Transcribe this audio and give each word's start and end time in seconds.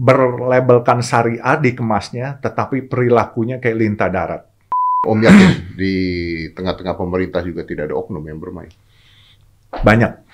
berlabelkan 0.00 1.04
syariah 1.04 1.60
dikemasnya, 1.60 2.40
tetapi 2.40 2.88
perilakunya 2.88 3.60
kayak 3.60 3.76
lintah 3.76 4.08
darat. 4.08 4.48
Om 5.04 5.20
yakin 5.20 5.76
di 5.76 5.94
tengah-tengah 6.56 6.96
pemerintah 6.96 7.44
juga 7.44 7.68
tidak 7.68 7.92
ada 7.92 8.00
oknum 8.00 8.24
yang 8.24 8.40
bermain. 8.40 8.72
Banyak. 9.84 10.12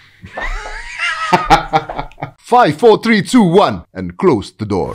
Five, 2.47 2.79
four, 2.79 3.03
three, 3.03 3.27
two, 3.27 3.43
one, 3.43 3.83
and 3.91 4.15
close 4.15 4.55
the 4.55 4.63
door. 4.63 4.95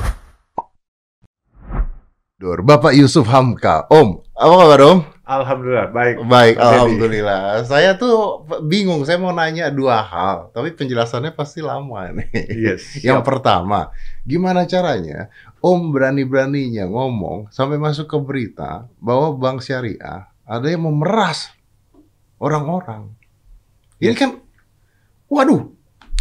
Door. 2.39 2.63
Bapak 2.63 2.95
Yusuf 2.95 3.27
Hamka. 3.27 3.91
Om, 3.91 4.23
apa 4.39 4.55
kabar 4.55 4.79
Om? 4.88 4.99
Alhamdulillah, 5.32 5.88
baik. 5.95 6.16
Baik, 6.27 6.55
Deddy. 6.59 6.68
alhamdulillah. 6.68 7.41
Saya 7.63 7.95
tuh 7.95 8.43
bingung, 8.68 9.07
saya 9.07 9.16
mau 9.16 9.31
nanya 9.31 9.71
dua 9.71 10.04
hal, 10.04 10.52
tapi 10.52 10.75
penjelasannya 10.75 11.31
pasti 11.31 11.63
lama 11.63 12.11
nih. 12.11 12.27
Yes. 12.52 12.84
Yang 13.07 13.23
siap. 13.23 13.27
pertama, 13.31 13.95
gimana 14.27 14.67
caranya 14.67 15.31
Om 15.63 15.94
berani-beraninya 15.95 16.84
ngomong 16.84 17.48
sampai 17.48 17.80
masuk 17.80 18.12
ke 18.12 18.17
berita 18.20 18.91
bahwa 18.99 19.31
bank 19.40 19.63
syariah 19.63 20.27
ada 20.44 20.67
yang 20.67 20.84
memeras 20.84 21.54
orang-orang. 22.35 23.13
Ini 24.02 24.12
Yes. 24.12 24.20
kan, 24.20 24.32
waduh, 25.29 25.71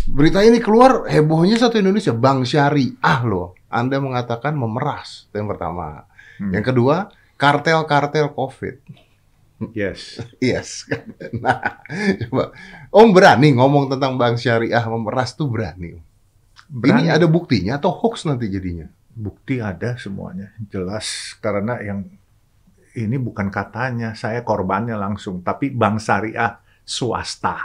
berita 0.06 0.45
ini 0.45 0.61
keluar 0.61 1.08
hebohnya 1.08 1.56
satu 1.58 1.80
Indonesia, 1.80 2.14
bank 2.14 2.47
syariah 2.47 3.20
loh. 3.27 3.58
Anda 3.66 3.98
mengatakan 3.98 4.55
memeras, 4.55 5.27
itu 5.27 5.41
yang 5.41 5.48
pertama. 5.50 6.05
Hmm. 6.36 6.52
Yang 6.52 6.64
kedua, 6.70 7.08
kartel-kartel 7.40 8.28
COVID. 8.36 8.76
Yes. 9.72 10.20
Yes. 10.40 10.84
Nah, 11.40 11.80
coba 12.26 12.52
Om 12.92 13.08
berani 13.16 13.52
ngomong 13.56 13.88
tentang 13.92 14.16
bank 14.20 14.36
syariah 14.40 14.84
memeras 14.88 15.32
tuh 15.32 15.48
berani. 15.48 16.00
Berani. 16.68 17.08
Ini 17.08 17.16
ada 17.16 17.26
buktinya 17.28 17.80
atau 17.80 17.92
hoax 17.92 18.28
nanti 18.28 18.48
jadinya? 18.52 18.88
Bukti 19.10 19.58
ada 19.60 19.96
semuanya, 19.96 20.52
jelas. 20.70 21.34
Karena 21.42 21.76
yang 21.82 22.06
ini 22.94 23.16
bukan 23.20 23.48
katanya, 23.52 24.14
saya 24.16 24.42
korbannya 24.44 24.94
langsung. 24.97 25.42
Tapi 25.44 25.70
bank 25.70 25.98
syariah 26.02 26.58
swasta, 26.86 27.58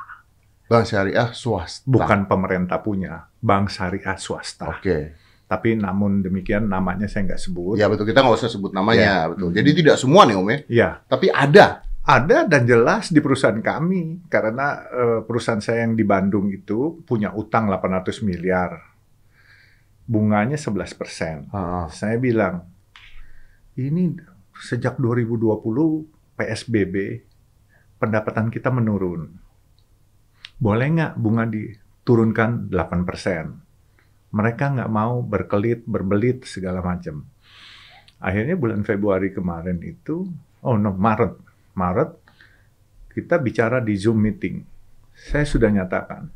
Bank 0.66 0.86
syariah 0.90 1.30
swasta. 1.34 1.86
bukan 1.86 2.26
pemerintah 2.26 2.82
punya. 2.82 3.30
Bank 3.42 3.70
syariah 3.70 4.18
swasta. 4.18 4.82
Oke. 4.82 5.25
Tapi 5.46 5.78
namun 5.78 6.26
demikian 6.26 6.66
namanya 6.66 7.06
saya 7.06 7.30
nggak 7.30 7.42
sebut. 7.42 7.78
Ya 7.78 7.86
betul 7.86 8.10
kita 8.10 8.26
nggak 8.26 8.34
usah 8.36 8.50
sebut 8.50 8.74
namanya 8.74 9.02
Ya. 9.02 9.18
betul. 9.30 9.54
Jadi 9.54 9.70
tidak 9.78 9.96
semua 9.96 10.26
nih 10.26 10.36
Om 10.36 10.50
ya, 10.50 10.58
Ya, 10.68 10.90
tapi 11.06 11.30
ada. 11.30 11.86
ada 12.02 12.46
dan 12.46 12.66
jelas 12.66 13.10
di 13.10 13.18
perusahaan 13.18 13.58
kami. 13.58 14.26
Karena 14.26 14.82
eh, 14.84 15.20
perusahaan 15.22 15.58
saya 15.58 15.86
yang 15.86 15.94
di 15.94 16.02
Bandung 16.02 16.50
itu 16.50 17.02
punya 17.02 17.30
utang 17.32 17.66
800 17.66 18.22
miliar. 18.22 18.78
Bunganya 20.06 20.54
11 20.54 20.94
persen. 20.94 21.50
Ah, 21.50 21.90
Saya 21.90 22.18
bilang, 22.18 22.62
ini 23.74 24.14
sejak 24.54 25.02
2020 25.02 26.06
PSBB, 26.38 27.26
pendapatan 27.98 28.54
kita 28.54 28.70
menurun. 28.70 29.34
Boleh 30.56 30.88
nggak 30.88 31.18
bunga 31.18 31.50
diturunkan 31.50 32.70
8%? 32.70 33.65
Mereka 34.36 34.76
nggak 34.76 34.92
mau 34.92 35.24
berkelit, 35.24 35.88
berbelit, 35.88 36.44
segala 36.44 36.84
macam. 36.84 37.24
Akhirnya 38.20 38.60
bulan 38.60 38.84
Februari 38.84 39.32
kemarin 39.32 39.80
itu, 39.80 40.28
oh 40.60 40.76
no, 40.76 40.92
Maret. 40.92 41.40
Maret, 41.76 42.12
kita 43.16 43.40
bicara 43.40 43.80
di 43.80 43.96
Zoom 43.96 44.20
meeting. 44.20 44.60
Saya 45.16 45.48
sudah 45.48 45.72
nyatakan, 45.72 46.28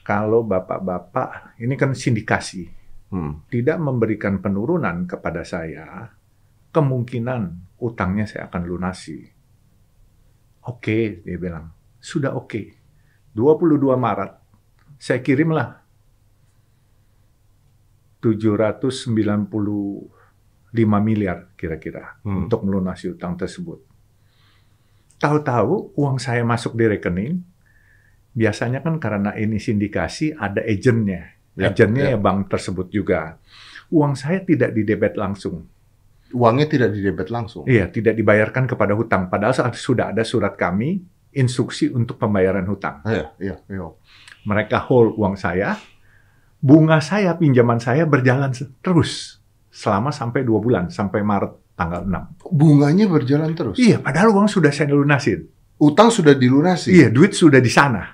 kalau 0.00 0.40
bapak-bapak, 0.48 1.60
ini 1.60 1.76
kan 1.76 1.92
sindikasi, 1.92 2.64
hmm. 3.12 3.52
tidak 3.52 3.76
memberikan 3.76 4.40
penurunan 4.40 5.04
kepada 5.04 5.44
saya, 5.44 6.08
kemungkinan 6.72 7.76
utangnya 7.84 8.24
saya 8.24 8.48
akan 8.48 8.62
lunasi. 8.64 9.20
Oke, 10.68 11.20
dia 11.24 11.36
bilang. 11.36 11.72
Sudah 12.00 12.32
oke. 12.32 12.80
22 13.36 13.76
Maret, 13.96 14.32
saya 14.96 15.20
kirimlah 15.20 15.79
795 18.20 20.08
miliar 21.00 21.50
kira-kira 21.56 22.20
Hmm. 22.22 22.46
untuk 22.46 22.62
melunasi 22.64 23.10
utang 23.10 23.36
tersebut. 23.36 23.80
Tahu-tahu 25.20 25.92
uang 26.00 26.16
saya 26.16 26.40
masuk 26.44 26.72
di 26.76 26.88
rekening, 26.88 27.34
biasanya 28.32 28.80
kan 28.80 28.96
karena 28.96 29.36
ini 29.36 29.60
sindikasi 29.60 30.32
ada 30.32 30.64
agentnya. 30.64 31.36
Ya, 31.58 31.68
Agennya 31.68 32.04
ya. 32.08 32.16
ya 32.16 32.18
bank 32.18 32.48
tersebut 32.48 32.88
juga. 32.88 33.36
Uang 33.92 34.16
saya 34.16 34.40
tidak 34.40 34.72
didebet 34.72 35.18
langsung. 35.18 35.66
Uangnya 36.30 36.70
tidak 36.70 36.94
didebet 36.94 37.28
langsung. 37.28 37.66
Iya, 37.66 37.90
tidak 37.90 38.14
dibayarkan 38.16 38.70
kepada 38.70 38.94
hutang. 38.94 39.26
Padahal 39.28 39.50
saat 39.52 39.74
sudah 39.74 40.14
ada 40.14 40.22
surat 40.22 40.54
kami, 40.54 41.02
instruksi 41.34 41.90
untuk 41.90 42.16
pembayaran 42.16 42.64
hutang. 42.70 43.02
Iya, 43.02 43.34
iya, 43.42 43.56
iya. 43.66 43.86
Mereka 44.46 44.78
hold 44.88 45.18
uang 45.18 45.34
saya, 45.34 45.74
bunga 46.60 47.00
saya, 47.00 47.34
pinjaman 47.34 47.80
saya 47.80 48.04
berjalan 48.04 48.52
terus 48.84 49.40
selama 49.72 50.12
sampai 50.12 50.44
dua 50.44 50.60
bulan, 50.60 50.92
sampai 50.92 51.24
Maret 51.24 51.74
tanggal 51.74 52.04
6. 52.04 52.52
Bunganya 52.52 53.08
berjalan 53.08 53.56
terus. 53.56 53.80
Iya, 53.80 54.04
padahal 54.04 54.36
uang 54.36 54.48
sudah 54.52 54.68
saya 54.68 54.92
lunasin. 54.92 55.48
Utang 55.80 56.12
sudah 56.12 56.36
dilunasi. 56.36 56.92
Iya, 56.92 57.08
duit 57.08 57.32
sudah 57.32 57.56
di 57.56 57.72
sana. 57.72 58.04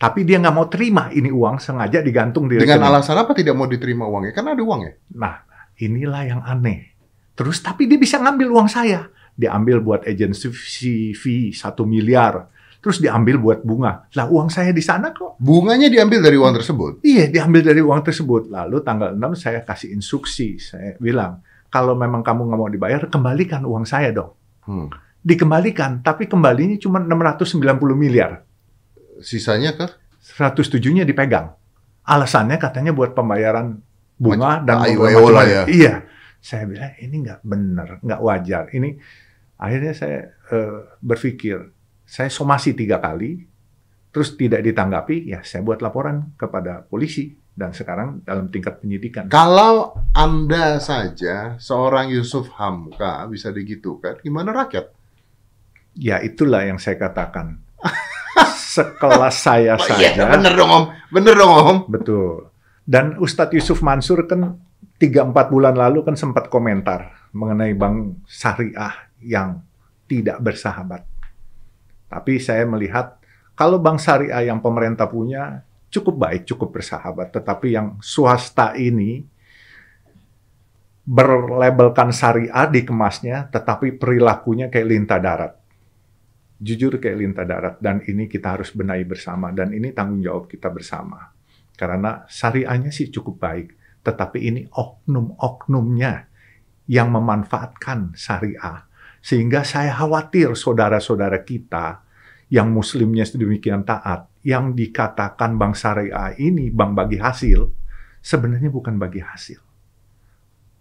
Tapi 0.00 0.22
dia 0.24 0.38
nggak 0.38 0.54
mau 0.54 0.70
terima 0.70 1.10
ini 1.10 1.28
uang, 1.28 1.58
sengaja 1.58 2.00
digantung 2.00 2.46
di 2.46 2.56
Dengan 2.56 2.80
rekening. 2.80 2.96
alasan 3.02 3.18
apa 3.18 3.32
tidak 3.34 3.52
mau 3.58 3.66
diterima 3.66 4.06
uangnya? 4.06 4.32
Kan 4.32 4.46
ada 4.48 4.62
uangnya. 4.62 4.96
Nah, 5.18 5.44
inilah 5.76 6.22
yang 6.24 6.40
aneh. 6.46 6.94
Terus 7.34 7.60
tapi 7.60 7.90
dia 7.90 7.98
bisa 7.98 8.16
ngambil 8.22 8.48
uang 8.48 8.68
saya. 8.70 9.10
Diambil 9.34 9.82
buat 9.82 10.00
agensi 10.06 10.48
fee 11.12 11.52
satu 11.52 11.84
miliar. 11.84 12.48
Terus 12.80 12.96
diambil 12.96 13.36
buat 13.36 13.60
bunga. 13.60 14.08
Lah 14.16 14.26
uang 14.32 14.48
saya 14.48 14.72
di 14.72 14.80
sana 14.80 15.12
kok. 15.12 15.36
Bunganya 15.36 15.92
diambil 15.92 16.24
dari 16.24 16.36
uang 16.40 16.56
tersebut. 16.56 16.92
Iya, 17.04 17.28
diambil 17.28 17.60
dari 17.60 17.80
uang 17.84 18.00
tersebut. 18.00 18.48
Lalu 18.48 18.80
tanggal 18.80 19.12
6 19.12 19.36
saya 19.36 19.60
kasih 19.60 19.92
instruksi. 19.92 20.56
Saya 20.56 20.96
bilang, 20.96 21.44
kalau 21.68 21.92
memang 21.92 22.24
kamu 22.24 22.48
nggak 22.48 22.60
mau 22.60 22.72
dibayar, 22.72 23.00
kembalikan 23.12 23.68
uang 23.68 23.84
saya 23.84 24.16
dong. 24.16 24.32
Hmm. 24.64 24.88
Dikembalikan, 25.20 26.00
tapi 26.00 26.24
kembalinya 26.24 26.80
cuma 26.80 27.04
690 27.04 27.60
miliar. 27.92 28.40
Sisanya 29.20 29.76
ke 29.76 29.86
107-nya 30.24 31.04
dipegang. 31.04 31.52
Alasannya 32.08 32.56
katanya 32.56 32.96
buat 32.96 33.12
pembayaran 33.12 33.76
bunga 34.16 34.60
dan 34.64 34.88
ayo 34.88 35.04
lah 35.04 35.44
macam- 35.44 35.48
ya. 35.48 35.62
Iya. 35.68 35.94
Saya 36.40 36.64
bilang 36.64 36.96
ini 36.96 37.16
nggak 37.20 37.40
benar, 37.44 37.88
nggak 38.00 38.20
wajar. 38.24 38.64
Ini 38.72 38.96
akhirnya 39.60 39.92
saya 39.92 40.18
eh, 40.48 40.78
berpikir, 41.04 41.60
saya 42.10 42.26
somasi 42.26 42.74
tiga 42.74 42.98
kali, 42.98 43.46
terus 44.10 44.34
tidak 44.34 44.66
ditanggapi, 44.66 45.30
ya 45.30 45.46
saya 45.46 45.62
buat 45.62 45.78
laporan 45.78 46.34
kepada 46.34 46.82
polisi 46.82 47.30
dan 47.54 47.70
sekarang 47.70 48.26
dalam 48.26 48.50
tingkat 48.50 48.82
penyidikan. 48.82 49.30
Kalau 49.30 49.94
Anda 50.10 50.82
saja 50.82 51.54
seorang 51.62 52.10
Yusuf 52.10 52.50
Hamka 52.58 53.30
bisa 53.30 53.54
digitukan, 53.54 54.18
gimana 54.26 54.50
rakyat? 54.50 54.90
Ya 55.94 56.18
itulah 56.18 56.66
yang 56.66 56.82
saya 56.82 56.98
katakan. 56.98 57.62
Sekelas 58.70 59.34
saya 59.38 59.74
Oh, 59.74 59.82
saja. 59.82 60.14
iya, 60.14 60.26
bener 60.30 60.54
dong 60.54 60.70
Om. 60.70 60.84
Bener 61.10 61.34
dong 61.34 61.52
Om. 61.52 61.78
Betul. 61.90 62.50
Dan 62.86 63.18
Ustadz 63.18 63.54
Yusuf 63.54 63.82
Mansur 63.82 64.26
kan 64.26 64.58
3-4 64.98 65.30
bulan 65.50 65.74
lalu 65.74 66.06
kan 66.06 66.14
sempat 66.14 66.46
komentar 66.46 67.30
mengenai 67.34 67.74
bank 67.74 68.26
syariah 68.30 68.94
yang 69.22 69.62
tidak 70.06 70.38
bersahabat. 70.38 71.09
Tapi 72.10 72.42
saya 72.42 72.66
melihat 72.66 73.22
kalau 73.54 73.78
bank 73.78 74.02
syariah 74.02 74.50
yang 74.50 74.58
pemerintah 74.58 75.06
punya 75.06 75.62
cukup 75.86 76.26
baik, 76.26 76.42
cukup 76.50 76.74
bersahabat. 76.74 77.30
Tetapi 77.30 77.66
yang 77.70 78.02
swasta 78.02 78.74
ini 78.74 79.22
berlabelkan 81.06 82.10
syariah 82.10 82.66
dikemasnya, 82.66 83.46
tetapi 83.54 83.94
perilakunya 83.94 84.66
kayak 84.66 84.88
lintah 84.90 85.22
darat. 85.22 85.52
Jujur 86.60 86.98
kayak 86.98 87.18
lintah 87.18 87.46
darat. 87.46 87.74
Dan 87.78 88.02
ini 88.02 88.26
kita 88.26 88.58
harus 88.58 88.74
benahi 88.74 89.06
bersama. 89.06 89.54
Dan 89.54 89.70
ini 89.70 89.94
tanggung 89.94 90.18
jawab 90.18 90.50
kita 90.50 90.66
bersama. 90.68 91.30
Karena 91.78 92.26
syariahnya 92.26 92.92
sih 92.92 93.08
cukup 93.08 93.40
baik, 93.40 93.68
tetapi 94.04 94.38
ini 94.40 94.68
oknum-oknumnya 94.68 96.28
yang 96.90 97.08
memanfaatkan 97.14 98.18
syariah. 98.18 98.89
Sehingga 99.20 99.62
saya 99.64 99.92
khawatir 99.92 100.56
saudara-saudara 100.56 101.44
kita 101.44 102.02
yang 102.50 102.72
muslimnya 102.72 103.22
sedemikian 103.22 103.86
taat, 103.86 104.26
yang 104.42 104.74
dikatakan 104.74 105.54
bank 105.54 105.76
syariah 105.76 106.34
ini 106.40 106.72
bank 106.72 106.92
bagi 106.96 107.20
hasil, 107.20 107.68
sebenarnya 108.18 108.72
bukan 108.72 108.96
bagi 108.96 109.22
hasil. 109.22 109.60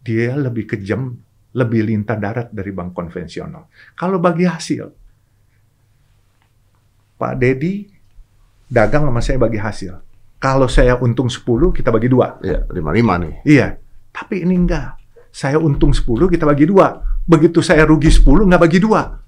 Dia 0.01 0.33
lebih 0.39 0.65
kejam, 0.65 1.13
lebih 1.53 1.85
lintah 1.85 2.17
darat 2.17 2.49
dari 2.49 2.71
bank 2.71 2.95
konvensional. 2.95 3.67
Kalau 3.93 4.17
bagi 4.17 4.47
hasil, 4.47 4.85
Pak 7.19 7.33
Dedi 7.35 7.83
dagang 8.71 9.11
sama 9.11 9.19
saya 9.19 9.37
bagi 9.37 9.59
hasil. 9.59 9.93
Kalau 10.39 10.71
saya 10.71 10.95
untung 11.03 11.27
10, 11.27 11.43
kita 11.75 11.91
bagi 11.91 12.07
dua. 12.07 12.39
Ya, 12.39 12.63
lima-lima 12.71 13.19
nih. 13.19 13.43
Iya. 13.43 13.75
Tapi 14.15 14.47
ini 14.47 14.55
enggak. 14.55 14.98
Saya 15.29 15.61
untung 15.61 15.93
10, 15.93 16.05
kita 16.29 16.43
bagi 16.45 16.65
dua. 16.65 16.99
Begitu 17.25 17.61
saya 17.61 17.85
rugi 17.85 18.09
10, 18.09 18.49
nggak 18.49 18.61
bagi 18.61 18.79
dua. 18.81 19.21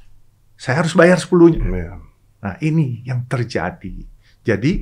Saya 0.57 0.81
harus 0.86 0.94
bayar 0.94 1.18
10-nya. 1.18 1.62
Iya. 1.62 1.94
Nah, 2.42 2.56
ini 2.62 3.06
yang 3.06 3.25
terjadi. 3.30 4.01
Jadi, 4.42 4.81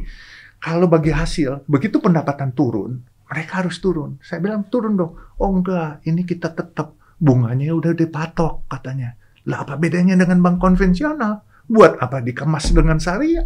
kalau 0.60 0.88
bagi 0.88 1.12
hasil, 1.12 1.68
begitu 1.68 2.00
pendapatan 2.00 2.56
turun, 2.56 3.04
mereka 3.28 3.64
harus 3.64 3.80
turun. 3.84 4.16
Saya 4.24 4.40
bilang, 4.40 4.68
turun 4.72 4.96
dong. 4.96 5.16
Oh 5.40 5.52
enggak, 5.52 6.04
ini 6.08 6.24
kita 6.24 6.52
tetap 6.56 6.96
bunganya 7.20 7.76
udah 7.76 7.92
dipatok 7.92 8.68
katanya. 8.72 9.16
Lah 9.48 9.68
apa 9.68 9.76
bedanya 9.76 10.16
dengan 10.16 10.40
bank 10.40 10.60
konvensional? 10.60 11.44
Buat 11.70 12.00
apa 12.00 12.24
dikemas 12.24 12.72
dengan 12.72 12.98
syariah? 12.98 13.46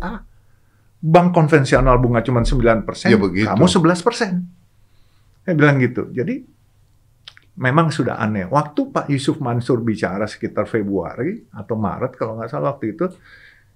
Bank 1.03 1.35
konvensional 1.35 1.99
bunga 1.99 2.23
cuma 2.23 2.45
9%, 2.45 3.11
Ya, 3.11 3.19
begitu. 3.19 3.49
kamu 3.49 3.65
11%. 3.67 5.43
Saya 5.43 5.53
bilang 5.59 5.75
gitu. 5.83 6.07
Jadi 6.15 6.47
memang 7.57 7.93
sudah 7.93 8.17
aneh. 8.17 8.49
Waktu 8.49 8.89
Pak 8.89 9.05
Yusuf 9.13 9.37
Mansur 9.37 9.81
bicara 9.85 10.25
sekitar 10.25 10.65
Februari 10.65 11.45
atau 11.53 11.77
Maret 11.77 12.17
kalau 12.17 12.37
nggak 12.39 12.49
salah 12.49 12.73
waktu 12.73 12.97
itu, 12.97 13.05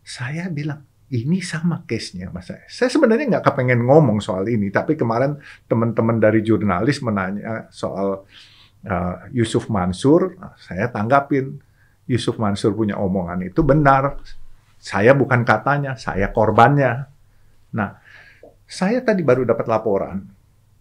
saya 0.02 0.50
bilang 0.50 0.82
ini 1.08 1.40
sama 1.40 1.88
case-nya 1.88 2.28
mas 2.34 2.52
saya. 2.52 2.68
Saya 2.68 2.92
sebenarnya 2.92 3.38
nggak 3.38 3.46
kepengen 3.48 3.86
ngomong 3.88 4.20
soal 4.20 4.44
ini, 4.50 4.68
tapi 4.74 5.00
kemarin 5.00 5.40
teman-teman 5.70 6.20
dari 6.20 6.44
jurnalis 6.44 7.00
menanya 7.00 7.72
soal 7.72 8.28
uh, 8.84 9.16
Yusuf 9.32 9.72
Mansur, 9.72 10.36
saya 10.60 10.92
tanggapin 10.92 11.64
Yusuf 12.12 12.36
Mansur 12.42 12.76
punya 12.76 13.00
omongan 13.00 13.46
itu 13.48 13.64
benar. 13.64 14.20
Saya 14.78 15.18
bukan 15.18 15.42
katanya, 15.42 15.98
saya 15.98 16.30
korbannya. 16.30 17.08
Nah, 17.74 17.90
saya 18.68 19.02
tadi 19.02 19.26
baru 19.26 19.48
dapat 19.48 19.66
laporan 19.66 20.37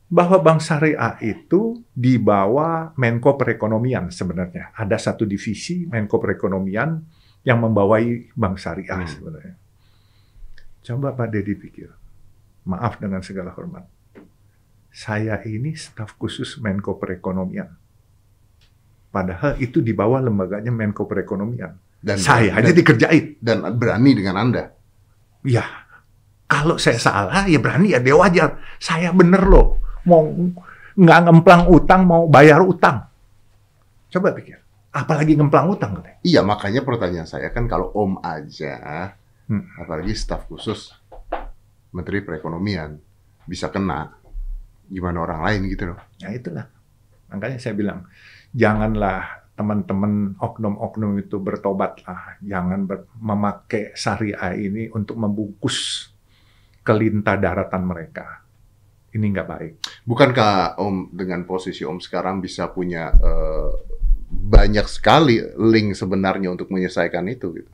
bahwa 0.07 0.39
Bank 0.39 0.63
Syariah 0.63 1.19
itu 1.19 1.83
di 1.91 2.15
bawah 2.17 2.95
Menko 2.95 3.35
Perekonomian 3.35 4.15
sebenarnya. 4.15 4.71
Ada 4.79 5.11
satu 5.11 5.27
divisi 5.27 5.83
Menko 5.87 6.23
Perekonomian 6.23 7.03
yang 7.43 7.59
membawai 7.63 8.35
Bank 8.35 8.57
Syariah 8.59 9.03
Hmm. 9.03 9.11
sebenarnya. 9.11 9.55
Coba 10.87 11.19
Pak 11.19 11.29
Deddy 11.35 11.55
pikir. 11.59 11.91
Maaf 12.67 13.03
dengan 13.03 13.23
segala 13.23 13.51
hormat. 13.55 13.87
Saya 14.95 15.43
ini 15.43 15.75
staf 15.75 16.15
khusus 16.15 16.59
Menko 16.63 16.99
Perekonomian. 16.99 17.69
Padahal 19.11 19.59
itu 19.59 19.83
di 19.83 19.91
bawah 19.91 20.23
lembaganya 20.23 20.71
Menko 20.71 21.07
Perekonomian. 21.11 21.75
Dan 21.99 22.17
saya 22.23 22.55
aja 22.55 22.71
dan, 22.71 22.77
dikerjain. 22.79 23.25
dan 23.43 23.59
berani 23.75 24.15
dengan 24.15 24.39
Anda. 24.39 24.71
Ya, 25.43 25.67
kalau 26.47 26.79
saya 26.79 26.99
salah 27.03 27.47
ya 27.51 27.59
berani 27.59 27.95
ya 27.95 27.99
dia 27.99 28.15
wajar. 28.15 28.63
Saya 28.79 29.11
bener 29.11 29.43
loh, 29.47 29.83
mau 30.07 30.23
nggak 30.97 31.21
ngemplang 31.29 31.63
utang 31.69 32.03
mau 32.09 32.25
bayar 32.31 32.63
utang. 32.65 33.05
Coba 34.09 34.33
pikir, 34.33 34.57
apalagi 34.95 35.37
ngemplang 35.37 35.67
utang 35.69 36.01
katanya. 36.01 36.19
Iya, 36.25 36.41
makanya 36.41 36.81
pertanyaan 36.87 37.29
saya 37.29 37.53
kan 37.53 37.69
kalau 37.69 37.93
Om 37.93 38.23
aja, 38.23 39.13
Hmm. 39.47 39.63
apalagi 39.79 40.11
staf 40.17 40.49
khusus 40.51 40.91
Menteri 41.95 42.25
Perekonomian 42.25 42.99
bisa 43.45 43.69
kena, 43.69 44.11
gimana 44.89 45.23
orang 45.23 45.41
lain 45.45 45.61
gitu 45.71 45.93
loh. 45.93 46.01
Ya 46.19 46.33
itulah, 46.33 46.67
makanya 47.29 47.59
saya 47.61 47.75
bilang 47.77 48.07
janganlah 48.51 49.47
teman-teman 49.57 50.37
oknum-oknum 50.37 51.17
itu 51.17 51.41
bertobatlah, 51.41 52.37
jangan 52.45 52.85
ber- 52.85 53.09
memakai 53.17 53.97
syariah 53.97 54.53
ini 54.53 54.93
untuk 54.93 55.17
membungkus 55.17 56.09
kelintah 56.85 57.41
daratan 57.41 57.83
mereka. 57.89 58.46
Ini 59.17 59.27
nggak 59.33 59.49
baik. 59.49 59.73
Bukankah 60.05 60.77
Om 60.77 61.17
dengan 61.17 61.49
posisi 61.49 61.89
Om 61.89 62.05
sekarang 62.05 62.45
bisa 62.45 62.69
punya 62.69 63.09
eh, 63.17 63.71
banyak 64.29 64.85
sekali 64.85 65.41
link 65.57 65.97
sebenarnya 65.97 66.53
untuk 66.53 66.69
menyelesaikan 66.69 67.25
itu 67.33 67.57
gitu? 67.57 67.71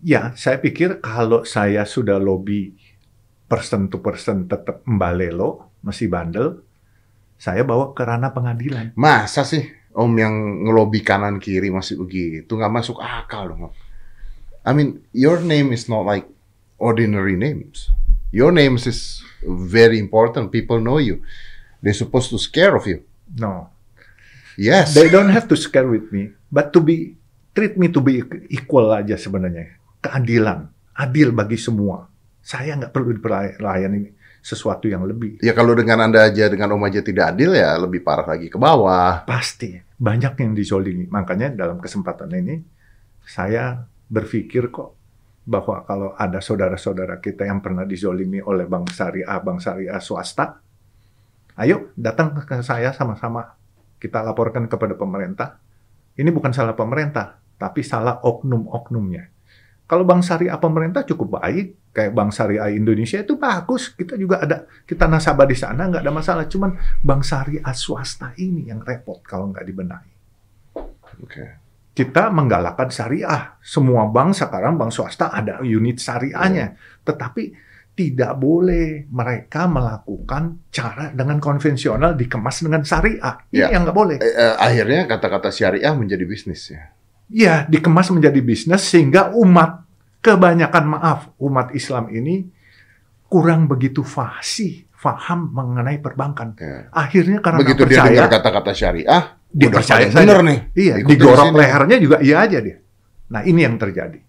Ya, 0.00 0.32
saya 0.38 0.56
pikir 0.56 1.04
kalau 1.04 1.44
saya 1.44 1.84
sudah 1.84 2.16
lobby 2.16 2.72
person 3.50 3.92
to 3.92 4.00
person 4.00 4.46
tetap 4.46 4.80
mbalelo, 4.86 5.74
masih 5.82 6.08
bandel, 6.08 6.62
saya 7.36 7.66
bawa 7.66 7.92
ke 7.92 8.02
ranah 8.06 8.32
pengadilan. 8.32 8.94
Masa 8.96 9.42
sih 9.44 9.66
Om 9.92 10.12
yang 10.14 10.34
ngelobi 10.68 11.02
kanan 11.02 11.42
kiri 11.42 11.74
masih 11.74 11.98
begitu 11.98 12.54
nggak 12.54 12.70
masuk 12.70 13.02
akal 13.02 13.50
dong. 13.50 13.74
I 14.62 14.70
mean, 14.70 15.02
your 15.10 15.42
name 15.42 15.74
is 15.74 15.90
not 15.90 16.06
like 16.06 16.28
ordinary 16.78 17.34
names. 17.34 17.90
Your 18.28 18.52
names 18.52 18.84
is 18.84 19.24
very 19.42 19.96
important. 19.96 20.52
People 20.52 20.78
know 20.78 21.00
you. 21.00 21.24
They're 21.80 21.96
supposed 21.96 22.28
to 22.34 22.38
scare 22.38 22.74
of 22.74 22.84
you. 22.84 23.06
No, 23.38 23.70
Yes. 24.58 24.92
they 24.92 25.06
don't 25.06 25.30
have 25.30 25.46
to 25.46 25.56
scare 25.56 25.86
with 25.86 26.10
me, 26.10 26.34
but 26.50 26.74
to 26.74 26.82
be 26.82 27.14
treat 27.54 27.78
me 27.78 27.86
to 27.88 28.02
be 28.02 28.20
equal 28.50 28.90
aja 28.90 29.14
sebenarnya. 29.14 29.78
Keadilan, 30.02 30.66
adil 30.98 31.30
bagi 31.30 31.54
semua. 31.54 32.10
Saya 32.42 32.74
nggak 32.74 32.90
perlu 32.90 33.14
diperlayani 33.14 34.10
sesuatu 34.42 34.90
yang 34.90 35.06
lebih. 35.06 35.38
Ya 35.38 35.54
kalau 35.54 35.78
dengan 35.78 36.02
Anda 36.10 36.26
aja 36.26 36.50
dengan 36.50 36.74
Om 36.74 36.88
aja 36.90 36.98
tidak 37.04 37.36
adil 37.36 37.54
ya 37.54 37.78
lebih 37.78 38.02
parah 38.02 38.26
lagi 38.26 38.50
ke 38.50 38.58
bawah. 38.58 39.22
Pasti 39.28 39.78
banyak 39.94 40.34
yang 40.42 40.52
dizolimi. 40.58 41.06
Makanya 41.06 41.54
dalam 41.54 41.78
kesempatan 41.78 42.32
ini 42.34 42.58
saya 43.22 43.86
berpikir 44.08 44.72
kok 44.74 44.97
bahwa 45.48 45.80
kalau 45.88 46.12
ada 46.12 46.44
saudara-saudara 46.44 47.24
kita 47.24 47.48
yang 47.48 47.64
pernah 47.64 47.88
dizolimi 47.88 48.44
oleh 48.44 48.68
bank 48.68 48.92
syariah, 48.92 49.40
bank 49.40 49.64
syariah 49.64 49.96
swasta, 49.96 50.60
ayo 51.56 51.88
datang 51.96 52.36
ke 52.36 52.60
saya 52.60 52.92
sama-sama 52.92 53.56
kita 53.96 54.20
laporkan 54.20 54.68
kepada 54.68 54.92
pemerintah. 54.92 55.56
Ini 56.20 56.28
bukan 56.28 56.52
salah 56.52 56.76
pemerintah, 56.76 57.40
tapi 57.56 57.80
salah 57.80 58.20
oknum-oknumnya. 58.20 59.32
Kalau 59.88 60.04
bank 60.04 60.20
syariah 60.20 60.60
pemerintah 60.60 61.00
cukup 61.08 61.40
baik, 61.40 61.96
kayak 61.96 62.12
bank 62.12 62.36
syariah 62.36 62.68
Indonesia 62.68 63.24
itu 63.24 63.40
bagus. 63.40 63.96
Kita 63.96 64.20
juga 64.20 64.44
ada, 64.44 64.68
kita 64.84 65.08
nasabah 65.08 65.48
di 65.48 65.56
sana 65.56 65.88
nggak 65.88 66.04
ada 66.04 66.12
masalah. 66.12 66.44
Cuman 66.44 66.76
bank 67.00 67.24
syariah 67.24 67.72
swasta 67.72 68.36
ini 68.36 68.68
yang 68.68 68.84
repot 68.84 69.24
kalau 69.24 69.48
nggak 69.48 69.64
dibenahi. 69.64 70.12
Oke. 71.24 71.67
Kita 71.98 72.30
menggalakkan 72.30 72.94
syariah. 72.94 73.58
Semua 73.58 74.06
bank 74.06 74.38
sekarang 74.38 74.78
bank 74.78 74.94
swasta 74.94 75.34
ada 75.34 75.58
unit 75.66 75.98
syariahnya. 75.98 76.78
Tetapi 77.02 77.66
tidak 77.98 78.38
boleh 78.38 79.10
mereka 79.10 79.66
melakukan 79.66 80.70
cara 80.70 81.10
dengan 81.10 81.42
konvensional 81.42 82.14
dikemas 82.14 82.62
dengan 82.62 82.86
syariah. 82.86 83.42
Ini 83.50 83.58
Ya. 83.58 83.74
yang 83.74 83.82
nggak 83.82 83.98
boleh. 83.98 84.22
Eh, 84.22 84.30
eh, 84.30 84.54
akhirnya 84.54 85.10
kata-kata 85.10 85.50
syariah 85.50 85.90
menjadi 85.98 86.22
bisnis 86.22 86.70
ya. 86.70 86.94
Ya, 87.26 87.54
dikemas 87.66 88.14
menjadi 88.14 88.38
bisnis 88.38 88.86
sehingga 88.86 89.34
umat 89.34 89.82
kebanyakan 90.22 90.84
maaf 90.94 91.34
umat 91.42 91.74
Islam 91.74 92.06
ini 92.14 92.46
kurang 93.26 93.66
begitu 93.66 94.06
fasih, 94.06 94.86
faham 94.94 95.50
mengenai 95.50 95.98
perbankan. 95.98 96.54
Ya. 96.54 96.86
Akhirnya 96.94 97.42
karena 97.42 97.58
Begitu 97.66 97.82
nggak 97.82 97.90
dia 97.90 97.98
percaya, 97.98 98.14
dengar 98.14 98.30
kata-kata 98.38 98.72
syariah, 98.78 99.22
dia 99.48 99.68
udah 99.72 99.80
percaya 99.80 99.98
paling 100.04 100.12
saja. 100.12 100.20
bener 100.24 100.38
nih. 100.44 100.58
Iya, 100.76 100.94
digorok 101.04 101.46
sini. 101.48 101.58
lehernya 101.58 101.96
juga 101.98 102.16
iya 102.20 102.36
aja 102.44 102.58
dia. 102.60 102.78
Nah, 103.32 103.40
ini 103.44 103.60
yang 103.64 103.76
terjadi. 103.80 104.20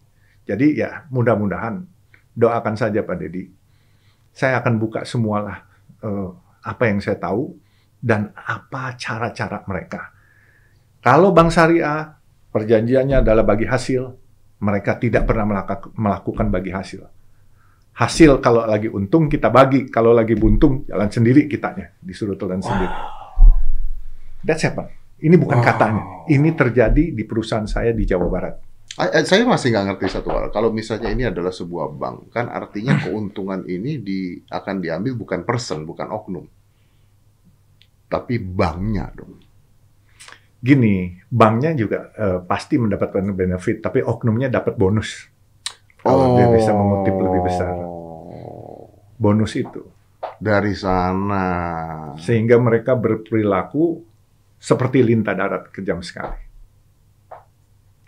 Jadi 0.47 0.67
ya 0.79 1.05
mudah-mudahan 1.11 1.83
doakan 2.33 2.75
saja 2.79 3.03
Pak 3.03 3.15
Dedi. 3.19 3.43
Saya 4.31 4.63
akan 4.63 4.79
buka 4.79 5.03
semualah 5.03 5.57
eh, 6.01 6.29
apa 6.63 6.83
yang 6.87 7.03
saya 7.03 7.19
tahu 7.19 7.53
dan 7.99 8.31
apa 8.35 8.95
cara-cara 8.95 9.67
mereka. 9.67 10.15
Kalau 11.03 11.35
Bank 11.35 11.51
Syariah 11.51 12.15
perjanjiannya 12.51 13.23
adalah 13.23 13.43
bagi 13.43 13.67
hasil, 13.67 14.03
mereka 14.63 14.99
tidak 14.99 15.27
pernah 15.27 15.63
melakukan 15.95 16.47
bagi 16.51 16.71
hasil. 16.71 17.03
Hasil 17.99 18.39
kalau 18.39 18.63
lagi 18.63 18.87
untung 18.87 19.27
kita 19.27 19.51
bagi, 19.51 19.91
kalau 19.91 20.15
lagi 20.15 20.35
buntung 20.35 20.87
jalan 20.87 21.11
sendiri 21.11 21.51
kitanya, 21.51 21.91
disuruh 21.99 22.39
telan 22.39 22.63
sendiri. 22.63 22.95
That's 24.43 24.63
happen. 24.63 24.98
Ini 25.19 25.35
bukan 25.35 25.59
Wow. 25.59 25.65
katanya. 25.65 26.03
Ini 26.29 26.49
terjadi 26.55 27.03
di 27.11 27.23
perusahaan 27.27 27.67
saya 27.67 27.91
di 27.91 28.07
Jawa 28.07 28.27
Barat. 28.29 28.55
Eh, 28.99 29.23
Saya 29.23 29.47
masih 29.47 29.71
nggak 29.71 29.85
ngerti 29.95 30.05
satu 30.11 30.29
hal. 30.31 30.51
Kalau 30.51 30.71
misalnya 30.71 31.11
ini 31.11 31.23
adalah 31.23 31.51
sebuah 31.51 31.87
bank, 31.95 32.31
kan 32.31 32.51
artinya 32.51 32.99
keuntungan 32.99 33.63
ini 33.63 33.99
di, 33.99 34.35
akan 34.47 34.75
diambil 34.79 35.15
bukan 35.15 35.47
person, 35.47 35.87
bukan 35.87 36.11
oknum, 36.11 36.43
tapi 38.09 38.35
banknya 38.41 39.07
dong. 39.13 39.39
Gini, 40.59 41.15
banknya 41.31 41.71
juga 41.71 42.11
eh, 42.11 42.39
pasti 42.43 42.75
mendapatkan 42.75 43.23
benefit, 43.31 43.79
tapi 43.79 44.03
oknumnya 44.03 44.51
dapat 44.51 44.75
bonus. 44.75 45.31
Kalau 45.99 46.35
dia 46.35 46.47
bisa 46.51 46.71
mengutip 46.71 47.15
lebih 47.15 47.41
besar. 47.43 47.75
Oh, 47.75 48.87
Bonus 49.15 49.55
itu. 49.55 49.83
Dari 50.39 50.71
sana. 50.71 51.47
Sehingga 52.15 52.55
mereka 52.55 52.95
berperilaku 52.95 54.03
seperti 54.59 55.01
lintah 55.01 55.33
darat 55.33 55.71
kejam 55.71 56.03
sekali. 56.03 56.37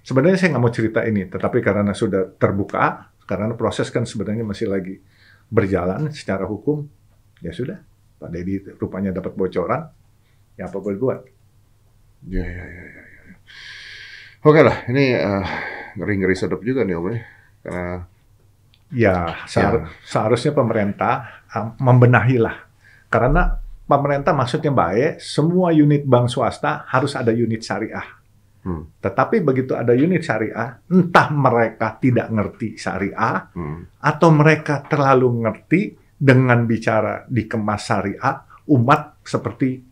Sebenarnya 0.04 0.38
saya 0.38 0.54
nggak 0.58 0.64
mau 0.64 0.74
cerita 0.74 1.00
ini, 1.08 1.26
tetapi 1.30 1.64
karena 1.64 1.94
sudah 1.96 2.36
terbuka, 2.36 3.14
karena 3.24 3.54
proses 3.56 3.88
kan 3.94 4.04
sebenarnya 4.04 4.44
masih 4.44 4.68
lagi 4.68 5.00
berjalan 5.48 6.12
secara 6.12 6.44
hukum, 6.44 6.84
ya 7.40 7.54
sudah. 7.56 7.80
Pak 8.20 8.30
Deddy 8.30 8.78
rupanya 8.78 9.10
dapat 9.16 9.34
bocoran, 9.34 9.88
Ya 10.60 10.68
apa 10.68 10.78
boleh 10.78 11.00
buat. 11.00 11.20
Ya, 12.28 12.44
ya, 12.44 12.66
ya, 12.68 12.84
ya. 12.86 13.02
ya. 13.32 13.34
Oke 14.46 14.62
lah, 14.62 14.84
ini 14.90 15.16
uh, 15.16 15.46
ngeri-ngeri 15.98 16.36
sedap 16.38 16.62
juga 16.62 16.86
nih 16.86 16.98
Om 16.98 17.08
ya. 17.10 17.20
Karena 17.62 17.96
Ya, 18.92 19.48
sehar- 19.48 19.88
seharusnya 20.04 20.52
pemerintah 20.52 21.46
uh, 21.48 21.72
membenahi 21.80 22.36
lah. 22.44 22.68
Karena 23.08 23.61
pemerintah 23.92 24.32
maksudnya 24.32 24.72
baik, 24.72 25.20
semua 25.20 25.76
unit 25.76 26.08
bank 26.08 26.32
swasta 26.32 26.88
harus 26.88 27.12
ada 27.20 27.36
unit 27.36 27.60
syariah. 27.60 28.08
Hmm. 28.64 28.88
Tetapi 29.04 29.44
begitu 29.44 29.76
ada 29.76 29.92
unit 29.92 30.24
syariah, 30.24 30.80
entah 30.88 31.28
mereka 31.34 31.98
tidak 32.00 32.32
ngerti 32.32 32.80
syariah, 32.80 33.52
hmm, 33.52 34.00
atau 34.00 34.30
mereka 34.32 34.86
terlalu 34.88 35.44
ngerti 35.44 35.82
dengan 36.16 36.64
bicara 36.70 37.26
dikemas 37.28 37.82
syariah, 37.84 38.46
umat 38.70 39.20
seperti 39.26 39.92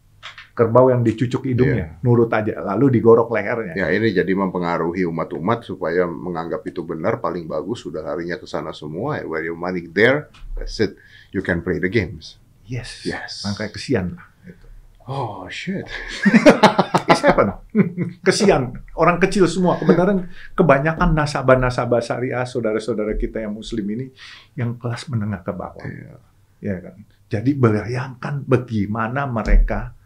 kerbau 0.54 0.92
yang 0.92 1.02
dicucuk 1.02 1.48
hidungnya, 1.48 2.04
nurut 2.04 2.28
aja, 2.36 2.60
lalu 2.60 3.00
digorok 3.00 3.32
lehernya. 3.32 3.80
ya 3.80 3.88
ini 3.96 4.12
jadi 4.12 4.28
mempengaruhi 4.36 5.08
umat-umat 5.08 5.64
supaya 5.64 6.04
menganggap 6.04 6.68
itu 6.68 6.84
benar 6.84 7.24
paling 7.24 7.48
bagus 7.48 7.88
sudah 7.88 8.04
larinya 8.04 8.36
ke 8.36 8.44
sana 8.44 8.76
semua. 8.76 9.24
Where 9.24 9.40
your 9.40 9.56
money 9.56 9.88
there, 9.88 10.28
that's 10.60 10.84
it. 10.84 11.00
You 11.32 11.40
can 11.40 11.64
play 11.64 11.80
the 11.80 11.88
games. 11.88 12.36
Yes, 12.70 13.02
Yes. 13.04 13.42
makanya 13.44 13.72
kesian 13.74 14.06
lah. 14.14 14.26
Gitu. 14.46 14.66
Oh 15.04 15.50
shit. 15.50 15.90
It's 17.10 17.26
happen. 17.26 17.50
kesian, 18.28 18.78
orang 18.94 19.18
kecil 19.18 19.50
semua. 19.50 19.82
Kebenaran 19.82 20.30
kebanyakan 20.54 21.18
nasabah-nasabah 21.18 21.98
syariah, 21.98 22.46
saudara-saudara 22.46 23.18
kita 23.18 23.42
yang 23.42 23.58
muslim 23.58 23.82
ini, 23.90 24.14
yang 24.54 24.78
kelas 24.78 25.10
menengah 25.10 25.42
ke 25.42 25.50
bawah. 25.50 25.82
Iya. 25.82 26.14
ya 26.62 26.76
kan? 26.78 26.96
Jadi 27.26 27.52
bayangkan 27.58 28.46
bagaimana 28.46 29.26
mereka 29.26 29.98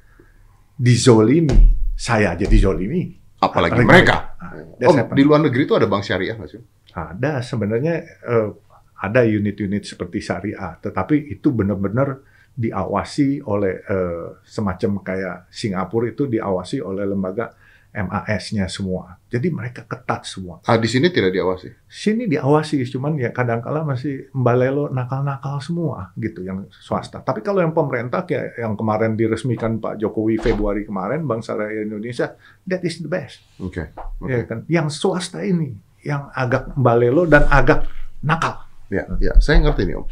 dizolimi. 0.74 1.76
Saya 1.94 2.34
aja 2.34 2.48
dizolimi. 2.48 3.14
Apalagi 3.38 3.76
Apalagi 3.76 3.86
mereka. 3.86 4.16
Ah, 4.40 4.56
Om, 4.56 4.80
that's 4.80 4.96
happened. 4.96 5.18
di 5.20 5.24
luar 5.24 5.40
negeri 5.44 5.62
itu 5.68 5.76
ada 5.76 5.86
bank 5.86 6.04
syariah 6.04 6.36
nggak 6.36 6.50
sih? 6.50 6.62
Ada 6.94 7.44
sebenarnya 7.44 7.96
eh, 8.24 8.50
ada 8.98 9.22
unit-unit 9.28 9.84
seperti 9.84 10.24
syariah, 10.24 10.80
tetapi 10.80 11.36
itu 11.36 11.52
benar-benar 11.52 12.24
diawasi 12.54 13.42
oleh 13.50 13.82
eh, 13.82 14.28
semacam 14.46 15.02
kayak 15.02 15.38
Singapura 15.50 16.14
itu 16.14 16.30
diawasi 16.30 16.82
oleh 16.86 17.06
lembaga 17.10 17.54
MAS-nya 17.94 18.66
semua. 18.66 19.22
Jadi 19.30 19.54
mereka 19.54 19.86
ketat 19.86 20.26
semua. 20.26 20.58
Ah, 20.66 20.82
di 20.82 20.90
sini 20.90 21.14
tidak 21.14 21.30
diawasi. 21.30 21.70
Sini 21.86 22.26
diawasi, 22.26 22.82
cuman 22.90 23.22
ya 23.22 23.30
kadang-kala 23.30 23.86
masih 23.86 24.34
mbalelo 24.34 24.90
nakal-nakal 24.90 25.62
semua 25.62 26.10
gitu 26.18 26.42
yang 26.42 26.66
swasta. 26.74 27.22
Tapi 27.22 27.46
kalau 27.46 27.62
yang 27.62 27.70
pemerintah 27.70 28.26
kayak 28.26 28.58
yang 28.58 28.74
kemarin 28.74 29.14
diresmikan 29.14 29.78
Pak 29.78 30.02
Jokowi 30.02 30.42
Februari 30.42 30.90
kemarin 30.90 31.22
Bank 31.30 31.46
Syariah 31.46 31.86
Indonesia, 31.86 32.34
that 32.66 32.82
is 32.82 32.98
the 32.98 33.10
best. 33.10 33.46
Oke. 33.62 33.94
oke. 33.94 34.26
Ya 34.26 34.42
kan? 34.50 34.66
Yang 34.66 34.98
swasta 34.98 35.46
ini 35.46 35.78
yang 36.02 36.34
agak 36.34 36.74
mbalelo 36.74 37.30
dan 37.30 37.46
agak 37.46 37.86
nakal. 38.26 38.66
Ya, 38.90 39.06
ya, 39.22 39.38
saya 39.38 39.62
ngerti 39.62 39.86
nih 39.86 40.02
Om. 40.02 40.06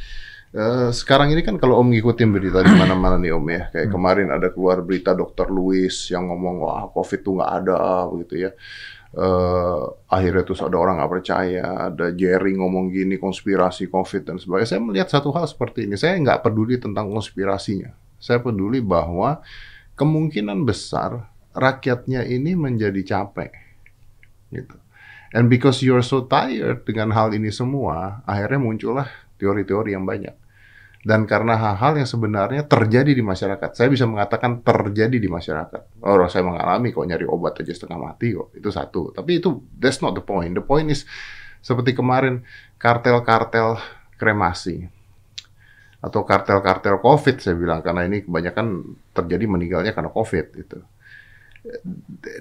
Eh, 0.52 0.92
sekarang 0.92 1.32
ini 1.32 1.48
kan 1.48 1.56
kalau 1.56 1.80
Om 1.80 1.96
ngikutin 1.96 2.28
berita 2.28 2.60
di 2.60 2.76
mana-mana 2.76 3.16
nih 3.16 3.32
Om 3.32 3.48
ya, 3.48 3.64
kayak 3.72 3.88
Hmm. 3.88 3.96
kemarin 3.96 4.28
ada 4.36 4.52
keluar 4.52 4.84
berita 4.84 5.16
Dokter 5.16 5.48
Louis 5.48 5.96
yang 6.12 6.28
ngomong 6.28 6.56
wah 6.60 6.84
COVID 6.92 7.20
tuh 7.24 7.34
nggak 7.40 7.52
ada 7.64 7.80
begitu 8.12 8.34
ya. 8.48 8.52
Eh, 9.16 9.82
akhirnya 10.12 10.44
terus 10.44 10.60
ada 10.60 10.76
orang 10.76 11.00
nggak 11.00 11.12
percaya, 11.12 11.88
ada 11.88 12.12
Jerry 12.12 12.52
ngomong 12.60 12.92
gini 12.92 13.16
konspirasi 13.16 13.88
COVID 13.88 14.28
dan 14.28 14.36
sebagainya. 14.44 14.70
Saya 14.76 14.82
melihat 14.84 15.08
satu 15.08 15.32
hal 15.32 15.48
seperti 15.48 15.88
ini. 15.88 15.96
Saya 15.96 16.20
nggak 16.20 16.44
peduli 16.44 16.76
tentang 16.84 17.08
konspirasinya. 17.08 17.96
Saya 18.20 18.44
peduli 18.44 18.84
bahwa 18.84 19.40
kemungkinan 19.96 20.68
besar 20.68 21.32
rakyatnya 21.56 22.28
ini 22.28 22.60
menjadi 22.60 23.00
capek, 23.08 23.56
gitu. 24.52 24.76
And 25.32 25.48
because 25.48 25.80
you're 25.80 26.04
so 26.04 26.28
tired 26.28 26.84
dengan 26.84 27.16
hal 27.16 27.32
ini 27.32 27.56
semua, 27.56 28.20
akhirnya 28.28 28.60
muncullah 28.60 29.08
teori-teori 29.40 29.96
yang 29.96 30.04
banyak. 30.04 30.36
Dan 31.02 31.26
karena 31.26 31.58
hal-hal 31.58 31.98
yang 31.98 32.06
sebenarnya 32.06 32.62
terjadi 32.70 33.18
di 33.18 33.26
masyarakat, 33.26 33.74
saya 33.74 33.90
bisa 33.90 34.06
mengatakan 34.06 34.62
terjadi 34.62 35.18
di 35.18 35.26
masyarakat. 35.26 36.06
Oh, 36.06 36.22
saya 36.30 36.46
mengalami 36.46 36.94
kok 36.94 37.10
nyari 37.10 37.26
obat 37.26 37.58
aja 37.58 37.74
setengah 37.74 37.98
mati 37.98 38.38
kok. 38.38 38.54
Itu 38.54 38.70
satu. 38.70 39.10
Tapi 39.10 39.42
itu 39.42 39.66
that's 39.82 39.98
not 40.06 40.14
the 40.14 40.22
point. 40.22 40.54
The 40.54 40.62
point 40.62 40.94
is 40.94 41.10
seperti 41.66 41.98
kemarin 41.98 42.46
kartel-kartel 42.78 43.82
kremasi 44.22 44.90
atau 46.02 46.26
kartel-kartel 46.26 46.98
COVID 46.98 47.38
saya 47.38 47.54
bilang 47.54 47.86
karena 47.86 48.10
ini 48.10 48.26
kebanyakan 48.26 48.98
terjadi 49.14 49.46
meninggalnya 49.46 49.94
karena 49.94 50.10
COVID 50.10 50.46
itu. 50.58 50.78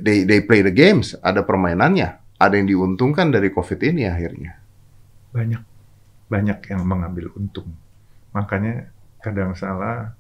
They 0.01 0.25
they 0.25 0.41
play 0.41 0.65
the 0.65 0.73
games, 0.73 1.13
ada 1.21 1.45
permainannya, 1.45 2.09
ada 2.41 2.55
yang 2.57 2.69
diuntungkan 2.69 3.29
dari 3.29 3.53
COVID 3.53 3.81
ini 3.85 4.09
akhirnya. 4.09 4.57
Banyak 5.33 5.63
banyak 6.33 6.59
yang 6.73 6.85
mengambil 6.89 7.29
untung. 7.37 7.69
Makanya 8.33 8.89
kadang 9.21 9.53
salah 9.59 10.15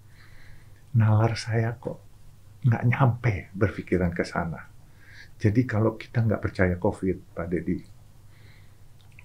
nalar 0.94 1.38
saya 1.38 1.78
kok 1.78 2.02
nggak 2.66 2.84
nyampe 2.90 3.34
berpikiran 3.56 4.12
ke 4.12 4.26
sana. 4.26 4.68
Jadi 5.40 5.64
kalau 5.64 5.96
kita 5.96 6.20
nggak 6.20 6.42
percaya 6.42 6.74
COVID, 6.76 7.32
Pak 7.32 7.46
Deddy, 7.48 7.80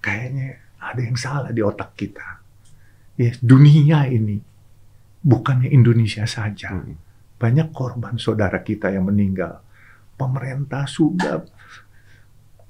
kayaknya 0.00 0.56
ada 0.80 1.00
yang 1.04 1.18
salah 1.20 1.52
di 1.52 1.60
otak 1.60 1.92
kita. 1.92 2.40
Ya, 3.20 3.32
dunia 3.40 4.08
ini 4.08 4.40
bukannya 5.20 5.68
Indonesia 5.68 6.24
saja. 6.24 6.72
Hmm. 6.72 6.96
Banyak 7.36 7.68
korban 7.76 8.16
saudara 8.16 8.64
kita 8.64 8.88
yang 8.88 9.04
meninggal. 9.04 9.60
Pemerintah 10.16 10.88
sudah 10.88 11.44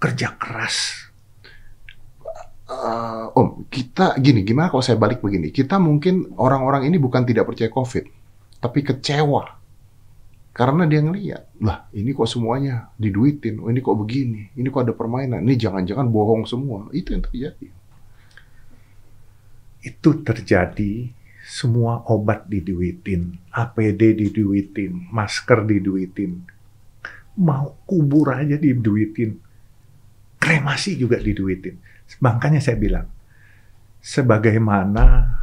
kerja 0.03 0.35
keras. 0.35 1.06
Eh, 2.67 3.25
Om, 3.31 3.71
kita 3.71 4.19
gini, 4.19 4.43
gimana 4.43 4.67
kalau 4.67 4.83
saya 4.83 4.99
balik 4.99 5.23
begini? 5.23 5.55
Kita 5.55 5.79
mungkin 5.79 6.35
orang-orang 6.35 6.91
ini 6.91 6.99
bukan 6.99 7.23
tidak 7.23 7.47
percaya 7.47 7.71
COVID, 7.71 8.05
tapi 8.59 8.83
kecewa. 8.83 9.55
Karena 10.51 10.89
dia 10.89 11.05
ngeliat, 11.05 11.63
lah 11.63 11.87
ini 11.93 12.11
kok 12.17 12.27
semuanya 12.27 12.91
diduitin, 12.97 13.61
oh, 13.61 13.69
ini 13.71 13.85
kok 13.85 13.95
begini, 13.95 14.51
ini 14.57 14.67
kok 14.73 14.89
ada 14.89 14.97
permainan, 14.97 15.45
ini 15.45 15.55
jangan-jangan 15.55 16.09
bohong 16.11 16.49
semua. 16.49 16.91
Itu 16.91 17.15
yang 17.15 17.23
terjadi. 17.23 17.69
itu 19.87 20.11
terjadi 20.27 21.15
semua 21.47 22.03
obat 22.11 22.51
diduitin, 22.51 23.39
APD 23.55 24.19
diduitin, 24.19 25.07
masker 25.15 25.63
diduitin, 25.63 26.43
mau 27.39 27.79
kubur 27.87 28.35
aja 28.35 28.59
diduitin, 28.59 29.39
kremasi 30.43 30.99
juga 30.99 31.23
diduitin. 31.23 31.79
Makanya 32.23 32.63
saya 32.63 32.79
bilang, 32.79 33.07
sebagaimana 34.01 35.37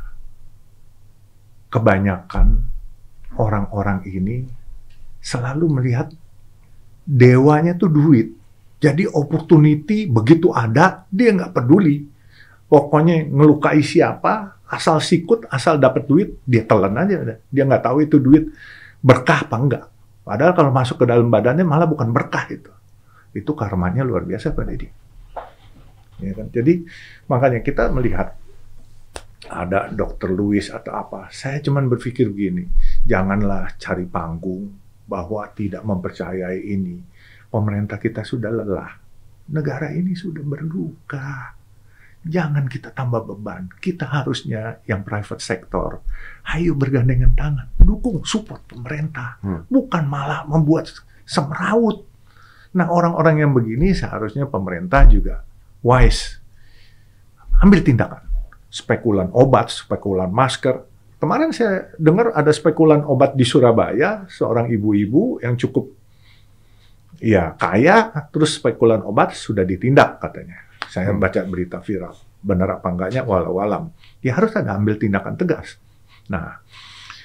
kebanyakan 1.70 2.64
orang-orang 3.36 4.06
ini 4.08 4.48
selalu 5.20 5.82
melihat 5.82 6.10
dewanya 7.04 7.76
tuh 7.76 7.92
duit. 7.92 8.32
Jadi 8.84 9.08
opportunity 9.08 10.08
begitu 10.08 10.52
ada, 10.52 11.08
dia 11.08 11.32
nggak 11.32 11.56
peduli 11.56 12.14
pokoknya 12.74 13.30
ngelukai 13.30 13.86
siapa, 13.86 14.58
asal 14.66 14.98
sikut, 14.98 15.46
asal 15.54 15.78
dapat 15.78 16.10
duit, 16.10 16.42
dia 16.42 16.66
telan 16.66 16.98
aja. 16.98 17.38
Dia 17.54 17.64
nggak 17.70 17.86
tahu 17.86 18.02
itu 18.02 18.18
duit 18.18 18.50
berkah 18.98 19.46
apa 19.46 19.56
enggak. 19.62 19.86
Padahal 20.26 20.58
kalau 20.58 20.72
masuk 20.74 21.04
ke 21.04 21.06
dalam 21.06 21.30
badannya 21.30 21.62
malah 21.62 21.86
bukan 21.86 22.10
berkah 22.10 22.50
itu. 22.50 22.74
Itu 23.38 23.54
karmanya 23.54 24.02
luar 24.02 24.26
biasa 24.26 24.58
Pak 24.58 24.66
Deddy. 24.66 25.03
Ya 26.22 26.34
kan? 26.38 26.48
Jadi 26.54 26.86
makanya 27.30 27.64
kita 27.66 27.90
melihat 27.90 28.38
ada 29.50 29.92
dokter 29.92 30.32
Louis 30.32 30.66
atau 30.70 30.94
apa. 30.96 31.28
Saya 31.34 31.60
cuman 31.60 31.90
berpikir 31.92 32.30
begini, 32.32 32.68
janganlah 33.04 33.76
cari 33.76 34.08
panggung 34.08 34.72
bahwa 35.06 35.44
tidak 35.52 35.84
mempercayai 35.84 36.64
ini. 36.64 36.98
Pemerintah 37.52 38.00
kita 38.02 38.26
sudah 38.26 38.50
lelah. 38.50 38.92
Negara 39.52 39.92
ini 39.92 40.16
sudah 40.16 40.42
berduka 40.42 41.54
jangan 42.24 42.72
kita 42.72 42.96
tambah 42.96 43.28
beban. 43.28 43.68
Kita 43.84 44.08
harusnya 44.08 44.80
yang 44.88 45.04
private 45.04 45.44
sector, 45.44 46.00
ayo 46.56 46.72
bergandengan 46.74 47.36
tangan, 47.36 47.68
dukung, 47.80 48.24
support 48.24 48.64
pemerintah, 48.64 49.38
Hmm. 49.44 49.68
bukan 49.68 50.08
malah 50.08 50.48
membuat 50.48 50.88
semrawut. 51.28 52.08
Nah 52.74 52.90
orang-orang 52.90 53.44
yang 53.44 53.52
begini 53.54 53.94
seharusnya 53.94 54.50
pemerintah 54.50 55.06
juga 55.06 55.46
wise, 55.84 56.40
ambil 57.60 57.84
tindakan. 57.84 58.24
Spekulan 58.74 59.30
obat, 59.36 59.70
spekulan 59.70 60.34
masker. 60.34 60.82
Kemarin 61.22 61.54
saya 61.54 61.94
dengar 61.96 62.34
ada 62.34 62.50
spekulan 62.50 63.06
obat 63.06 63.38
di 63.38 63.46
Surabaya, 63.46 64.26
seorang 64.28 64.68
ibu-ibu 64.68 65.40
yang 65.40 65.54
cukup 65.54 65.94
ya 67.22 67.54
kaya, 67.56 68.12
terus 68.34 68.58
spekulan 68.58 69.00
obat 69.06 69.32
sudah 69.32 69.64
ditindak 69.64 70.20
katanya. 70.20 70.66
Saya 70.90 71.14
Hmm. 71.14 71.22
baca 71.22 71.40
berita 71.46 71.80
viral. 71.80 72.12
Benar 72.44 72.82
apa 72.82 72.88
enggaknya 72.92 73.24
walau 73.24 73.62
alam. 73.64 73.88
Ya 74.20 74.36
harus 74.36 74.52
ada 74.52 74.76
ambil 74.76 74.98
tindakan 74.98 75.36
tegas. 75.36 75.78
Nah, 76.28 76.60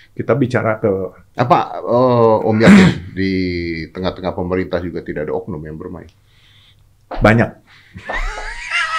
Kita 0.09 0.35
bicara 0.35 0.83
ke 0.83 0.91
Apa 1.39 1.79
eh, 1.79 2.39
Om 2.43 2.59
yakin 2.59 2.91
di 3.19 3.33
tengah-tengah 3.95 4.35
pemerintah 4.35 4.83
juga 4.83 4.99
tidak 4.99 5.31
ada 5.31 5.35
oknum 5.39 5.63
yang 5.63 5.79
bermain? 5.79 6.11
banyak. 7.23 7.51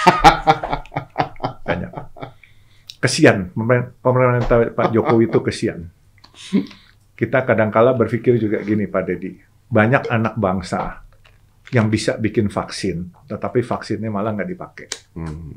banyak. 1.68 1.92
Kesian, 3.00 3.50
pemer- 3.52 3.96
pemerintah 4.00 4.70
Pak 4.72 4.92
Jokowi 4.92 5.28
itu 5.28 5.40
kesian. 5.40 5.88
Kita 7.16 7.44
kadangkala 7.44 7.92
berpikir 7.92 8.36
juga 8.36 8.60
gini 8.60 8.88
Pak 8.88 9.02
Dedi, 9.04 9.36
banyak 9.68 10.08
anak 10.08 10.34
bangsa 10.36 11.04
yang 11.70 11.86
bisa 11.86 12.16
bikin 12.18 12.50
vaksin, 12.50 13.12
tetapi 13.28 13.62
vaksinnya 13.62 14.10
malah 14.10 14.34
nggak 14.34 14.50
dipakai. 14.50 14.88
Hmm. 15.14 15.54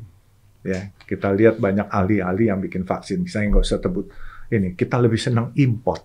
ya 0.64 0.80
kita 1.04 1.28
lihat 1.28 1.60
banyak 1.60 1.92
ahli-ahli 1.92 2.48
yang 2.48 2.56
bikin 2.56 2.88
vaksin 2.88 3.28
saya 3.28 3.52
nggak 3.52 3.68
usah 3.68 3.84
sebut 3.84 4.08
ini 4.48 4.72
kita 4.72 4.96
lebih 4.96 5.20
senang 5.20 5.52
import 5.60 6.00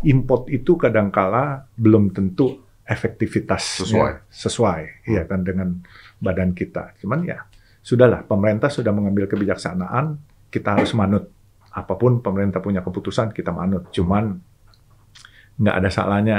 import 0.00 0.48
itu 0.48 0.80
kadangkala 0.80 1.68
belum 1.76 2.08
tentu 2.08 2.56
efektivitas 2.88 3.84
Sesuai. 3.84 4.32
sesuai 4.32 4.80
ya 5.12 5.28
kan 5.28 5.44
dengan 5.44 5.84
badan 6.18 6.52
kita 6.52 6.96
cuman 7.00 7.24
ya 7.24 7.44
sudahlah 7.80 8.24
pemerintah 8.24 8.68
sudah 8.68 8.90
mengambil 8.90 9.28
kebijaksanaan 9.28 10.18
kita 10.50 10.74
harus 10.78 10.92
manut 10.96 11.28
apa 11.70 11.94
pun 11.94 12.24
pemerintah 12.24 12.58
punya 12.64 12.80
keputusan 12.80 13.30
kita 13.30 13.52
manut 13.52 13.92
cuman 13.92 14.40
nggak 15.56 15.76
ada 15.76 15.90
salahnya 15.92 16.38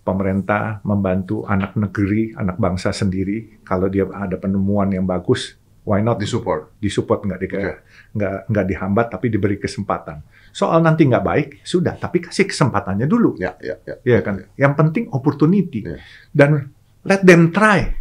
pemerintah 0.00 0.80
membantu 0.84 1.44
anak 1.44 1.76
negeri 1.76 2.32
anak 2.32 2.56
bangsa 2.56 2.90
sendiri 2.90 3.60
kalau 3.64 3.88
dia 3.88 4.08
ada 4.08 4.36
penemuan 4.40 4.88
yang 4.92 5.04
bagus 5.04 5.60
why 5.84 6.00
not 6.04 6.20
Disupport. 6.20 6.76
disupport 6.80 7.20
nggak 7.24 7.40
di, 7.40 7.46
Oke. 7.48 7.72
nggak 8.16 8.34
nggak 8.52 8.66
dihambat 8.68 9.06
tapi 9.10 9.26
diberi 9.32 9.56
kesempatan. 9.56 10.20
Soal 10.52 10.84
nanti 10.84 11.08
nggak 11.08 11.24
baik 11.24 11.48
sudah 11.64 11.96
tapi 11.96 12.20
kasih 12.20 12.44
kesempatannya 12.46 13.08
dulu, 13.08 13.38
Ya, 13.40 13.56
ya, 13.62 13.80
ya. 13.86 13.96
ya 14.04 14.20
kan. 14.20 14.44
Yang 14.60 14.72
penting 14.76 15.04
opportunity 15.14 15.86
Iya. 15.86 15.96
dan 16.36 16.70
let 17.02 17.24
them 17.24 17.48
try. 17.50 17.96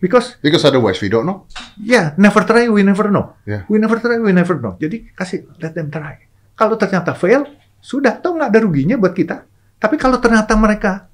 Because 0.00 0.40
Because 0.40 0.64
otherwise 0.64 0.96
we 1.04 1.12
don't 1.12 1.28
know. 1.28 1.44
ya 1.76 2.16
never 2.16 2.42
try 2.48 2.66
we 2.72 2.80
never 2.80 3.12
know. 3.12 3.36
Ya. 3.44 3.68
We 3.68 3.76
never 3.76 4.00
try 4.00 4.16
we 4.16 4.32
never 4.32 4.56
know. 4.56 4.80
Jadi 4.80 5.12
kasih 5.12 5.46
let 5.60 5.76
them 5.76 5.92
try. 5.92 6.16
Kalau 6.56 6.80
ternyata 6.80 7.12
fail 7.12 7.44
sudah 7.80 8.16
tahu 8.16 8.40
nggak 8.40 8.50
ada 8.50 8.60
ruginya 8.64 8.96
buat 8.96 9.12
kita. 9.12 9.44
Tapi 9.76 9.96
kalau 10.00 10.16
ternyata 10.16 10.56
mereka 10.56 11.08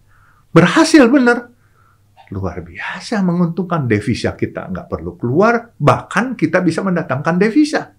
berhasil 0.55 1.03
benar 1.11 1.51
luar 2.31 2.59
biasa 2.59 3.23
menguntungkan 3.23 3.87
devisa 3.87 4.35
kita 4.35 4.67
nggak 4.71 4.91
perlu 4.91 5.15
keluar 5.15 5.71
bahkan 5.79 6.35
kita 6.35 6.59
bisa 6.59 6.83
mendatangkan 6.83 7.39
devisa 7.39 7.95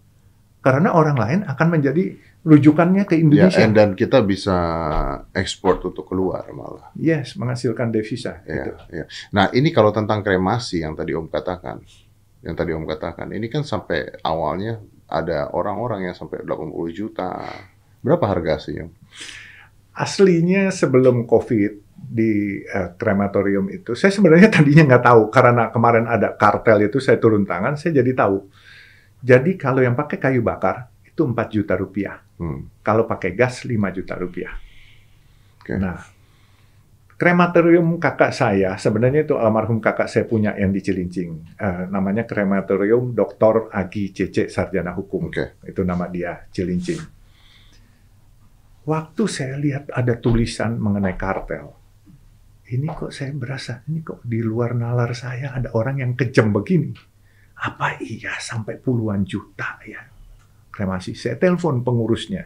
karena 0.59 0.91
orang 0.91 1.15
lain 1.15 1.39
akan 1.45 1.67
menjadi 1.69 2.17
rujukannya 2.47 3.03
ke 3.03 3.15
Ya, 3.15 3.21
Indonesia. 3.23 3.59
and 3.59 3.75
dan 3.75 3.89
kita 3.91 4.23
bisa 4.23 4.55
ekspor 5.35 5.83
untuk 5.83 6.07
keluar 6.07 6.47
malah. 6.55 6.91
yes, 6.95 7.35
menghasilkan 7.35 7.91
devisa. 7.91 8.39
Ya, 8.47 8.71
gitu. 8.71 8.71
ya. 8.91 9.05
Nah, 9.35 9.51
ini 9.51 9.69
kalau 9.71 9.91
tentang 9.91 10.23
kremasi 10.23 10.81
yang 10.81 10.95
tadi 10.95 11.11
Om 11.11 11.27
katakan, 11.27 11.83
yang 12.43 12.55
tadi 12.55 12.71
Om 12.71 12.87
katakan, 12.87 13.35
ini 13.35 13.51
kan 13.51 13.67
sampai 13.67 14.23
awalnya 14.23 14.79
ada 15.07 15.51
orang-orang 15.51 16.07
yang 16.07 16.15
sampai 16.15 16.43
80 16.43 16.71
juta. 16.95 17.35
Berapa 17.99 18.25
harga 18.31 18.63
sih, 18.63 18.79
Om? 18.79 18.91
Aslinya 19.97 20.69
sebelum 20.69 21.25
COVID 21.25 21.73
di 21.97 22.61
eh, 22.61 22.89
krematorium 22.95 23.67
itu, 23.73 23.97
saya 23.97 24.13
sebenarnya 24.13 24.53
tadinya 24.53 24.93
nggak 24.93 25.03
tahu 25.03 25.21
karena 25.33 25.73
kemarin 25.73 26.05
ada 26.05 26.37
kartel 26.37 26.85
itu 26.85 27.01
saya 27.01 27.17
turun 27.17 27.43
tangan, 27.43 27.73
saya 27.75 27.99
jadi 27.99 28.13
tahu. 28.13 28.37
Jadi 29.21 29.57
kalau 29.57 29.81
yang 29.81 29.97
pakai 29.97 30.17
kayu 30.21 30.45
bakar 30.45 30.89
itu 31.01 31.25
4 31.25 31.33
juta 31.49 31.73
rupiah. 31.73 32.21
Hmm. 32.37 32.69
Kalau 32.85 33.09
pakai 33.09 33.33
gas 33.33 33.65
5 33.65 33.73
juta 33.97 34.13
rupiah. 34.13 34.53
Oke. 35.57 35.73
Nah, 35.75 35.97
krematorium 37.17 37.97
kakak 37.97 38.29
saya, 38.29 38.77
sebenarnya 38.77 39.25
itu 39.25 39.35
almarhum 39.35 39.81
kakak 39.81 40.05
saya 40.05 40.29
punya 40.29 40.53
yang 40.53 40.69
di 40.69 40.85
Cilincing. 40.85 41.57
Eh, 41.57 41.83
namanya 41.89 42.29
krematorium 42.29 43.17
Dr. 43.17 43.73
Agi 43.73 44.13
Cece 44.13 44.53
Sarjana 44.53 44.93
Hukum. 44.93 45.33
Oke. 45.33 45.57
Itu 45.65 45.81
nama 45.81 46.05
dia, 46.05 46.45
Cilincing. 46.53 47.01
Waktu 48.87 49.23
saya 49.27 49.59
lihat 49.59 49.91
ada 49.91 50.15
tulisan 50.15 50.79
mengenai 50.79 51.19
kartel, 51.19 51.75
ini 52.71 52.87
kok 52.87 53.11
saya 53.11 53.35
berasa, 53.35 53.83
ini 53.91 53.99
kok 53.99 54.23
di 54.23 54.39
luar 54.39 54.75
nalar 54.75 55.11
saya 55.11 55.51
ada 55.51 55.75
orang 55.75 55.99
yang 56.03 56.11
kejam 56.15 56.55
begini. 56.55 56.95
Apa 57.57 57.97
iya 57.97 58.37
sampai 58.37 58.77
puluhan 58.77 59.25
juta 59.25 59.81
ya 59.81 60.05
kremasi? 60.69 61.17
Saya 61.17 61.41
telepon 61.41 61.81
pengurusnya. 61.81 62.45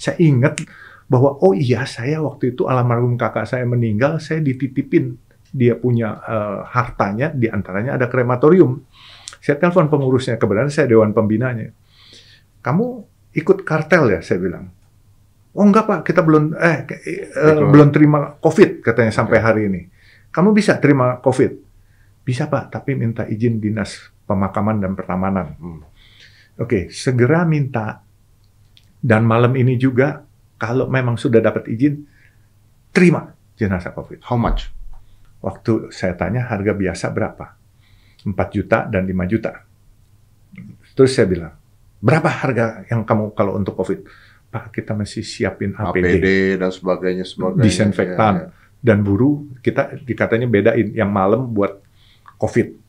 Saya 0.00 0.16
ingat 0.20 0.64
bahwa 1.06 1.36
oh 1.44 1.52
iya 1.52 1.84
saya 1.84 2.24
waktu 2.24 2.56
itu 2.56 2.64
almarhum 2.64 3.20
kakak 3.20 3.44
saya 3.44 3.68
meninggal, 3.68 4.16
saya 4.18 4.40
dititipin 4.40 5.20
dia 5.52 5.76
punya 5.76 6.16
eh, 6.24 6.60
hartanya, 6.72 7.30
di 7.32 7.52
antaranya 7.52 8.00
ada 8.00 8.08
krematorium. 8.08 8.80
Saya 9.44 9.60
telepon 9.60 9.86
pengurusnya, 9.92 10.40
kebetulan 10.40 10.72
saya 10.72 10.90
dewan 10.90 11.12
pembinanya. 11.12 11.70
Kamu 12.64 12.84
ikut 13.36 13.62
kartel 13.62 14.18
ya? 14.18 14.20
Saya 14.24 14.42
bilang. 14.42 14.72
Oh 15.56 15.64
enggak 15.64 15.88
pak, 15.88 16.00
kita 16.04 16.20
belum 16.20 16.52
eh, 16.52 16.84
eh, 16.84 17.60
belum 17.64 17.88
terima 17.88 18.36
COVID 18.40 18.84
katanya 18.84 19.12
sampai 19.12 19.38
hari 19.40 19.62
ini. 19.72 19.82
Kamu 20.28 20.52
bisa 20.52 20.76
terima 20.76 21.16
COVID? 21.24 21.52
Bisa 22.26 22.50
pak, 22.50 22.68
tapi 22.68 22.92
minta 22.92 23.24
izin 23.24 23.56
dinas 23.56 24.15
pemakaman 24.26 24.82
dan 24.82 24.92
pertamanan. 24.92 25.54
Hmm. 25.56 25.80
Oke, 26.58 26.90
segera 26.90 27.46
minta. 27.46 28.02
Dan 28.98 29.22
malam 29.22 29.54
ini 29.54 29.78
juga, 29.78 30.24
kalau 30.58 30.90
memang 30.90 31.14
sudah 31.14 31.38
dapat 31.38 31.70
izin, 31.70 32.02
terima 32.90 33.30
jenazah 33.54 33.94
COVID. 33.94 34.24
How 34.26 34.34
much? 34.34 34.66
Waktu 35.40 35.94
saya 35.94 36.16
tanya 36.18 36.48
harga 36.50 36.74
biasa 36.74 37.12
berapa? 37.14 37.54
4 38.26 38.34
juta 38.50 38.90
dan 38.90 39.06
5 39.06 39.30
juta. 39.30 39.62
Terus 40.96 41.12
saya 41.12 41.28
bilang, 41.28 41.54
berapa 42.02 42.26
harga 42.26 42.82
yang 42.90 43.06
kamu 43.06 43.36
kalau 43.36 43.54
untuk 43.54 43.76
COVID? 43.78 44.00
Pak, 44.50 44.72
kita 44.72 44.96
masih 44.96 45.22
siapin 45.22 45.76
APD, 45.76 46.02
APD 46.18 46.26
dan 46.56 46.70
sebagainya, 46.72 47.24
sebagainya. 47.28 47.62
disinfektan, 47.62 48.34
Ya, 48.34 48.42
ya. 48.42 48.50
dan 48.80 48.98
buru. 49.04 49.52
Kita 49.60 49.92
dikatanya 50.02 50.48
bedain 50.48 50.90
yang 50.96 51.12
malam 51.12 51.46
buat 51.52 51.78
COVID. 52.40 52.85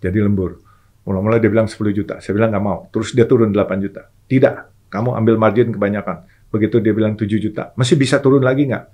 Jadi 0.00 0.18
lembur. 0.18 0.60
Mula-mula 1.04 1.40
dia 1.40 1.48
bilang 1.52 1.68
10 1.68 1.76
juta. 1.92 2.20
Saya 2.20 2.32
bilang 2.36 2.52
nggak 2.52 2.64
mau. 2.64 2.78
Terus 2.92 3.12
dia 3.12 3.24
turun 3.24 3.52
8 3.52 3.84
juta. 3.84 4.08
Tidak. 4.28 4.88
Kamu 4.92 5.16
ambil 5.16 5.36
margin 5.36 5.72
kebanyakan. 5.72 6.28
Begitu 6.50 6.82
dia 6.82 6.92
bilang 6.92 7.14
7 7.14 7.28
juta. 7.40 7.72
Masih 7.78 7.96
bisa 7.96 8.18
turun 8.18 8.42
lagi 8.42 8.68
nggak? 8.68 8.84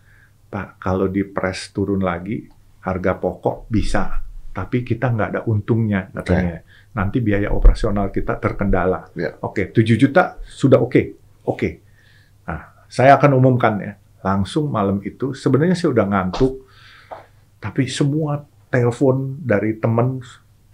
Pak, 0.47 0.69
kalau 0.79 1.11
di 1.11 1.27
press 1.27 1.75
turun 1.75 2.03
lagi, 2.03 2.47
harga 2.87 3.19
pokok 3.19 3.66
bisa. 3.66 4.23
Tapi 4.55 4.87
kita 4.87 5.12
nggak 5.12 5.29
ada 5.35 5.40
untungnya 5.51 6.09
katanya. 6.14 6.62
Nanti 6.97 7.21
biaya 7.21 7.53
operasional 7.53 8.09
kita 8.09 8.38
terkendala. 8.40 9.12
Ya. 9.19 9.37
Oke, 9.42 9.69
7 9.69 9.99
juta 9.99 10.38
sudah 10.47 10.81
oke. 10.81 11.03
Oke. 11.45 11.85
Nah, 12.49 12.87
saya 12.88 13.19
akan 13.19 13.37
umumkan 13.37 13.75
ya. 13.83 13.92
Langsung 14.25 14.73
malam 14.73 15.05
itu, 15.05 15.37
sebenarnya 15.37 15.77
saya 15.77 15.92
udah 15.92 16.07
ngantuk. 16.09 16.64
Tapi 17.61 17.85
semua 17.90 18.47
telepon 18.73 19.37
dari 19.42 19.77
teman 19.77 20.23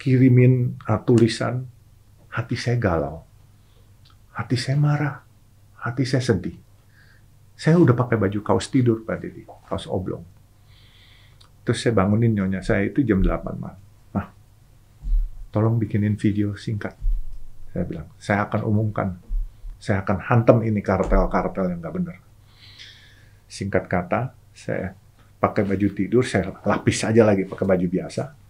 kirimin 0.03 0.83
uh, 0.91 0.99
tulisan, 1.07 1.63
hati 2.27 2.59
saya 2.59 2.75
galau. 2.75 3.23
Hati 4.35 4.59
saya 4.59 4.75
marah. 4.75 5.23
Hati 5.79 6.03
saya 6.03 6.19
sedih. 6.19 6.59
Saya 7.55 7.79
udah 7.79 7.95
pakai 7.95 8.19
baju 8.19 8.43
kaos 8.43 8.67
tidur, 8.67 9.07
Pak 9.07 9.23
Dedi. 9.23 9.47
Kaos 9.47 9.87
oblong. 9.87 10.27
Terus 11.63 11.79
saya 11.79 11.95
bangunin 11.95 12.35
nyonya 12.35 12.59
saya 12.67 12.91
itu 12.91 13.07
jam 13.07 13.23
8 13.23 13.55
malam. 13.55 13.79
Nah, 14.11 14.27
tolong 15.55 15.79
bikinin 15.79 16.19
video 16.19 16.59
singkat. 16.59 16.99
Saya 17.71 17.87
bilang, 17.87 18.11
saya 18.19 18.51
akan 18.51 18.67
umumkan. 18.67 19.15
Saya 19.79 20.03
akan 20.03 20.19
hantam 20.27 20.67
ini 20.67 20.83
kartel-kartel 20.83 21.71
yang 21.71 21.79
nggak 21.79 21.95
benar. 21.95 22.19
Singkat 23.47 23.87
kata, 23.87 24.35
saya 24.51 24.99
pakai 25.39 25.63
baju 25.63 25.89
tidur, 25.95 26.27
saya 26.27 26.51
lapis 26.67 27.07
aja 27.07 27.23
lagi 27.23 27.47
pakai 27.47 27.67
baju 27.67 27.87
biasa. 27.87 28.42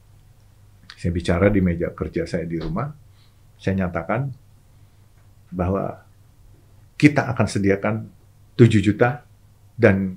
Saya 1.02 1.10
bicara 1.10 1.50
di 1.50 1.58
meja 1.58 1.90
kerja 1.90 2.22
saya 2.30 2.46
di 2.46 2.62
rumah. 2.62 2.86
Saya 3.58 3.82
nyatakan 3.82 4.30
bahwa 5.50 5.98
kita 6.94 7.26
akan 7.26 7.46
sediakan 7.50 7.94
7 8.54 8.78
juta 8.78 9.26
dan 9.74 10.14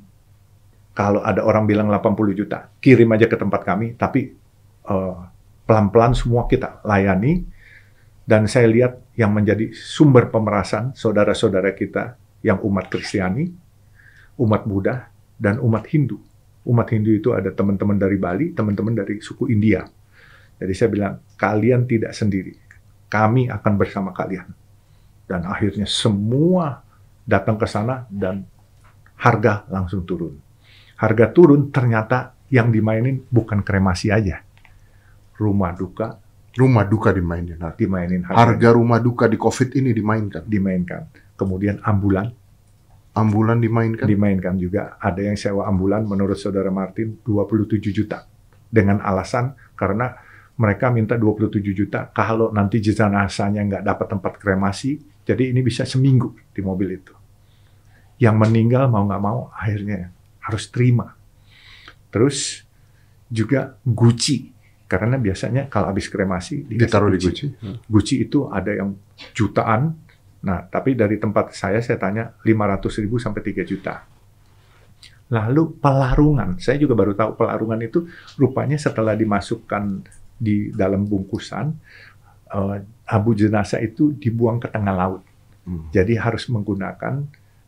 kalau 0.94 1.26
ada 1.26 1.42
orang 1.42 1.66
bilang 1.66 1.90
80 1.90 2.38
juta, 2.38 2.70
kirim 2.78 3.10
aja 3.18 3.26
ke 3.26 3.34
tempat 3.34 3.66
kami, 3.66 3.98
tapi 3.98 4.30
eh, 4.86 5.18
pelan-pelan 5.66 6.14
semua 6.14 6.46
kita 6.46 6.86
layani 6.86 7.42
dan 8.22 8.46
saya 8.46 8.70
lihat 8.70 9.02
yang 9.18 9.34
menjadi 9.34 9.74
sumber 9.74 10.30
pemerasan 10.30 10.94
saudara-saudara 10.94 11.74
kita 11.74 12.14
yang 12.46 12.62
umat 12.62 12.94
Kristiani, 12.94 13.50
umat 14.38 14.70
Buddha, 14.70 15.10
dan 15.42 15.58
umat 15.66 15.90
Hindu. 15.90 16.22
Umat 16.70 16.94
Hindu 16.94 17.10
itu 17.10 17.34
ada 17.34 17.50
teman-teman 17.50 17.98
dari 17.98 18.22
Bali, 18.22 18.54
teman-teman 18.54 18.94
dari 18.94 19.18
suku 19.18 19.50
India. 19.50 19.82
Jadi 20.56 20.74
saya 20.74 20.90
bilang, 20.92 21.14
kalian 21.36 21.84
tidak 21.86 22.16
sendiri. 22.16 22.56
Kami 23.08 23.52
akan 23.52 23.74
bersama 23.76 24.12
kalian. 24.12 24.48
Dan 25.26 25.44
akhirnya 25.46 25.90
semua 25.90 26.86
datang 27.26 27.58
ke 27.58 27.66
sana 27.66 28.06
dan 28.08 28.46
harga 29.18 29.66
langsung 29.68 30.06
turun. 30.06 30.38
Harga 30.96 31.28
turun 31.34 31.74
ternyata 31.74 32.38
yang 32.48 32.70
dimainin 32.70 33.26
bukan 33.28 33.66
kremasi 33.66 34.14
aja. 34.14 34.40
Rumah 35.36 35.74
duka 35.76 36.22
Rumah 36.56 36.88
duka 36.88 37.12
dimainin. 37.12 37.60
harga. 37.60 37.76
dimainin 37.76 38.24
harga, 38.24 38.40
Harga 38.40 38.70
rumah 38.72 39.04
duka 39.04 39.28
di 39.28 39.36
COVID 39.36 39.76
ini 39.76 39.92
dimainkan. 39.92 40.48
dimainkan. 40.48 41.04
Kemudian 41.36 41.84
ambulan 41.84 42.32
Ambulan 43.12 43.60
dimainkan. 43.60 44.08
dimainkan 44.08 44.56
juga. 44.56 44.96
Ada 45.00 45.20
yang 45.20 45.36
sewa 45.36 45.68
ambulan 45.68 46.08
menurut 46.08 46.40
saudara 46.40 46.72
Martin 46.72 47.20
27 47.28 47.92
juta. 47.92 48.24
Dengan 48.72 49.04
alasan 49.04 49.52
karena 49.76 50.16
mereka 50.56 50.88
minta 50.88 51.20
27 51.20 51.60
juta 51.76 52.08
kalau 52.16 52.52
nanti 52.56 52.80
jenazahnya 52.80 53.62
nggak 53.68 53.84
dapat 53.84 54.08
tempat 54.08 54.34
kremasi, 54.40 55.00
jadi 55.28 55.52
ini 55.52 55.60
bisa 55.60 55.84
seminggu 55.84 56.32
di 56.56 56.62
mobil 56.64 56.96
itu. 56.96 57.12
Yang 58.16 58.36
meninggal 58.40 58.88
mau 58.88 59.04
nggak 59.04 59.24
mau 59.24 59.52
akhirnya 59.52 60.16
harus 60.40 60.72
terima. 60.72 61.12
Terus 62.08 62.64
juga 63.28 63.76
Gucci. 63.84 64.56
Karena 64.86 65.18
biasanya 65.18 65.66
kalau 65.66 65.90
habis 65.90 66.08
kremasi 66.08 66.70
Ditaruh 66.70 67.12
di 67.12 67.20
Gucci. 67.20 67.46
Gucci 67.90 68.24
itu 68.24 68.48
ada 68.48 68.72
yang 68.72 68.96
jutaan. 69.36 69.92
Nah, 70.46 70.62
tapi 70.70 70.94
dari 70.96 71.18
tempat 71.18 71.52
saya 71.52 71.82
saya 71.82 71.98
tanya 72.00 72.32
500 72.46 73.02
ribu 73.04 73.18
sampai 73.20 73.42
3 73.44 73.66
juta. 73.66 74.06
Lalu 75.34 75.82
pelarungan, 75.82 76.62
saya 76.62 76.78
juga 76.78 76.94
baru 76.94 77.18
tahu 77.18 77.34
pelarungan 77.34 77.82
itu 77.82 78.06
rupanya 78.38 78.78
setelah 78.78 79.18
dimasukkan 79.18 80.06
di 80.36 80.72
dalam 80.72 81.08
bungkusan, 81.08 81.66
eh, 82.52 82.78
abu 83.08 83.32
jenazah 83.34 83.80
itu 83.82 84.16
dibuang 84.16 84.60
ke 84.60 84.68
tengah 84.70 84.96
laut. 84.96 85.22
Hmm. 85.66 85.90
Jadi 85.90 86.16
harus 86.20 86.46
menggunakan 86.52 87.26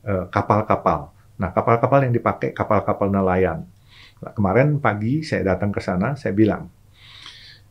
eh, 0.08 0.26
kapal-kapal. 0.32 1.12
Nah, 1.38 1.50
kapal-kapal 1.54 2.10
yang 2.10 2.14
dipakai 2.16 2.56
kapal-kapal 2.56 3.12
nelayan. 3.12 3.66
Nah, 4.18 4.32
kemarin 4.34 4.82
pagi 4.82 5.22
saya 5.22 5.54
datang 5.54 5.70
ke 5.70 5.78
sana, 5.78 6.18
saya 6.18 6.34
bilang, 6.34 6.66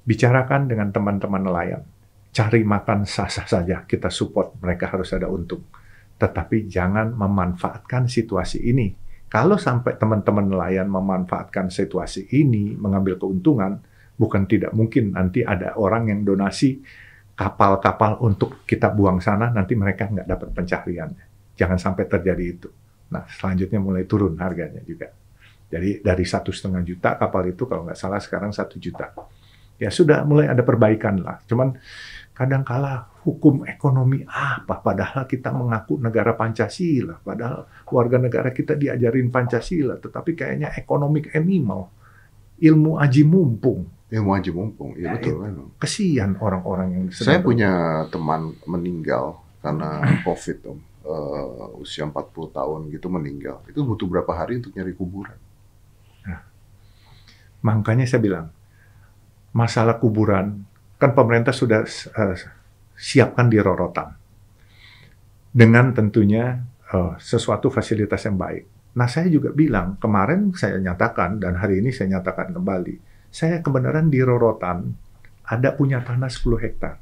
bicarakan 0.06 0.70
dengan 0.70 0.94
teman-teman 0.94 1.42
nelayan. 1.42 1.82
Cari 2.30 2.62
makan 2.62 3.08
sah-sah 3.08 3.48
saja, 3.48 3.82
kita 3.88 4.12
support, 4.12 4.54
mereka 4.62 4.92
harus 4.92 5.10
ada 5.10 5.26
untung. 5.26 5.66
Tetapi 6.16 6.70
jangan 6.70 7.16
memanfaatkan 7.16 8.06
situasi 8.06 8.62
ini. 8.62 8.94
Kalau 9.26 9.58
sampai 9.58 9.98
teman-teman 9.98 10.46
nelayan 10.46 10.86
memanfaatkan 10.86 11.66
situasi 11.72 12.30
ini, 12.30 12.78
mengambil 12.78 13.18
keuntungan, 13.18 13.82
bukan 14.16 14.48
tidak 14.48 14.72
mungkin 14.72 15.12
nanti 15.12 15.44
ada 15.44 15.76
orang 15.76 16.08
yang 16.08 16.20
donasi 16.24 16.80
kapal-kapal 17.36 18.16
untuk 18.24 18.64
kita 18.64 18.88
buang 18.96 19.20
sana, 19.20 19.52
nanti 19.52 19.76
mereka 19.76 20.08
nggak 20.08 20.24
dapat 20.24 20.48
pencahariannya. 20.56 21.24
Jangan 21.52 21.76
sampai 21.76 22.08
terjadi 22.08 22.44
itu. 22.48 22.68
Nah, 23.12 23.28
selanjutnya 23.28 23.76
mulai 23.76 24.08
turun 24.08 24.40
harganya 24.40 24.80
juga. 24.82 25.12
Jadi 25.68 26.00
dari 26.00 26.24
satu 26.24 26.48
setengah 26.48 26.80
juta 26.80 27.20
kapal 27.20 27.52
itu 27.52 27.68
kalau 27.68 27.84
nggak 27.84 27.98
salah 27.98 28.18
sekarang 28.22 28.56
satu 28.56 28.80
juta. 28.80 29.12
Ya 29.76 29.92
sudah 29.92 30.24
mulai 30.24 30.48
ada 30.48 30.64
perbaikan 30.64 31.20
lah. 31.20 31.44
Cuman 31.44 31.76
kadangkala 32.32 33.12
hukum 33.28 33.68
ekonomi 33.68 34.24
apa? 34.24 34.80
Padahal 34.80 35.28
kita 35.28 35.52
mengaku 35.52 36.00
negara 36.00 36.32
Pancasila. 36.32 37.20
Padahal 37.20 37.68
warga 37.92 38.16
negara 38.16 38.48
kita 38.54 38.72
diajarin 38.72 39.28
Pancasila. 39.28 40.00
Tetapi 40.00 40.32
kayaknya 40.32 40.72
economic 40.80 41.34
animal. 41.36 41.92
Ilmu 42.56 42.96
aji 42.96 43.22
mumpung. 43.28 43.95
Ilmu 44.06 44.30
aja 44.38 44.50
mumpung. 44.54 44.94
Iya 44.94 45.10
Ya, 45.10 45.12
betul. 45.18 45.34
itu. 45.34 45.42
memang. 45.42 45.68
Kesian 45.82 46.30
orang-orang 46.38 46.88
yang 46.94 47.04
Saya 47.10 47.42
punya 47.42 48.04
teman 48.10 48.54
meninggal 48.62 49.42
karena 49.58 50.02
COVID, 50.26 50.58
Om. 50.62 50.78
Eh, 51.06 51.82
usia 51.82 52.02
40 52.02 52.50
tahun 52.50 52.80
gitu 52.90 53.06
meninggal. 53.06 53.62
Itu 53.70 53.86
butuh 53.86 54.06
berapa 54.10 54.30
hari 54.34 54.58
untuk 54.58 54.74
nyari 54.74 54.94
kuburan? 54.94 55.38
Makanya 57.66 58.06
saya 58.06 58.22
bilang, 58.22 58.46
masalah 59.50 59.98
kuburan, 59.98 60.62
kan 61.02 61.10
pemerintah 61.18 61.50
sudah 61.50 61.82
eh, 61.86 62.36
siapkan 62.94 63.50
di 63.50 63.58
rorotan. 63.58 64.14
Dengan 65.50 65.90
tentunya 65.90 66.62
eh, 66.94 67.12
sesuatu 67.18 67.70
fasilitas 67.74 68.22
yang 68.22 68.38
baik. 68.38 68.94
Nah, 68.96 69.10
saya 69.10 69.28
juga 69.28 69.52
bilang, 69.52 69.98
kemarin 70.00 70.54
saya 70.56 70.80
nyatakan, 70.80 71.36
dan 71.36 71.58
hari 71.60 71.84
ini 71.84 71.92
saya 71.92 72.16
nyatakan 72.16 72.54
kembali, 72.54 72.96
saya 73.36 73.60
kebenaran 73.60 74.08
di 74.08 74.24
rorotan 74.24 74.96
ada 75.44 75.76
punya 75.76 76.00
tanah 76.00 76.32
10 76.32 76.56
hektar. 76.56 76.96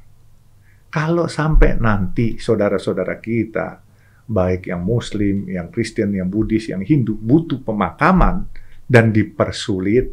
Kalau 0.90 1.30
sampai 1.30 1.78
nanti 1.78 2.42
saudara-saudara 2.42 3.22
kita, 3.22 3.78
baik 4.26 4.66
yang 4.66 4.82
Muslim, 4.82 5.46
yang 5.46 5.70
Kristen, 5.70 6.10
yang 6.10 6.26
Buddhis, 6.26 6.66
yang 6.74 6.82
Hindu, 6.82 7.14
butuh 7.14 7.62
pemakaman 7.62 8.50
dan 8.90 9.14
dipersulit, 9.14 10.10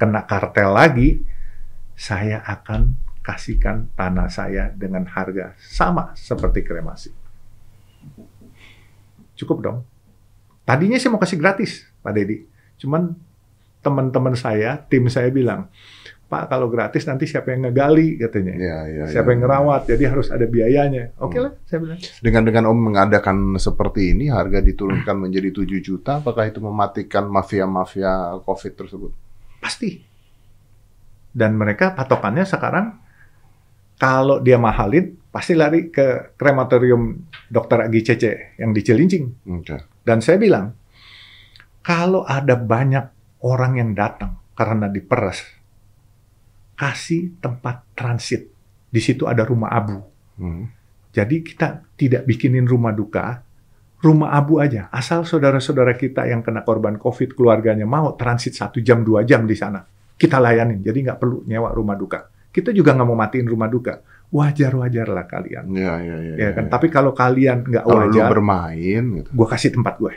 kena 0.00 0.24
kartel 0.24 0.72
lagi, 0.72 1.20
saya 1.92 2.40
akan 2.48 2.96
kasihkan 3.20 3.92
tanah 3.92 4.32
saya 4.32 4.72
dengan 4.72 5.04
harga 5.04 5.52
sama 5.60 6.16
seperti 6.16 6.64
kremasi. 6.64 7.12
Cukup 9.36 9.58
dong. 9.60 9.78
Tadinya 10.64 10.96
saya 10.96 11.12
mau 11.12 11.20
kasih 11.20 11.36
gratis, 11.36 11.84
Pak 12.00 12.12
Dedi. 12.16 12.48
Cuman 12.80 13.31
teman-teman 13.82 14.38
saya, 14.38 14.78
tim 14.86 15.10
saya 15.10 15.28
bilang, 15.28 15.68
Pak 16.32 16.48
kalau 16.48 16.72
gratis 16.72 17.04
nanti 17.04 17.28
siapa 17.28 17.52
yang 17.52 17.68
ngegali 17.68 18.16
katanya. 18.16 18.56
Ya, 18.56 18.78
ya, 18.88 19.04
siapa 19.04 19.28
ya. 19.28 19.32
yang 19.36 19.40
ngerawat, 19.44 19.82
jadi 19.84 20.04
harus 20.16 20.32
ada 20.32 20.48
biayanya. 20.48 21.12
Oke 21.20 21.36
Hmm. 21.36 21.44
lah, 21.44 21.52
saya 21.68 21.78
bilang. 21.84 21.98
Dengan 22.24 22.42
dengan 22.48 22.64
Om 22.72 22.78
mengadakan 22.88 23.36
seperti 23.60 24.16
ini, 24.16 24.32
harga 24.32 24.64
diturunkan 24.64 25.12
menjadi 25.28 25.52
7 25.52 25.84
juta, 25.84 26.24
apakah 26.24 26.48
itu 26.48 26.64
mematikan 26.64 27.28
mafia-mafia 27.28 28.40
COVID 28.48 28.72
tersebut? 28.80 29.12
Pasti. 29.60 30.00
Dan 31.36 31.60
mereka 31.60 31.92
patokannya 31.92 32.48
sekarang 32.48 32.96
kalau 34.00 34.40
dia 34.40 34.56
mahalin 34.56 35.12
pasti 35.28 35.52
lari 35.52 35.92
ke 35.92 36.36
krematorium 36.36 37.28
Dr. 37.52 37.88
Agi 37.88 38.00
Cece 38.04 38.56
yang 38.56 38.72
di 38.72 38.80
Cilincing. 38.80 39.52
Oke. 39.60 39.76
Dan 40.00 40.24
saya 40.24 40.40
bilang 40.40 40.72
kalau 41.84 42.24
ada 42.24 42.56
banyak 42.56 43.21
orang 43.42 43.82
yang 43.82 43.90
datang 43.92 44.38
karena 44.54 44.86
diperas, 44.86 45.42
kasih 46.78 47.36
tempat 47.42 47.82
transit. 47.98 48.48
Di 48.92 49.00
situ 49.00 49.26
ada 49.26 49.42
rumah 49.42 49.72
abu. 49.72 49.98
Hmm. 50.38 50.68
Jadi 51.12 51.44
kita 51.44 51.84
tidak 51.96 52.24
bikinin 52.24 52.64
rumah 52.64 52.94
duka, 52.94 53.44
rumah 54.00 54.32
abu 54.32 54.58
aja. 54.62 54.88
Asal 54.88 55.28
saudara-saudara 55.28 55.92
kita 55.94 56.24
yang 56.24 56.40
kena 56.40 56.64
korban 56.64 56.96
COVID 56.96 57.36
keluarganya 57.36 57.84
mau 57.84 58.16
transit 58.16 58.56
satu 58.56 58.80
jam 58.80 59.04
dua 59.04 59.22
jam 59.22 59.44
di 59.44 59.56
sana, 59.56 59.84
kita 60.16 60.40
layanin. 60.40 60.80
Jadi 60.80 60.98
nggak 61.04 61.18
perlu 61.20 61.44
nyewa 61.44 61.70
rumah 61.72 61.96
duka. 61.96 62.28
Kita 62.52 62.68
juga 62.72 62.92
nggak 62.92 63.08
mau 63.08 63.16
matiin 63.16 63.48
rumah 63.48 63.68
duka. 63.68 64.04
Wajar-wajar 64.32 65.12
lah 65.12 65.28
kalian. 65.28 65.64
Ya, 65.76 66.00
ya, 66.00 66.16
ya. 66.20 66.34
Ya 66.36 66.50
kan. 66.56 66.68
Tapi 66.72 66.88
kalau 66.88 67.12
kalian 67.12 67.68
nggak 67.68 67.84
kalau 67.84 68.08
wajar, 68.08 68.28
bermain, 68.32 69.02
gitu. 69.20 69.28
gue 69.28 69.46
kasih 69.48 69.70
tempat 69.76 69.94
gue. 70.00 70.14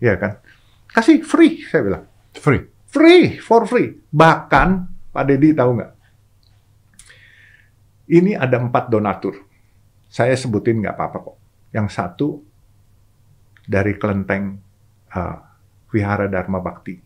Ya 0.00 0.16
kan. 0.16 0.40
Kasih 0.88 1.20
free, 1.24 1.64
saya 1.68 1.84
bilang. 1.84 2.04
Free. 2.36 2.62
Free, 2.90 3.38
for 3.38 3.66
free. 3.70 3.94
Bahkan, 4.10 4.68
Pak 5.14 5.24
Dedi 5.26 5.54
tahu 5.54 5.70
nggak? 5.78 5.92
Ini 8.10 8.34
ada 8.34 8.58
empat 8.58 8.90
donatur. 8.90 9.38
Saya 10.10 10.34
sebutin 10.34 10.82
nggak 10.82 10.98
apa-apa 10.98 11.18
kok. 11.22 11.36
Yang 11.70 11.88
satu 11.94 12.28
dari 13.62 13.94
kelenteng 13.94 14.58
uh, 15.14 15.38
Wihara 15.94 16.26
Dharma 16.26 16.58
Bakti, 16.58 16.98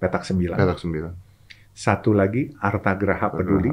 petak 0.00 0.24
sembilan. 0.24 0.56
Petak 0.56 0.80
sembilan. 0.80 1.12
Satu 1.72 2.16
lagi 2.16 2.48
Arta 2.48 2.96
Graha 2.96 3.28
Peduli, 3.28 3.72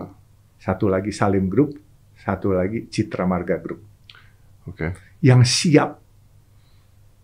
satu 0.59 0.91
lagi 0.91 1.15
Salim 1.15 1.47
Group, 1.47 1.79
satu 2.19 2.51
lagi 2.51 2.91
Citra 2.91 3.23
Marga 3.23 3.55
Group. 3.59 3.81
Oke. 4.67 5.15
Yang 5.23 5.41
siap 5.47 5.89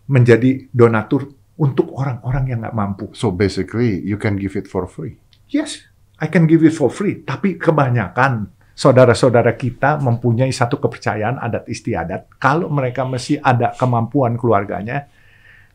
menjadi 0.08 0.72
donatur 0.72 1.28
untuk 1.56 1.96
orang-orang 1.96 2.44
yang 2.52 2.60
nggak 2.64 2.76
mampu. 2.76 3.06
So 3.16 3.32
basically, 3.32 4.04
you 4.04 4.20
can 4.20 4.36
give 4.36 4.60
it 4.60 4.68
for 4.68 4.84
free. 4.88 5.16
Yes, 5.48 5.88
I 6.20 6.28
can 6.28 6.48
give 6.48 6.64
it 6.68 6.76
for 6.76 6.92
free. 6.92 7.24
Tapi 7.24 7.56
kebanyakan 7.56 8.52
saudara-saudara 8.76 9.56
kita 9.56 10.04
mempunyai 10.04 10.52
satu 10.52 10.78
kepercayaan 10.84 11.40
adat 11.40 11.66
istiadat. 11.72 12.28
Kalau 12.36 12.68
mereka 12.68 13.08
masih 13.08 13.40
ada 13.40 13.72
kemampuan 13.72 14.36
keluarganya, 14.36 15.08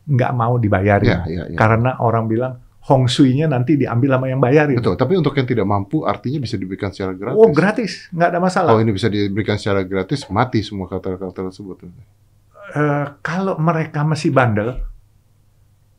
nggak 0.04 0.32
mau 0.36 0.60
dibayarin. 0.60 1.08
Ya, 1.08 1.20
ya, 1.24 1.42
ya. 1.48 1.56
Karena 1.56 1.96
orang 2.04 2.28
bilang, 2.28 2.52
Hong 2.80 3.08
Sui-nya 3.12 3.44
nanti 3.44 3.76
diambil 3.76 4.16
sama 4.16 4.26
yang 4.32 4.40
bayarin. 4.40 4.80
Betul. 4.80 4.96
Tapi 4.96 5.12
untuk 5.16 5.36
yang 5.36 5.44
tidak 5.44 5.68
mampu, 5.68 6.04
artinya 6.08 6.40
bisa 6.40 6.56
diberikan 6.56 6.88
secara 6.88 7.12
gratis. 7.12 7.36
Oh, 7.36 7.52
gratis. 7.52 7.92
Nggak 8.08 8.28
ada 8.32 8.40
masalah. 8.40 8.68
Kalau 8.72 8.82
ini 8.84 8.92
bisa 8.96 9.08
diberikan 9.12 9.56
secara 9.60 9.84
gratis, 9.84 10.24
mati 10.32 10.64
semua 10.64 10.88
kata-kata 10.88 11.52
tersebut. 11.52 11.84
Eh, 11.84 13.06
kalau 13.20 13.60
mereka 13.60 14.00
masih 14.00 14.32
bandel, 14.32 14.80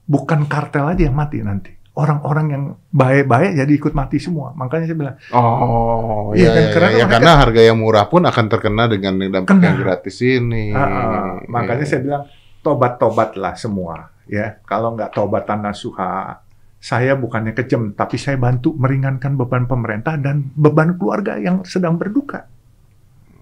bukan 0.06 0.46
kartel 0.46 0.88
aja 0.88 1.04
yang 1.06 1.16
mati 1.16 1.42
nanti. 1.42 1.72
Orang-orang 1.92 2.46
yang 2.48 2.64
baik-baik 2.88 3.52
jadi 3.54 3.72
ikut 3.76 3.92
mati 3.92 4.16
semua. 4.16 4.56
Makanya 4.56 4.86
saya 4.88 4.98
bilang, 4.98 5.16
Oh, 5.36 6.32
Iya 6.32 6.40
iya, 6.40 6.48
kan, 6.48 6.56
iya, 6.56 6.70
karena 6.72 6.88
iya. 6.88 6.96
mereka- 6.96 7.12
karena 7.14 7.32
harga 7.36 7.62
yang 7.62 7.78
murah 7.78 8.06
pun 8.08 8.24
akan 8.24 8.46
terkena 8.48 8.84
dengan 8.88 9.14
yang 9.20 9.32
dampak 9.36 9.52
Kena. 9.52 9.66
yang 9.68 9.78
gratis 9.78 10.18
ini. 10.22 10.72
Ah, 10.72 10.88
ah, 10.88 11.32
makanya 11.46 11.84
Iya. 11.84 11.92
saya 11.92 12.02
bilang 12.02 12.24
tobat-tobatlah 12.62 13.54
semua 13.56 13.96
ya. 14.24 14.62
Kalau 14.64 14.96
nggak 14.96 15.12
tobatan 15.12 15.60
nasuha, 15.62 16.40
saya 16.80 17.14
bukannya 17.14 17.52
kejam, 17.52 17.92
tapi 17.92 18.16
saya 18.16 18.40
bantu 18.40 18.74
meringankan 18.74 19.36
beban 19.36 19.68
pemerintah 19.68 20.16
dan 20.16 20.50
beban 20.56 20.96
keluarga 20.96 21.38
yang 21.38 21.62
sedang 21.62 22.00
berduka. 22.00 22.48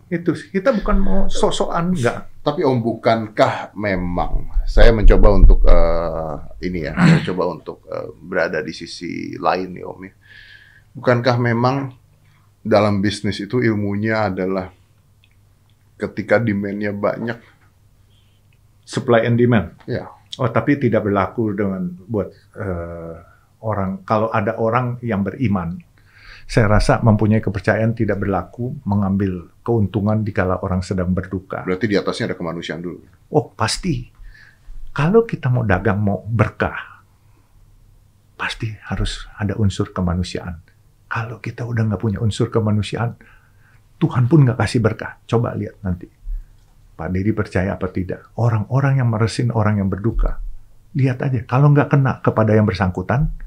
Itu 0.09 0.33
sih. 0.33 0.49
kita 0.49 0.73
bukan 0.73 0.97
mau 0.97 1.19
sosokan 1.29 1.93
nggak. 1.93 2.41
Tapi 2.41 2.65
Om 2.65 2.81
bukankah 2.81 3.77
memang 3.77 4.49
saya 4.65 4.89
mencoba 4.89 5.27
untuk 5.37 5.61
eh, 5.69 6.35
ini 6.65 6.89
ya, 6.89 6.97
saya 6.97 7.21
coba 7.29 7.43
untuk 7.53 7.85
eh, 7.85 8.09
berada 8.17 8.59
di 8.65 8.73
sisi 8.73 9.37
lain 9.37 9.77
nih 9.77 9.85
Om 9.85 9.99
ya. 10.01 10.13
Bukankah 10.97 11.35
memang 11.37 11.93
dalam 12.65 13.05
bisnis 13.05 13.37
itu 13.37 13.61
ilmunya 13.61 14.33
adalah 14.33 14.73
ketika 15.99 16.41
demand-nya 16.41 16.89
banyak, 16.89 17.39
Supply 18.89 19.21
and 19.29 19.37
demand. 19.37 19.77
ya 19.85 20.09
Oh, 20.39 20.49
tapi 20.49 20.79
tidak 20.79 21.03
berlaku 21.03 21.51
dengan 21.51 21.89
buat 22.07 22.31
eh, 22.55 23.15
orang. 23.59 24.07
Kalau 24.07 24.31
ada 24.31 24.55
orang 24.55 24.95
yang 25.03 25.19
beriman, 25.19 25.75
saya 26.49 26.65
rasa 26.65 26.97
mempunyai 27.05 27.45
kepercayaan 27.45 27.93
tidak 27.93 28.25
berlaku 28.25 28.73
mengambil 28.81 29.53
keuntungan 29.61 30.25
di 30.25 30.33
kala 30.33 30.57
orang 30.65 30.81
sedang 30.81 31.13
berduka. 31.13 31.61
berarti 31.61 31.85
di 31.85 31.93
atasnya 31.93 32.33
ada 32.33 32.37
kemanusiaan 32.41 32.81
dulu. 32.81 33.05
Oh, 33.29 33.53
pasti. 33.53 34.09
Kalau 34.89 35.29
kita 35.29 35.53
mau 35.53 35.61
dagang, 35.61 36.01
mau 36.01 36.25
berkah, 36.25 37.05
pasti 38.33 38.65
harus 38.89 39.29
ada 39.37 39.53
unsur 39.61 39.93
kemanusiaan. 39.93 40.57
Kalau 41.05 41.37
kita 41.37 41.69
udah 41.69 41.85
nggak 41.85 42.01
punya 42.01 42.17
unsur 42.17 42.49
kemanusiaan, 42.49 43.13
Tuhan 44.01 44.25
pun 44.25 44.41
nggak 44.41 44.57
kasih 44.57 44.81
berkah. 44.81 45.21
Coba 45.29 45.53
lihat 45.53 45.77
nanti. 45.85 46.09
Pak 46.97 47.13
Dedi 47.13 47.29
percaya 47.29 47.77
apa 47.77 47.93
tidak? 47.93 48.33
Orang-orang 48.41 48.97
yang 48.97 49.13
meresin 49.13 49.53
orang 49.53 49.85
yang 49.85 49.87
berduka, 49.93 50.41
lihat 50.97 51.21
aja. 51.21 51.45
Kalau 51.45 51.69
nggak 51.69 51.93
kena 51.93 52.25
kepada 52.25 52.57
yang 52.57 52.65
bersangkutan, 52.65 53.37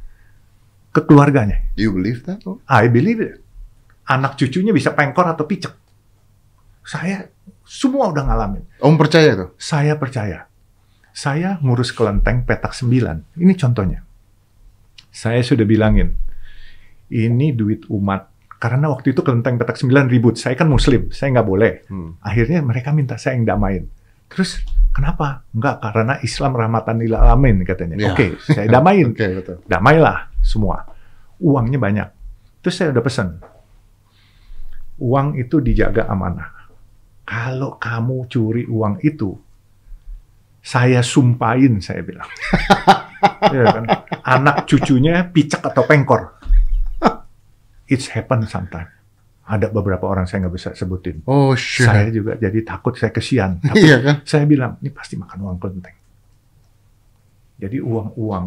ke 0.92 1.00
keluarganya. 1.08 1.64
Do 1.74 1.88
you 1.88 1.92
believe 1.96 2.22
that? 2.28 2.44
I 2.68 2.86
believe 2.92 3.18
it. 3.24 3.40
Anak 4.04 4.36
cucunya 4.36 4.76
bisa 4.76 4.92
pengkor 4.92 5.24
atau 5.24 5.48
picek. 5.48 5.72
Saya 6.84 7.32
semua 7.64 8.12
udah 8.12 8.28
ngalamin. 8.28 8.64
Om 8.82 8.94
percaya 9.00 9.32
tuh? 9.32 9.50
Saya 9.56 9.96
percaya. 9.96 10.44
Saya 11.12 11.56
ngurus 11.64 11.96
kelenteng 11.96 12.44
petak 12.44 12.76
9. 12.76 13.40
Ini 13.40 13.52
contohnya. 13.56 14.04
Saya 15.12 15.44
sudah 15.44 15.68
bilangin, 15.68 16.16
ini 17.12 17.52
duit 17.52 17.84
umat. 17.92 18.32
Karena 18.56 18.88
waktu 18.88 19.12
itu 19.12 19.20
kelenteng 19.20 19.60
petak 19.60 19.76
9 19.76 20.08
ribut. 20.08 20.40
Saya 20.40 20.56
kan 20.56 20.72
muslim, 20.72 21.12
saya 21.12 21.36
nggak 21.36 21.48
boleh. 21.48 21.72
Hmm. 21.92 22.16
Akhirnya 22.24 22.64
mereka 22.64 22.96
minta 22.96 23.20
saya 23.20 23.36
yang 23.36 23.44
damain. 23.44 23.84
Terus 24.32 24.64
kenapa? 24.96 25.44
Enggak, 25.52 25.84
karena 25.84 26.16
Islam 26.24 26.56
rahmatan 26.56 26.96
lil 27.04 27.12
alamin 27.12 27.60
katanya. 27.68 28.00
Ya. 28.00 28.16
Oke, 28.16 28.40
saya 28.40 28.64
damain. 28.72 29.12
Oke 29.16 29.28
betul. 29.36 29.56
Damailah 29.68 30.31
semua. 30.42 30.84
Uangnya 31.38 31.78
banyak. 31.78 32.08
Terus 32.62 32.74
saya 32.78 32.90
udah 32.92 33.04
pesan. 33.04 33.28
Uang 35.02 35.34
itu 35.38 35.58
dijaga 35.58 36.06
amanah. 36.10 36.68
Kalau 37.26 37.78
kamu 37.78 38.28
curi 38.28 38.66
uang 38.66 39.00
itu, 39.02 39.34
saya 40.62 41.02
sumpahin, 41.02 41.82
saya 41.82 42.02
bilang. 42.06 42.28
Iya 43.22 43.70
kan? 43.70 43.84
Anak 44.26 44.66
cucunya 44.66 45.22
picek 45.30 45.62
atau 45.62 45.86
pengkor. 45.86 46.42
It's 47.86 48.10
happen 48.10 48.46
sometimes. 48.50 48.90
Ada 49.46 49.70
beberapa 49.70 50.10
orang 50.10 50.26
saya 50.26 50.46
nggak 50.46 50.54
bisa 50.54 50.70
sebutin. 50.74 51.22
Oh 51.26 51.54
shit. 51.54 51.86
Saya 51.86 52.10
juga 52.10 52.34
jadi 52.38 52.62
takut, 52.66 52.98
saya 52.98 53.14
kesian. 53.14 53.62
Tapi 53.62 53.78
Iya 53.86 53.98
kan? 54.02 54.16
saya 54.26 54.46
bilang, 54.46 54.78
ini 54.82 54.90
pasti 54.90 55.14
makan 55.14 55.38
uang 55.38 55.58
kelenteng. 55.62 55.94
Jadi 57.62 57.78
uang-uang, 57.78 58.46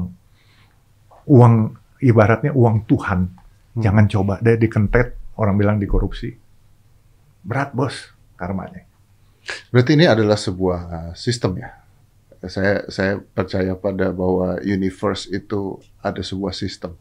uang 1.32 1.54
ibaratnya 2.06 2.54
uang 2.54 2.86
Tuhan. 2.86 3.20
Hmm. 3.26 3.82
Jangan 3.82 4.06
coba 4.06 4.34
deh 4.46 4.62
dikentet, 4.62 5.18
orang 5.42 5.58
bilang 5.58 5.78
dikorupsi. 5.82 6.30
Berat 7.42 7.74
bos, 7.74 8.14
karmanya. 8.38 8.86
Berarti 9.74 9.98
ini 9.98 10.06
adalah 10.06 10.38
sebuah 10.38 10.80
uh, 10.86 11.14
sistem 11.18 11.62
ya. 11.62 11.70
Saya 12.46 12.86
saya 12.94 13.18
percaya 13.18 13.74
pada 13.74 14.14
bahwa 14.14 14.62
universe 14.62 15.26
itu 15.34 15.82
ada 16.02 16.22
sebuah 16.22 16.54
sistem 16.54 16.94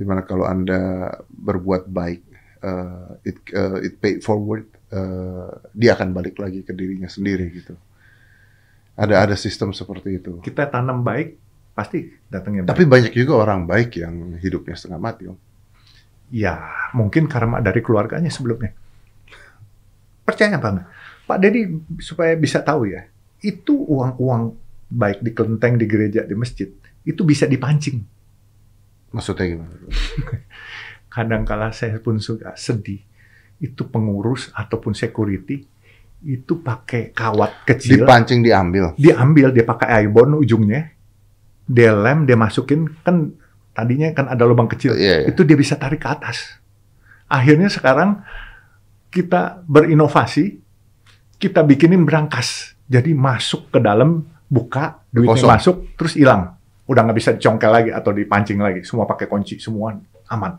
di 0.00 0.08
mana 0.08 0.24
kalau 0.24 0.48
anda 0.48 1.12
berbuat 1.28 1.92
baik, 1.92 2.24
uh, 2.64 3.20
it 3.20 3.36
uh, 3.52 3.76
it 3.84 4.00
pay 4.00 4.16
forward, 4.24 4.64
uh, 4.96 5.52
dia 5.76 5.92
akan 5.92 6.16
balik 6.16 6.40
lagi 6.40 6.64
ke 6.64 6.72
dirinya 6.72 7.04
sendiri 7.04 7.52
gitu. 7.52 7.76
Ada 8.96 9.28
ada 9.28 9.36
sistem 9.36 9.76
seperti 9.76 10.16
itu. 10.16 10.40
Kita 10.40 10.72
tanam 10.72 11.04
baik, 11.04 11.36
pasti 11.80 12.12
datangnya 12.28 12.68
baik. 12.68 12.70
Tapi 12.76 12.84
banyak 12.84 13.12
juga 13.16 13.40
orang 13.40 13.64
baik 13.64 13.96
yang 13.96 14.36
hidupnya 14.36 14.76
setengah 14.76 15.00
mati. 15.00 15.24
Om. 15.32 15.38
Ya, 16.28 16.60
mungkin 16.92 17.24
karma 17.24 17.64
dari 17.64 17.80
keluarganya 17.80 18.28
sebelumnya. 18.28 18.76
Percaya 20.28 20.60
apa 20.60 20.68
enggak? 20.68 20.88
Pak 21.24 21.38
Dedi 21.40 21.60
supaya 22.04 22.36
bisa 22.36 22.60
tahu 22.60 22.92
ya, 22.92 23.08
itu 23.40 23.72
uang-uang 23.72 24.52
baik 24.92 25.24
di 25.24 25.30
kelenteng, 25.32 25.80
di 25.80 25.88
gereja, 25.88 26.20
di 26.28 26.36
masjid, 26.36 26.68
itu 27.02 27.22
bisa 27.24 27.48
dipancing. 27.48 28.04
Maksudnya 29.16 29.56
gimana? 29.56 29.74
kadang 31.14 31.42
kala 31.48 31.72
saya 31.72 31.96
pun 31.98 32.20
suka 32.20 32.52
sedih. 32.60 33.00
Itu 33.60 33.88
pengurus 33.88 34.52
ataupun 34.52 34.92
security 34.92 35.64
itu 36.20 36.60
pakai 36.60 37.16
kawat 37.16 37.64
kecil, 37.64 38.04
Dipancing 38.04 38.44
diambil. 38.44 38.92
diambil 39.00 39.56
dia 39.56 39.64
pakai 39.64 40.04
ibon 40.04 40.36
ujungnya, 40.36 40.92
dia 41.70 41.94
lem, 41.94 42.26
dia 42.26 42.34
masukin 42.34 42.90
kan 43.06 43.30
tadinya 43.70 44.10
kan 44.10 44.26
ada 44.26 44.42
lubang 44.42 44.66
kecil, 44.66 44.98
Iya, 44.98 45.22
iya. 45.22 45.26
itu 45.30 45.46
dia 45.46 45.54
bisa 45.54 45.78
tarik 45.78 46.02
ke 46.02 46.08
atas. 46.10 46.58
Akhirnya 47.30 47.70
sekarang 47.70 48.26
kita 49.08 49.62
berinovasi, 49.64 50.58
kita 51.38 51.62
bikinin 51.62 52.02
berangkas, 52.02 52.74
jadi 52.86 53.14
masuk 53.14 53.70
ke 53.70 53.78
dalam, 53.78 54.26
buka, 54.46 54.98
duitnya 55.08 55.38
Kosong. 55.38 55.50
masuk, 55.50 55.76
terus 55.94 56.18
hilang. 56.18 56.58
Udah 56.90 57.06
nggak 57.06 57.16
bisa 57.16 57.30
dicongkel 57.32 57.70
lagi 57.70 57.90
atau 57.94 58.10
dipancing 58.10 58.58
lagi, 58.58 58.82
semua 58.82 59.06
pakai 59.06 59.30
kunci, 59.30 59.62
semua 59.62 59.94
aman 60.26 60.52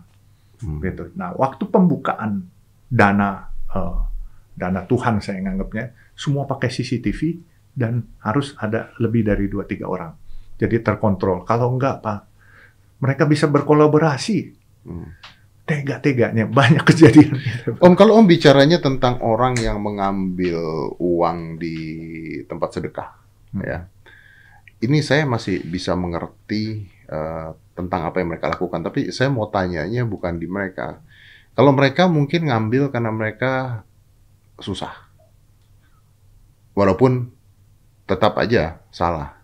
Hmm. 0.61 0.77
gitu. 0.79 1.09
Nah, 1.17 1.33
waktu 1.35 1.65
pembukaan 1.67 2.45
dana 2.85 3.49
eh, 3.67 3.97
dana 4.53 4.85
Tuhan 4.85 5.17
saya 5.17 5.41
nganggapnya 5.41 5.89
semua 6.13 6.45
pakai 6.45 6.69
CCTV 6.69 7.41
dan 7.73 8.05
harus 8.21 8.53
ada 8.55 8.93
lebih 9.01 9.25
dari 9.25 9.49
2 9.49 9.65
3 9.65 9.89
orang. 9.89 10.11
Jadi 10.61 10.77
terkontrol. 10.85 11.41
Kalau 11.41 11.73
enggak, 11.73 12.05
Pak, 12.05 12.19
mereka 13.01 13.25
bisa 13.25 13.49
berkolaborasi. 13.49 14.53
Hmm. 14.85 15.09
Tega-teganya 15.65 16.45
banyak 16.45 16.85
kejadian. 16.93 17.41
Om, 17.81 17.97
kalau 17.97 18.21
Om 18.21 18.29
bicaranya 18.29 18.77
tentang 18.77 19.17
orang 19.25 19.57
yang 19.57 19.81
mengambil 19.81 20.61
uang 21.01 21.57
di 21.57 21.77
tempat 22.45 22.77
sedekah, 22.77 23.09
Hmm. 23.51 23.67
ya, 23.67 23.79
ini 24.79 25.03
saya 25.03 25.27
masih 25.27 25.59
bisa 25.67 25.91
mengerti 25.91 26.87
eh, 27.11 27.49
tentang 27.75 28.07
apa 28.07 28.23
yang 28.23 28.31
mereka 28.31 28.47
lakukan. 28.47 28.79
Tapi 28.79 29.11
saya 29.11 29.27
mau 29.27 29.51
tanyanya 29.51 30.07
bukan 30.07 30.39
di 30.39 30.47
mereka. 30.47 31.03
Kalau 31.51 31.75
mereka 31.75 32.07
mungkin 32.07 32.47
ngambil 32.47 32.87
karena 32.95 33.11
mereka 33.11 33.83
susah, 34.55 34.93
walaupun 36.71 37.27
tetap 38.07 38.39
aja 38.39 38.79
salah. 38.87 39.40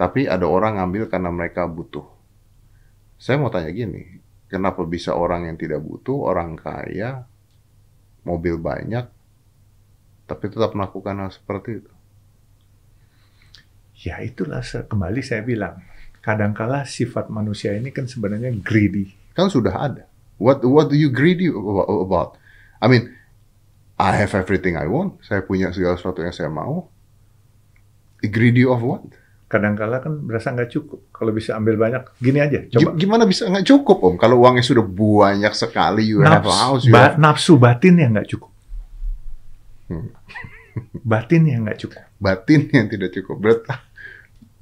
Tapi 0.00 0.24
ada 0.24 0.48
orang 0.48 0.80
ngambil 0.80 1.12
karena 1.12 1.28
mereka 1.28 1.68
butuh. 1.68 2.08
Saya 3.20 3.36
mau 3.36 3.52
tanya 3.52 3.68
gini, 3.68 4.16
kenapa 4.48 4.80
bisa 4.88 5.12
orang 5.12 5.44
yang 5.44 5.60
tidak 5.60 5.84
butuh, 5.84 6.24
orang 6.24 6.56
kaya, 6.56 7.28
mobil 8.24 8.56
banyak, 8.56 9.04
tapi 10.24 10.44
tetap 10.48 10.72
melakukan 10.72 11.20
hal 11.20 11.28
seperti 11.28 11.84
itu? 11.84 11.92
Ya 14.00 14.24
itulah 14.24 14.64
kembali 14.64 15.20
saya 15.20 15.44
bilang. 15.44 15.84
Kadangkala 16.24 16.88
sifat 16.88 17.28
manusia 17.28 17.76
ini 17.76 17.92
kan 17.92 18.08
sebenarnya 18.08 18.52
greedy. 18.60 19.12
Kan 19.36 19.52
sudah 19.52 19.72
ada. 19.72 20.04
What 20.40 20.64
what 20.64 20.88
do 20.88 20.96
you 20.96 21.12
greedy 21.12 21.52
abo- 21.52 21.84
about? 22.04 22.40
I 22.80 22.88
mean, 22.88 23.12
I 24.00 24.16
have 24.16 24.32
everything 24.32 24.80
I 24.80 24.88
want. 24.88 25.20
Saya 25.24 25.44
punya 25.44 25.72
segala 25.76 26.00
sesuatu 26.00 26.24
yang 26.24 26.32
saya 26.32 26.48
mau. 26.48 26.88
Greedy 28.24 28.64
of 28.64 28.80
what? 28.80 29.04
Kadangkala 29.50 29.98
kan 29.98 30.14
berasa 30.22 30.54
nggak 30.54 30.70
cukup. 30.70 31.10
Kalau 31.10 31.34
bisa 31.34 31.58
ambil 31.58 31.74
banyak, 31.74 32.06
gini 32.22 32.38
aja. 32.38 32.70
Coba 32.70 32.94
Gimana 32.94 33.26
bisa 33.26 33.50
nggak 33.50 33.66
cukup 33.66 33.98
om? 33.98 34.14
Kalau 34.14 34.46
uangnya 34.46 34.62
sudah 34.62 34.86
banyak 34.86 35.50
sekali, 35.58 36.06
you 36.06 36.22
have 36.22 36.46
a 36.46 36.54
house, 36.54 36.86
you 36.86 36.94
ba- 36.94 37.18
have 37.18 37.18
nafsu 37.18 37.58
batin 37.58 37.98
yang 37.98 38.14
nggak 38.14 38.30
cukup. 38.30 38.46
Hmm. 39.90 40.06
batin 41.10 41.42
yang 41.50 41.66
nggak 41.66 41.82
cukup. 41.82 41.98
batin 42.22 42.70
yang 42.70 42.86
tidak 42.86 43.10
cukup. 43.10 43.36
Berarti, 43.42 43.66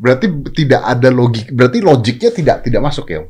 berarti 0.00 0.26
tidak 0.56 0.80
ada 0.80 1.08
logik. 1.12 1.52
Berarti 1.52 1.78
logiknya 1.84 2.30
tidak 2.32 2.56
tidak 2.64 2.80
masuk 2.80 3.12
ya 3.12 3.18
om? 3.20 3.28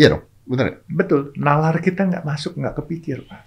Iya 0.00 0.08
dong, 0.16 0.24
benar 0.48 0.64
ya? 0.72 0.76
Betul, 0.88 1.20
nalar 1.36 1.84
kita 1.84 2.08
nggak 2.08 2.24
masuk, 2.24 2.56
nggak 2.56 2.80
kepikir, 2.80 3.28
Pak. 3.28 3.42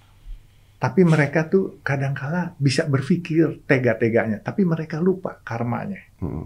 Tapi 0.77 1.01
mereka 1.07 1.49
tuh 1.49 1.79
kadangkala 1.81 2.53
bisa 2.61 2.85
berpikir 2.85 3.65
tega-teganya, 3.65 4.45
tapi 4.45 4.61
mereka 4.61 5.01
lupa 5.01 5.41
karmanya. 5.41 5.97
Hmm. 6.21 6.45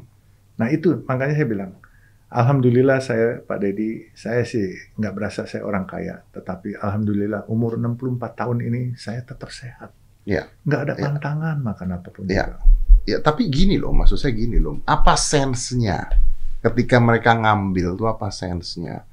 Nah 0.58 0.67
itu 0.70 1.06
makanya 1.06 1.34
saya 1.38 1.48
bilang, 1.48 1.72
Alhamdulillah 2.28 3.00
saya 3.00 3.39
Pak 3.39 3.58
Dedi, 3.63 4.12
saya 4.12 4.43
sih 4.43 4.67
nggak 5.00 5.13
berasa 5.15 5.48
saya 5.48 5.63
orang 5.63 5.88
kaya, 5.88 6.28
tetapi 6.36 6.76
Alhamdulillah 6.76 7.48
umur 7.48 7.80
64 7.80 8.36
tahun 8.36 8.58
ini 8.67 8.82
saya 9.00 9.24
tetap 9.24 9.48
sehat. 9.48 9.96
Iya. 10.28 10.43
Nggak 10.67 10.82
ada 10.84 10.93
Iya. 11.00 11.04
pantangan 11.08 11.58
makan 11.63 11.88
apa 11.96 12.08
pun 12.12 12.24
Iya. 12.28 12.46
juga. 12.52 12.60
Ya, 13.08 13.17
tapi 13.24 13.48
gini 13.48 13.80
loh, 13.80 13.96
maksud 13.96 14.20
saya 14.20 14.36
gini 14.36 14.60
loh. 14.60 14.84
Apa 14.84 15.15
sensenya 15.15 16.12
ketika 16.60 17.00
mereka 17.00 17.32
ngambil 17.32 17.96
tuh 17.96 18.12
apa 18.12 18.28
sensenya? 18.28 19.08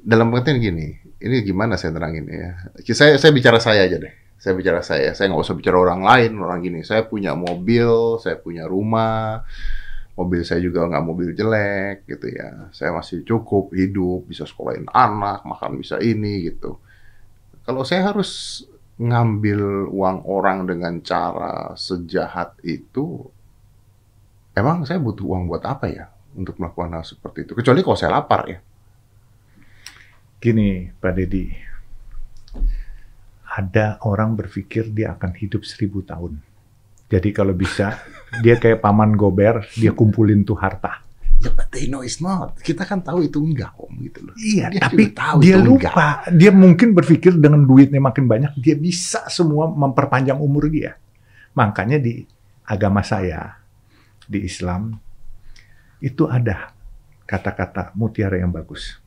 Dalam 0.00 0.32
pengertian 0.32 0.56
gini, 0.56 0.96
ini 1.20 1.36
gimana 1.44 1.76
saya 1.76 1.92
terangin 1.92 2.24
ya? 2.24 2.72
Saya 2.96 3.20
saya 3.20 3.36
bicara 3.36 3.60
saya 3.60 3.84
aja 3.84 4.00
deh. 4.00 4.14
Saya 4.40 4.56
bicara 4.56 4.80
saya. 4.80 5.12
Saya 5.12 5.28
nggak 5.28 5.44
usah 5.44 5.58
bicara 5.58 5.76
orang 5.76 6.00
lain. 6.00 6.40
Orang 6.40 6.64
gini, 6.64 6.80
saya 6.80 7.04
punya 7.04 7.36
mobil, 7.36 8.16
saya 8.22 8.40
punya 8.40 8.64
rumah, 8.64 9.44
mobil 10.18 10.42
saya 10.42 10.58
juga 10.58 10.82
nggak 10.90 11.04
mobil 11.06 11.30
jelek 11.30 12.10
gitu 12.10 12.26
ya. 12.34 12.74
Saya 12.74 12.90
masih 12.90 13.22
cukup 13.22 13.70
hidup, 13.70 14.26
bisa 14.26 14.42
sekolahin 14.42 14.90
anak, 14.90 15.46
makan 15.46 15.78
bisa 15.78 16.02
ini 16.02 16.50
gitu. 16.50 16.74
Kalau 17.62 17.86
saya 17.86 18.10
harus 18.10 18.64
ngambil 18.98 19.86
uang 19.94 20.26
orang 20.26 20.66
dengan 20.66 20.98
cara 21.06 21.78
sejahat 21.78 22.58
itu, 22.66 23.30
emang 24.58 24.82
saya 24.82 24.98
butuh 24.98 25.22
uang 25.22 25.46
buat 25.46 25.62
apa 25.62 25.86
ya 25.86 26.10
untuk 26.34 26.58
melakukan 26.58 26.98
hal 26.98 27.06
seperti 27.06 27.46
itu? 27.46 27.54
Kecuali 27.54 27.86
kalau 27.86 27.94
saya 27.94 28.18
lapar 28.18 28.42
ya. 28.50 28.58
Gini 30.42 30.90
Pak 30.98 31.12
Dedi, 31.14 31.46
ada 33.46 34.02
orang 34.02 34.34
berpikir 34.34 34.90
dia 34.90 35.14
akan 35.14 35.34
hidup 35.38 35.62
seribu 35.62 36.02
tahun. 36.02 36.42
Jadi 37.06 37.30
kalau 37.30 37.54
bisa, 37.54 37.98
dia 38.44 38.60
kayak 38.60 38.84
paman 38.84 39.16
gober, 39.16 39.64
dia 39.74 39.92
kumpulin 39.92 40.44
tuh 40.44 40.58
harta. 40.58 41.04
Ya, 41.38 41.54
but 41.54 41.70
they 41.70 41.86
know 41.86 42.02
it's 42.02 42.18
not. 42.18 42.58
Kita 42.58 42.82
kan 42.82 42.98
tahu 42.98 43.22
itu 43.22 43.38
enggak 43.38 43.70
om 43.78 43.94
gitu 44.02 44.26
loh. 44.26 44.34
Iya, 44.34 44.74
Dia 44.74 44.80
tapi 44.82 45.14
tahu 45.14 45.38
dia 45.38 45.54
itu 45.54 45.70
lupa. 45.70 46.26
Dia 46.34 46.50
mungkin 46.50 46.98
berpikir 46.98 47.38
dengan 47.38 47.62
duitnya 47.62 48.02
makin 48.02 48.26
banyak, 48.26 48.58
dia 48.58 48.74
bisa 48.74 49.22
semua 49.30 49.70
memperpanjang 49.70 50.34
umur 50.34 50.66
dia. 50.66 50.98
Makanya 51.54 52.02
di 52.02 52.26
agama 52.66 53.06
saya, 53.06 53.54
di 54.26 54.42
Islam, 54.42 54.98
itu 56.02 56.26
ada 56.26 56.74
kata-kata 57.22 57.94
mutiara 57.94 58.42
yang 58.42 58.50
bagus. 58.50 58.98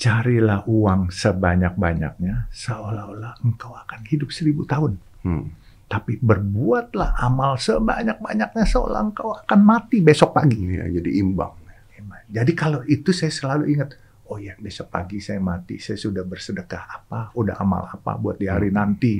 Carilah 0.00 0.64
uang 0.64 1.12
sebanyak-banyaknya, 1.12 2.48
seolah-olah 2.48 3.36
engkau 3.44 3.76
akan 3.76 4.00
hidup 4.08 4.32
seribu 4.32 4.64
tahun. 4.64 4.96
Hmm. 5.20 5.52
Tapi 5.90 6.22
berbuatlah 6.22 7.18
amal 7.18 7.58
sebanyak-banyaknya, 7.58 8.62
seolah 8.62 9.02
engkau 9.10 9.34
akan 9.34 9.60
mati 9.66 9.98
besok 9.98 10.38
pagi. 10.38 10.62
Iya, 10.62 10.86
jadi 10.86 11.10
imbang. 11.18 11.60
Jadi 12.30 12.52
kalau 12.54 12.86
itu 12.86 13.10
saya 13.10 13.34
selalu 13.34 13.74
ingat, 13.74 13.98
oh 14.30 14.38
ya 14.38 14.54
besok 14.54 14.86
pagi 14.86 15.18
saya 15.18 15.42
mati, 15.42 15.82
saya 15.82 15.98
sudah 15.98 16.22
bersedekah 16.22 16.82
apa, 16.86 17.34
udah 17.34 17.58
amal 17.58 17.90
apa 17.90 18.14
buat 18.14 18.38
di 18.38 18.46
hari 18.46 18.70
nanti. 18.70 19.18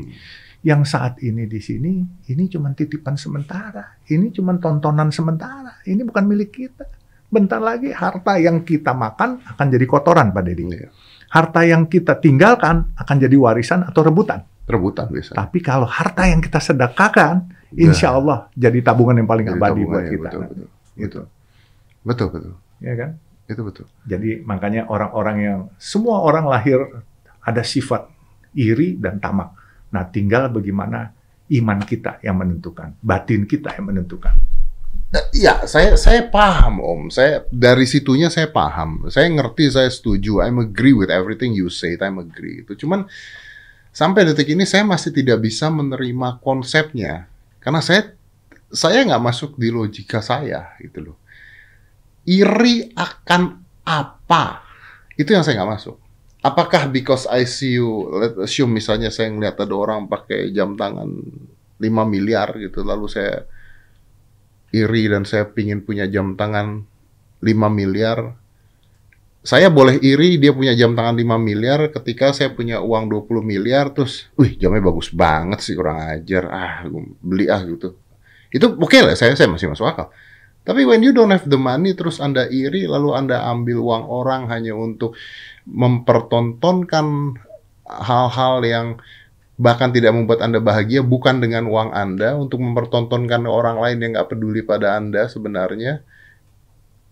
Yang 0.62 0.82
saat 0.94 1.18
ini 1.24 1.50
di 1.50 1.58
sini, 1.58 1.98
ini 2.30 2.44
cuma 2.46 2.70
titipan 2.70 3.18
sementara, 3.18 3.98
ini 4.06 4.30
cuma 4.30 4.54
tontonan 4.62 5.10
sementara, 5.10 5.82
ini 5.90 6.06
bukan 6.06 6.22
milik 6.22 6.50
kita. 6.54 6.86
Bentar 7.30 7.58
lagi 7.58 7.90
harta 7.90 8.38
yang 8.38 8.62
kita 8.62 8.94
makan 8.94 9.42
akan 9.42 9.66
jadi 9.70 9.86
kotoran, 9.86 10.30
Pak 10.30 10.42
Deddy. 10.46 10.64
Iya. 10.70 10.90
Harta 11.30 11.62
yang 11.62 11.86
kita 11.86 12.18
tinggalkan 12.18 12.94
akan 12.94 13.16
jadi 13.18 13.34
warisan 13.38 13.86
atau 13.86 14.02
rebutan. 14.02 14.42
Rebutan 14.70 15.06
biasa. 15.10 15.34
Tapi 15.34 15.58
kalau 15.58 15.84
harta 15.90 16.24
yang 16.30 16.38
kita 16.38 16.62
sedekahkan, 16.62 17.50
insya 17.74 18.14
Allah 18.14 18.46
jadi 18.54 18.78
tabungan 18.80 19.18
yang 19.18 19.28
paling 19.28 19.46
Jadi 19.50 19.58
abadi 19.58 19.82
buat 19.82 20.04
kita. 20.06 20.28
Betul, 20.30 20.40
betul. 20.46 20.66
Gitu. 20.96 21.20
Betul, 22.00 22.28
betul. 22.32 22.54
Ya 22.80 22.94
kan? 22.96 23.10
Itu 23.50 23.60
betul. 23.66 23.86
Jadi 24.06 24.46
makanya 24.46 24.86
orang-orang 24.86 25.36
yang 25.42 25.58
semua 25.76 26.22
orang 26.22 26.46
lahir 26.46 26.78
ada 27.42 27.62
sifat 27.66 28.06
iri 28.54 28.94
dan 28.94 29.18
tamak. 29.18 29.50
Nah, 29.90 30.06
tinggal 30.06 30.54
bagaimana 30.54 31.10
iman 31.50 31.78
kita 31.82 32.22
yang 32.22 32.38
menentukan, 32.38 32.94
batin 33.02 33.42
kita 33.42 33.74
yang 33.74 33.90
menentukan. 33.90 34.38
Eh, 35.10 35.42
Iya, 35.42 35.66
saya 35.66 35.98
saya 35.98 36.30
paham 36.30 36.78
Om. 36.78 37.02
Saya 37.10 37.42
dari 37.50 37.82
situnya 37.82 38.30
saya 38.30 38.46
paham. 38.46 39.10
Saya 39.10 39.26
ngerti, 39.26 39.66
saya 39.74 39.90
setuju. 39.90 40.38
I'm 40.38 40.62
agree 40.62 40.94
with 40.94 41.10
everything 41.10 41.50
you 41.50 41.66
say. 41.66 41.98
I'm 41.98 42.22
agree. 42.22 42.62
Itu 42.62 42.78
cuman 42.78 43.10
sampai 43.90 44.26
detik 44.26 44.54
ini 44.54 44.64
saya 44.66 44.86
masih 44.86 45.10
tidak 45.10 45.42
bisa 45.42 45.66
menerima 45.68 46.38
konsepnya 46.40 47.26
karena 47.60 47.82
saya 47.84 48.14
saya 48.70 49.02
nggak 49.02 49.22
masuk 49.22 49.58
di 49.58 49.68
logika 49.68 50.22
saya 50.22 50.78
gitu 50.78 51.10
loh. 51.10 51.18
Iri 52.24 52.94
akan 52.94 53.42
apa? 53.82 54.62
Itu 55.18 55.34
yang 55.34 55.42
saya 55.42 55.60
nggak 55.60 55.72
masuk. 55.74 55.96
Apakah 56.40 56.88
because 56.88 57.28
I 57.28 57.44
see 57.44 57.76
you, 57.76 58.08
let's 58.16 58.38
assume 58.40 58.72
misalnya 58.72 59.12
saya 59.12 59.28
ngeliat 59.28 59.60
ada 59.60 59.76
orang 59.76 60.08
pakai 60.08 60.48
jam 60.56 60.72
tangan 60.72 61.10
5 61.76 61.84
miliar 62.08 62.56
gitu, 62.56 62.80
lalu 62.80 63.12
saya 63.12 63.44
iri 64.72 65.10
dan 65.10 65.28
saya 65.28 65.52
pingin 65.52 65.84
punya 65.84 66.08
jam 66.08 66.38
tangan 66.40 66.88
5 67.44 67.44
miliar. 67.68 68.39
Saya 69.40 69.72
boleh 69.72 69.96
iri 70.04 70.36
dia 70.36 70.52
punya 70.52 70.76
jam 70.76 70.92
tangan 70.92 71.16
5 71.16 71.40
miliar 71.40 71.88
ketika 71.88 72.36
saya 72.36 72.52
punya 72.52 72.84
uang 72.84 73.08
20 73.08 73.40
miliar 73.40 73.88
terus, 73.88 74.28
wih 74.36 74.52
jamnya 74.60 74.84
bagus 74.84 75.08
banget 75.08 75.64
sih 75.64 75.72
kurang 75.72 75.96
ajar. 75.96 76.44
Ah, 76.52 76.84
beli 77.24 77.48
ah 77.48 77.64
gitu. 77.64 77.96
Itu 78.52 78.76
oke 78.76 79.00
lah, 79.00 79.16
saya 79.16 79.32
saya 79.32 79.48
masih 79.48 79.72
masuk 79.72 79.88
akal. 79.88 80.12
Tapi 80.60 80.84
when 80.84 81.00
you 81.00 81.16
don't 81.16 81.32
have 81.32 81.48
the 81.48 81.56
money 81.56 81.96
terus 81.96 82.20
Anda 82.20 82.44
iri 82.52 82.84
lalu 82.84 83.16
Anda 83.16 83.48
ambil 83.48 83.80
uang 83.80 84.04
orang 84.12 84.52
hanya 84.52 84.76
untuk 84.76 85.16
mempertontonkan 85.64 87.40
hal-hal 87.88 88.60
yang 88.60 88.86
bahkan 89.56 89.88
tidak 89.88 90.12
membuat 90.12 90.44
Anda 90.44 90.60
bahagia 90.60 91.00
bukan 91.00 91.40
dengan 91.40 91.64
uang 91.64 91.96
Anda 91.96 92.36
untuk 92.36 92.60
mempertontonkan 92.60 93.48
orang 93.48 93.80
lain 93.80 94.04
yang 94.04 94.10
nggak 94.20 94.36
peduli 94.36 94.60
pada 94.60 95.00
Anda 95.00 95.32
sebenarnya 95.32 96.04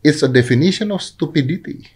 it's 0.04 0.20
a 0.20 0.30
definition 0.30 0.92
of 0.92 1.00
stupidity. 1.00 1.88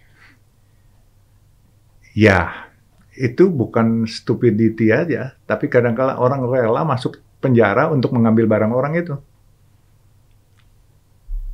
Ya, 2.13 2.69
itu 3.17 3.49
bukan 3.49 4.05
stupidity 4.05 4.93
aja, 4.93 5.33
tapi 5.49 5.65
kadang-kala 5.69 6.17
orang 6.17 6.45
rela 6.45 6.85
masuk 6.85 7.17
penjara 7.41 7.89
untuk 7.89 8.13
mengambil 8.13 8.45
barang 8.45 8.73
orang 8.73 8.93
itu. 8.97 9.17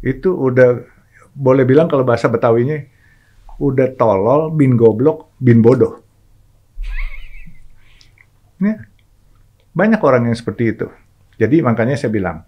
Itu 0.04 0.36
udah 0.36 0.84
boleh 1.36 1.64
bilang 1.64 1.88
kalau 1.88 2.04
bahasa 2.04 2.32
Betawinya 2.32 2.80
udah 3.60 3.92
tolol, 3.96 4.52
bin 4.56 4.80
goblok, 4.80 5.36
bin 5.40 5.64
bodoh. 5.64 6.00
Ya. 8.60 8.76
Banyak 9.72 10.04
orang 10.04 10.28
yang 10.28 10.36
seperti 10.36 10.76
itu. 10.76 10.92
Jadi 11.40 11.64
makanya 11.64 11.96
saya 11.96 12.12
bilang, 12.12 12.44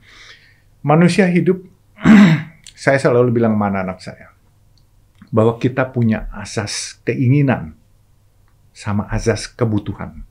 manusia 0.84 1.24
hidup, 1.32 1.64
saya 2.76 3.00
selalu 3.00 3.32
bilang 3.32 3.56
mana 3.56 3.80
anak 3.80 4.04
saya, 4.04 4.36
bahwa 5.32 5.56
kita 5.56 5.88
punya 5.88 6.28
asas 6.36 7.00
keinginan 7.08 7.80
sama 8.72 9.08
azas 9.12 9.48
kebutuhan. 9.48 10.24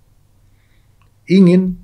Ingin 1.28 1.78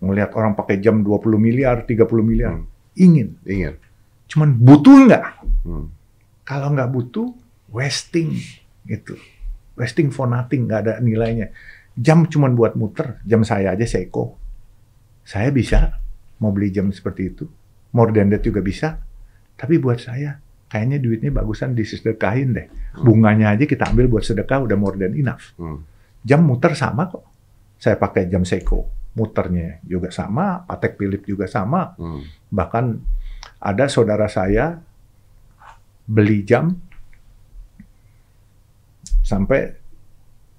melihat 0.00 0.36
orang 0.36 0.54
pakai 0.54 0.78
jam 0.78 1.00
20 1.00 1.40
miliar, 1.40 1.82
30 1.88 2.06
miliar. 2.22 2.54
Hmm. 2.60 2.68
Ingin. 2.96 3.36
Ingat. 3.44 3.76
Cuman 4.30 4.56
butuh 4.56 4.96
nggak? 5.08 5.24
Hmm. 5.66 5.88
Kalau 6.46 6.68
nggak 6.72 6.90
butuh, 6.92 7.34
wasting. 7.72 8.38
gitu. 8.86 9.18
Wasting 9.76 10.14
for 10.14 10.30
nothing, 10.30 10.70
nggak 10.70 10.80
ada 10.86 10.94
nilainya. 11.02 11.50
Jam 11.96 12.28
cuman 12.28 12.54
buat 12.54 12.78
muter. 12.78 13.20
Jam 13.26 13.42
saya 13.42 13.74
aja 13.74 13.84
Seiko. 13.84 14.38
Saya 15.26 15.50
bisa 15.50 15.98
mau 16.38 16.54
beli 16.54 16.70
jam 16.70 16.88
seperti 16.94 17.22
itu. 17.34 17.44
More 17.96 18.12
than 18.12 18.30
that 18.30 18.44
juga 18.44 18.60
bisa. 18.62 19.00
Tapi 19.56 19.80
buat 19.80 19.98
saya, 19.98 20.38
kayaknya 20.66 20.98
duitnya 20.98 21.30
bagusan 21.30 21.72
disedekahin 21.72 22.50
deh. 22.54 22.66
Bunganya 22.98 23.54
aja 23.54 23.64
kita 23.64 23.90
ambil 23.90 24.10
buat 24.10 24.24
sedekah 24.26 24.66
udah 24.66 24.76
more 24.78 24.98
than 24.98 25.14
enough. 25.14 25.54
Hmm. 25.58 25.82
Jam 26.26 26.42
muter 26.42 26.74
sama 26.74 27.06
kok. 27.06 27.22
Saya 27.78 27.94
pakai 28.00 28.26
jam 28.26 28.42
Seiko. 28.42 28.88
Muternya 29.16 29.80
juga 29.80 30.12
sama, 30.12 30.60
Patek 30.68 31.00
Philip 31.00 31.22
juga 31.24 31.46
sama. 31.48 31.96
Hmm. 31.96 32.20
Bahkan 32.52 32.84
ada 33.62 33.84
saudara 33.88 34.28
saya 34.28 34.76
beli 36.06 36.44
jam 36.44 36.76
sampai 39.22 39.72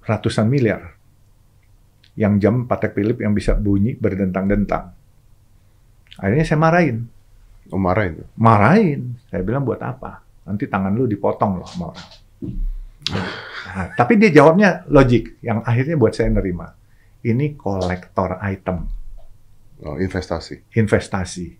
ratusan 0.02 0.48
miliar. 0.48 0.96
Yang 2.18 2.34
jam 2.42 2.54
Patek 2.66 2.98
Philip 2.98 3.18
yang 3.22 3.36
bisa 3.36 3.54
bunyi 3.54 3.94
berdentang-dentang. 3.94 4.90
Akhirnya 6.18 6.42
saya 6.42 6.58
marahin. 6.58 7.17
Oh, 7.68 7.80
marah 7.80 8.08
itu. 8.08 8.24
Marahin. 8.34 9.16
Saya 9.28 9.44
bilang 9.44 9.62
buat 9.62 9.80
apa? 9.84 10.24
Nanti 10.48 10.64
tangan 10.64 10.92
lu 10.96 11.04
dipotong 11.04 11.60
loh 11.60 11.68
sama 11.68 11.92
orang. 11.92 12.08
Nah, 13.68 13.86
tapi 13.92 14.16
dia 14.16 14.32
jawabnya 14.32 14.88
logik. 14.88 15.40
Yang 15.44 15.58
akhirnya 15.64 15.96
buat 16.00 16.12
saya 16.16 16.32
nerima. 16.32 16.72
ini 17.18 17.58
kolektor 17.58 18.38
item, 18.40 18.86
Oh, 19.82 19.98
investasi. 19.98 20.70
investasi. 20.70 21.50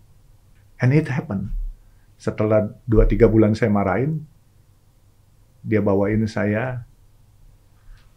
And 0.79 0.95
it 0.95 1.11
happened. 1.11 1.51
Setelah 2.15 2.71
2-3 2.87 3.27
bulan 3.27 3.53
saya 3.53 3.67
marahin, 3.67 4.23
dia 5.61 5.83
bawain 5.83 6.23
saya 6.31 6.87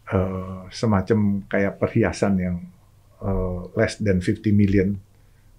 eh, 0.06 0.60
semacam 0.70 1.42
kayak 1.50 1.82
perhiasan 1.82 2.34
yang 2.38 2.56
eh, 3.20 3.60
less 3.74 3.98
than 3.98 4.22
50 4.22 4.54
million. 4.54 4.94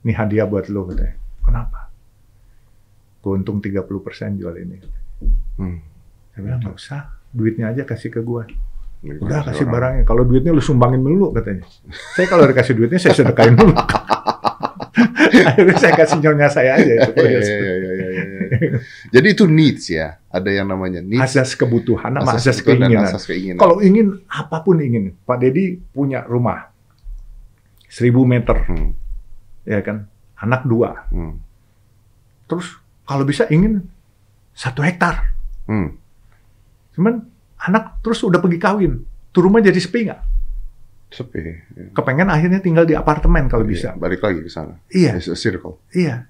Ini 0.08 0.12
hadiah 0.16 0.48
buat 0.48 0.72
lo 0.72 0.88
katanya. 0.88 1.20
Kenapa? 1.44 1.83
Keuntung 3.24 3.58
30% 3.58 3.88
jual 4.36 4.52
ini. 4.60 4.78
Hmm. 5.56 5.80
Saya 6.30 6.42
bilang 6.42 6.60
nggak 6.60 6.76
usah, 6.76 7.02
duitnya 7.30 7.72
aja 7.72 7.82
kasih 7.84 8.10
ke 8.10 8.20
gua. 8.20 8.44
Ini 9.00 9.16
Udah 9.18 9.44
kasih 9.44 9.64
orang- 9.64 9.72
barangnya. 9.72 10.04
Kalau 10.04 10.24
duitnya 10.24 10.52
lu 10.52 10.60
sumbangin 10.60 11.00
dulu 11.00 11.32
katanya. 11.32 11.64
Saya 12.14 12.28
kalau 12.28 12.44
dikasih 12.44 12.74
duitnya 12.74 13.00
saya 13.00 13.16
sedekain 13.16 13.56
dulu. 13.56 13.72
Akhirnya 15.44 15.76
saya 15.76 15.94
kasih 15.96 16.18
nyonya 16.20 16.48
saya 16.48 16.78
aja 16.78 16.94
itu. 17.00 17.12
Iya, 17.24 17.40
iya, 17.42 18.08
iya. 18.12 18.24
Jadi 19.10 19.28
itu 19.30 19.44
needs 19.46 19.90
ya. 19.90 20.22
Ada 20.30 20.50
yang 20.54 20.68
namanya 20.68 21.02
needs, 21.02 21.24
Asas 21.26 21.54
kebutuhan 21.54 22.14
sama 22.14 22.32
asas 22.32 22.54
asas 22.54 22.58
keinginan. 22.62 23.02
asas 23.04 23.24
keinginan. 23.24 23.58
Kalau 23.58 23.80
ingin 23.80 24.22
apa 24.26 24.62
pun 24.62 24.78
ingin. 24.78 25.18
Pak 25.20 25.38
Dedi 25.40 25.82
punya 25.90 26.22
rumah 26.24 26.70
1000 27.88 28.10
meter, 28.24 28.58
Hmm, 28.66 28.94
ya 29.64 29.82
kan? 29.82 30.06
Anak 30.36 30.66
dua. 30.66 31.06
hmm, 31.10 31.34
Terus 32.46 32.78
kalau 33.04 33.24
bisa 33.24 33.48
ingin 33.48 33.84
satu 34.52 34.82
hektar. 34.82 35.34
hmm. 35.66 35.90
Cuman 36.94 37.26
anak 37.60 38.00
terus 38.00 38.22
udah 38.22 38.38
pergi 38.38 38.60
kawin. 38.60 38.94
Tuh 39.34 39.42
rumah 39.42 39.60
jadi 39.60 39.76
sepi 39.76 40.06
nggak? 40.06 40.22
Sepi. 41.10 41.40
ya. 41.42 41.54
Kepengen 41.94 42.30
akhirnya 42.30 42.58
tinggal 42.58 42.86
di 42.86 42.94
apartemen 42.94 43.46
kalau 43.46 43.66
Iya, 43.66 43.70
bisa. 43.70 43.90
Balik 43.94 44.22
lagi 44.22 44.46
ke 44.46 44.50
sana. 44.50 44.78
Iya. 44.90 45.18
It's 45.18 45.26
a 45.26 45.34
circle. 45.34 45.82
Iya. 45.90 46.30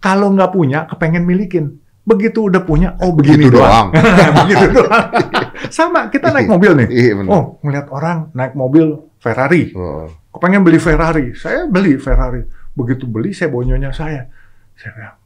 Kalau 0.00 0.32
nggak 0.32 0.50
punya, 0.50 0.88
kepengen 0.88 1.24
milikin. 1.24 1.76
Begitu 2.00 2.48
udah 2.48 2.64
punya, 2.64 2.96
oh 3.04 3.12
begini 3.12 3.44
Gitu 3.44 3.60
doang. 3.60 3.92
doang. 3.92 4.32
Begitu 4.48 4.66
doang. 4.72 5.04
Sama, 5.76 6.08
kita 6.08 6.32
naik 6.32 6.48
mobil 6.48 6.72
nih. 6.80 6.88
Iya 6.88 7.12
benar. 7.20 7.28
Oh, 7.28 7.44
ngeliat 7.60 7.86
orang 7.92 8.18
naik 8.32 8.56
mobil 8.56 9.04
Ferrari. 9.20 9.68
Oh. 9.76 10.08
Kepengen 10.32 10.64
beli 10.64 10.80
Ferrari. 10.80 11.36
Saya 11.36 11.68
beli 11.68 12.00
Ferrari. 12.00 12.40
Begitu 12.72 13.04
beli, 13.04 13.36
saya 13.36 13.52
bonyonya 13.52 13.92
saya. 13.92 14.24
Saya 14.80 14.90
bilang, 14.96 15.12
"Ah, 15.12 15.19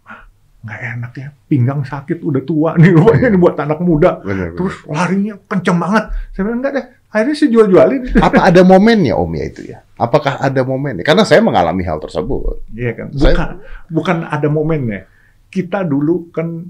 nggak 0.65 0.81
enak 0.97 1.13
ya. 1.15 1.29
Pinggang 1.45 1.85
sakit, 1.85 2.19
udah 2.19 2.43
tua 2.43 2.71
nih. 2.75 2.91
Rupanya 2.97 3.29
ini 3.29 3.39
buat 3.39 3.55
anak 3.55 3.79
muda. 3.79 4.25
Benar. 4.25 4.57
Terus 4.57 4.75
larinya 4.89 5.35
kenceng 5.45 5.77
banget. 5.77 6.05
Saya 6.33 6.43
bilang, 6.43 6.59
enggak 6.65 6.73
deh. 6.75 6.87
Akhirnya 7.15 7.37
saya 7.37 7.51
jual-jualin. 7.53 8.01
Apa 8.27 8.41
ada 8.43 8.61
momennya 8.65 9.15
Om 9.15 9.33
ya 9.37 9.45
itu 9.47 9.61
ya? 9.71 9.79
Apakah 9.95 10.43
ada 10.43 10.61
momennya? 10.67 11.05
Karena 11.07 11.23
saya 11.23 11.39
mengalami 11.39 11.85
hal 11.85 12.03
tersebut. 12.03 12.65
Iya 12.75 12.93
kan? 12.97 13.07
Saya- 13.15 13.37
Bukan, 13.37 13.49
bukan 13.93 14.17
ada 14.27 14.49
momennya. 14.51 15.07
Kita 15.47 15.87
dulu 15.87 16.35
kan 16.35 16.67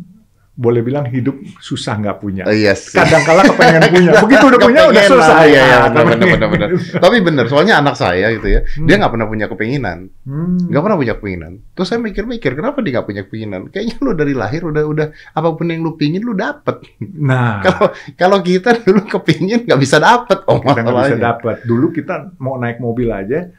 boleh 0.54 0.86
bilang 0.86 1.02
hidup 1.10 1.34
susah 1.58 1.98
nggak 1.98 2.22
punya. 2.22 2.46
Oh, 2.46 2.54
yes. 2.54 2.94
Kadang-kala 2.94 3.42
kepengen 3.42 3.82
punya. 3.94 4.10
Begitu 4.22 4.44
udah 4.46 4.60
punya 4.62 4.82
udah 4.86 5.02
lah, 5.10 5.42
Iya, 5.42 5.50
iya, 5.50 5.76
Ah, 5.82 5.88
benar, 5.90 6.14
benar, 6.14 6.28
benar, 6.30 6.48
benar. 6.48 6.68
Tapi 6.94 7.16
benar, 7.26 7.44
soalnya 7.50 7.74
anak 7.82 7.98
saya 7.98 8.30
gitu 8.38 8.46
ya, 8.48 8.60
Hmm. 8.62 8.86
dia 8.86 8.94
nggak 9.02 9.12
pernah 9.12 9.26
punya 9.26 9.46
kepinginan, 9.50 9.98
Hmm. 10.22 10.70
nggak 10.70 10.82
pernah 10.86 10.98
punya 10.98 11.14
kepinginan. 11.18 11.52
Terus 11.74 11.86
saya 11.90 11.98
mikir-mikir, 11.98 12.54
kenapa 12.54 12.78
dia 12.80 12.90
nggak 12.94 13.06
punya 13.06 13.22
kepinginan? 13.26 13.60
Kayaknya 13.68 13.94
lu 13.98 14.10
dari 14.14 14.32
lahir 14.32 14.62
udah 14.62 14.82
udah 14.86 15.06
apa 15.34 15.48
pun 15.52 15.66
yang 15.66 15.82
lu 15.82 15.98
pingin 15.98 16.22
lu 16.22 16.32
dapet. 16.32 16.86
Nah, 17.02 17.58
Kalau 17.66 17.86
kalau 18.14 18.38
kita 18.38 18.78
dulu 18.78 19.10
kepingin 19.10 19.66
nggak 19.66 19.80
bisa 19.80 19.98
dapet, 19.98 20.38
oh 20.46 20.62
kita 20.62 20.80
nggak 20.80 20.96
bisa 21.02 21.18
dapat. 21.18 21.56
Dulu 21.66 21.90
kita 21.90 22.30
mau 22.38 22.54
naik 22.56 22.78
mobil 22.78 23.10
aja 23.10 23.50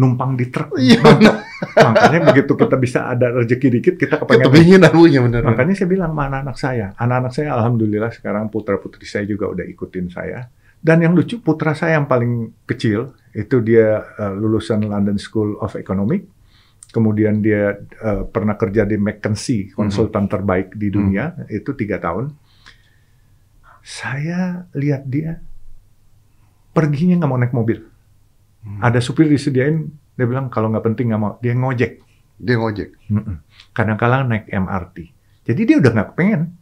numpang 0.00 0.32
di 0.40 0.48
truk. 0.48 0.72
Iya, 0.80 0.96
Mantap. 1.04 1.36
Makanya 1.76 2.20
begitu 2.32 2.52
kita 2.56 2.76
bisa 2.80 2.98
ada 3.12 3.28
rezeki 3.36 3.68
dikit, 3.68 3.94
kita 4.00 4.16
kepengen. 4.16 4.48
Benar. 4.48 4.64
Makanya 5.44 5.74
saya 5.76 5.88
bilang 5.92 6.16
sama 6.16 6.22
anak-anak 6.32 6.56
saya, 6.56 6.86
anak-anak 6.96 7.32
saya 7.36 7.48
alhamdulillah 7.52 8.10
sekarang 8.16 8.48
putra 8.48 8.80
putri 8.80 9.04
saya 9.04 9.28
juga 9.28 9.52
udah 9.52 9.68
ikutin 9.68 10.08
saya. 10.08 10.48
Dan 10.80 11.04
yang 11.04 11.12
lucu 11.12 11.44
putra 11.44 11.76
saya 11.76 12.00
yang 12.00 12.08
paling 12.08 12.64
kecil 12.64 13.12
itu 13.36 13.60
dia 13.60 14.00
eh, 14.16 14.32
lulusan 14.32 14.80
London 14.88 15.20
School 15.20 15.60
of 15.60 15.76
Economics, 15.76 16.24
kemudian 16.88 17.44
dia 17.44 17.76
eh, 17.84 18.22
pernah 18.24 18.56
kerja 18.56 18.88
di 18.88 18.96
McKinsey, 18.96 19.76
konsultan 19.76 20.24
terbaik 20.32 20.72
di 20.72 20.88
dunia 20.88 21.36
itu 21.52 21.76
tiga 21.76 22.00
tahun. 22.00 22.32
Saya 23.84 24.64
lihat 24.72 25.04
dia 25.04 25.36
perginya 26.72 27.20
nggak 27.20 27.30
mau 27.30 27.40
naik 27.40 27.52
mobil. 27.52 27.99
Ada 28.60 29.00
supir 29.00 29.26
disediain, 29.26 29.88
dia 30.14 30.26
bilang 30.28 30.52
kalau 30.52 30.68
nggak 30.68 30.84
penting 30.92 31.12
nggak 31.12 31.20
mau, 31.20 31.40
dia 31.40 31.56
ngojek. 31.56 31.92
Dia 32.36 32.56
ngojek. 32.60 32.88
Kadang-kadang 33.76 34.28
naik 34.28 34.46
MRT. 34.52 34.96
Jadi 35.48 35.60
dia 35.64 35.76
udah 35.80 35.92
nggak 35.96 36.10
pengen, 36.12 36.52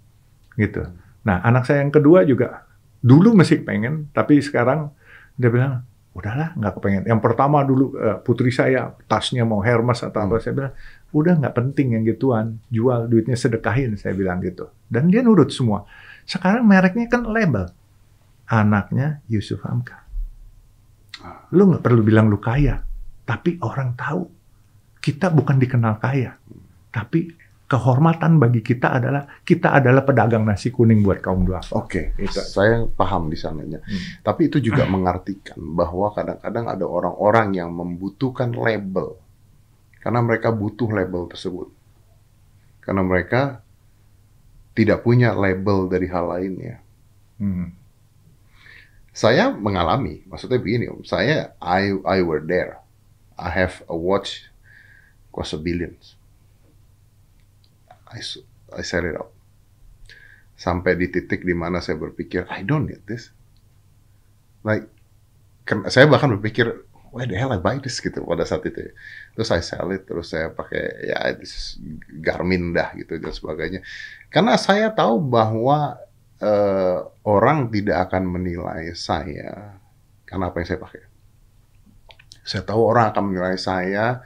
gitu. 0.54 0.86
Nah, 1.26 1.42
anak 1.42 1.66
saya 1.66 1.82
yang 1.82 1.90
kedua 1.92 2.22
juga 2.22 2.66
dulu 3.02 3.34
masih 3.34 3.62
pengen, 3.66 4.10
tapi 4.14 4.38
sekarang 4.38 4.94
dia 5.34 5.50
bilang 5.50 5.82
udahlah 6.14 6.54
nggak 6.58 6.72
kepengen. 6.78 7.02
Yang 7.06 7.20
pertama 7.22 7.62
dulu 7.62 7.94
eh, 7.94 8.18
putri 8.22 8.50
saya 8.50 8.94
tasnya 9.06 9.46
mau 9.46 9.62
Hermes 9.62 10.02
atau 10.02 10.18
apa, 10.18 10.42
saya 10.42 10.54
bilang 10.54 10.74
udah 11.14 11.34
nggak 11.38 11.54
penting 11.54 11.94
yang 11.94 12.02
gituan, 12.06 12.58
jual 12.70 13.06
duitnya 13.06 13.38
sedekahin, 13.38 13.94
saya 13.94 14.18
bilang 14.18 14.42
gitu. 14.42 14.66
Dan 14.90 15.10
dia 15.10 15.22
nurut 15.22 15.50
semua. 15.54 15.86
Sekarang 16.26 16.66
mereknya 16.66 17.06
kan 17.06 17.22
label, 17.26 17.70
anaknya 18.50 19.22
Yusuf 19.30 19.62
Hamka. 19.62 20.07
Lu 21.54 21.68
nggak 21.68 21.82
perlu 21.82 22.00
bilang 22.04 22.30
lu 22.30 22.38
kaya, 22.38 22.82
tapi 23.26 23.58
orang 23.64 23.94
tahu 23.98 24.22
kita 24.98 25.30
bukan 25.30 25.58
dikenal 25.58 25.98
kaya, 25.98 26.36
tapi 26.90 27.32
kehormatan 27.68 28.40
bagi 28.40 28.64
kita 28.64 28.96
adalah 28.96 29.28
kita 29.44 29.76
adalah 29.76 30.00
pedagang 30.00 30.48
nasi 30.48 30.72
kuning 30.72 31.04
buat 31.04 31.20
kaum 31.20 31.44
duafa. 31.44 31.76
Oke, 31.76 32.16
Itu. 32.16 32.40
saya 32.40 32.88
paham 32.88 33.28
di 33.28 33.36
sananya. 33.36 33.84
Hmm. 33.84 34.24
Tapi 34.24 34.48
itu 34.48 34.56
juga 34.58 34.88
mengartikan 34.88 35.60
bahwa 35.60 36.08
kadang-kadang 36.16 36.64
ada 36.64 36.88
orang-orang 36.88 37.60
yang 37.60 37.68
membutuhkan 37.68 38.56
label. 38.56 39.20
Karena 40.00 40.24
mereka 40.24 40.48
butuh 40.48 40.88
label 40.88 41.28
tersebut. 41.28 41.68
Karena 42.80 43.04
mereka 43.04 43.60
tidak 44.72 45.04
punya 45.04 45.36
label 45.36 45.92
dari 45.92 46.08
hal 46.08 46.24
lainnya. 46.24 46.80
Hmm. 47.36 47.76
Saya 49.18 49.50
mengalami, 49.50 50.22
maksudnya 50.30 50.62
begini 50.62 50.86
Om, 50.86 51.02
saya 51.02 51.50
I 51.58 51.90
I 52.06 52.22
were 52.22 52.38
there. 52.38 52.78
I 53.34 53.50
have 53.50 53.82
a 53.90 53.96
watch 53.98 54.46
cost 55.34 55.58
a 55.58 55.58
billions. 55.58 56.14
I 58.06 58.22
I 58.78 58.82
set 58.86 59.02
it 59.02 59.18
up. 59.18 59.34
Sampai 60.54 60.94
di 60.94 61.10
titik 61.10 61.42
di 61.42 61.50
mana 61.50 61.82
saya 61.82 61.98
berpikir 61.98 62.46
I 62.46 62.62
don't 62.62 62.86
need 62.86 63.02
this. 63.10 63.34
Like 64.62 64.86
saya 65.90 66.06
bahkan 66.06 66.30
berpikir 66.38 66.86
why 67.10 67.26
the 67.26 67.34
hell 67.34 67.50
I 67.50 67.58
buy 67.58 67.82
this 67.82 67.98
gitu 67.98 68.22
pada 68.22 68.46
saat 68.46 68.62
itu. 68.70 68.94
Terus 69.34 69.50
saya 69.50 69.66
sell 69.66 69.90
it, 69.98 70.06
terus 70.06 70.30
saya 70.30 70.54
pakai 70.54 71.10
ya 71.10 71.34
this 71.34 71.58
is 71.58 71.66
Garmin 72.22 72.70
dah 72.70 72.94
gitu 72.94 73.18
dan 73.18 73.34
sebagainya. 73.34 73.82
Karena 74.30 74.54
saya 74.54 74.94
tahu 74.94 75.18
bahwa 75.18 75.98
eh, 76.42 76.98
orang 77.26 77.70
tidak 77.70 78.10
akan 78.10 78.24
menilai 78.26 78.94
saya 78.94 79.78
karena 80.24 80.50
apa 80.50 80.56
yang 80.62 80.68
saya 80.68 80.80
pakai. 80.80 81.02
Saya 82.48 82.62
tahu 82.64 82.80
orang 82.80 83.12
akan 83.12 83.24
menilai 83.28 83.56
saya 83.60 84.24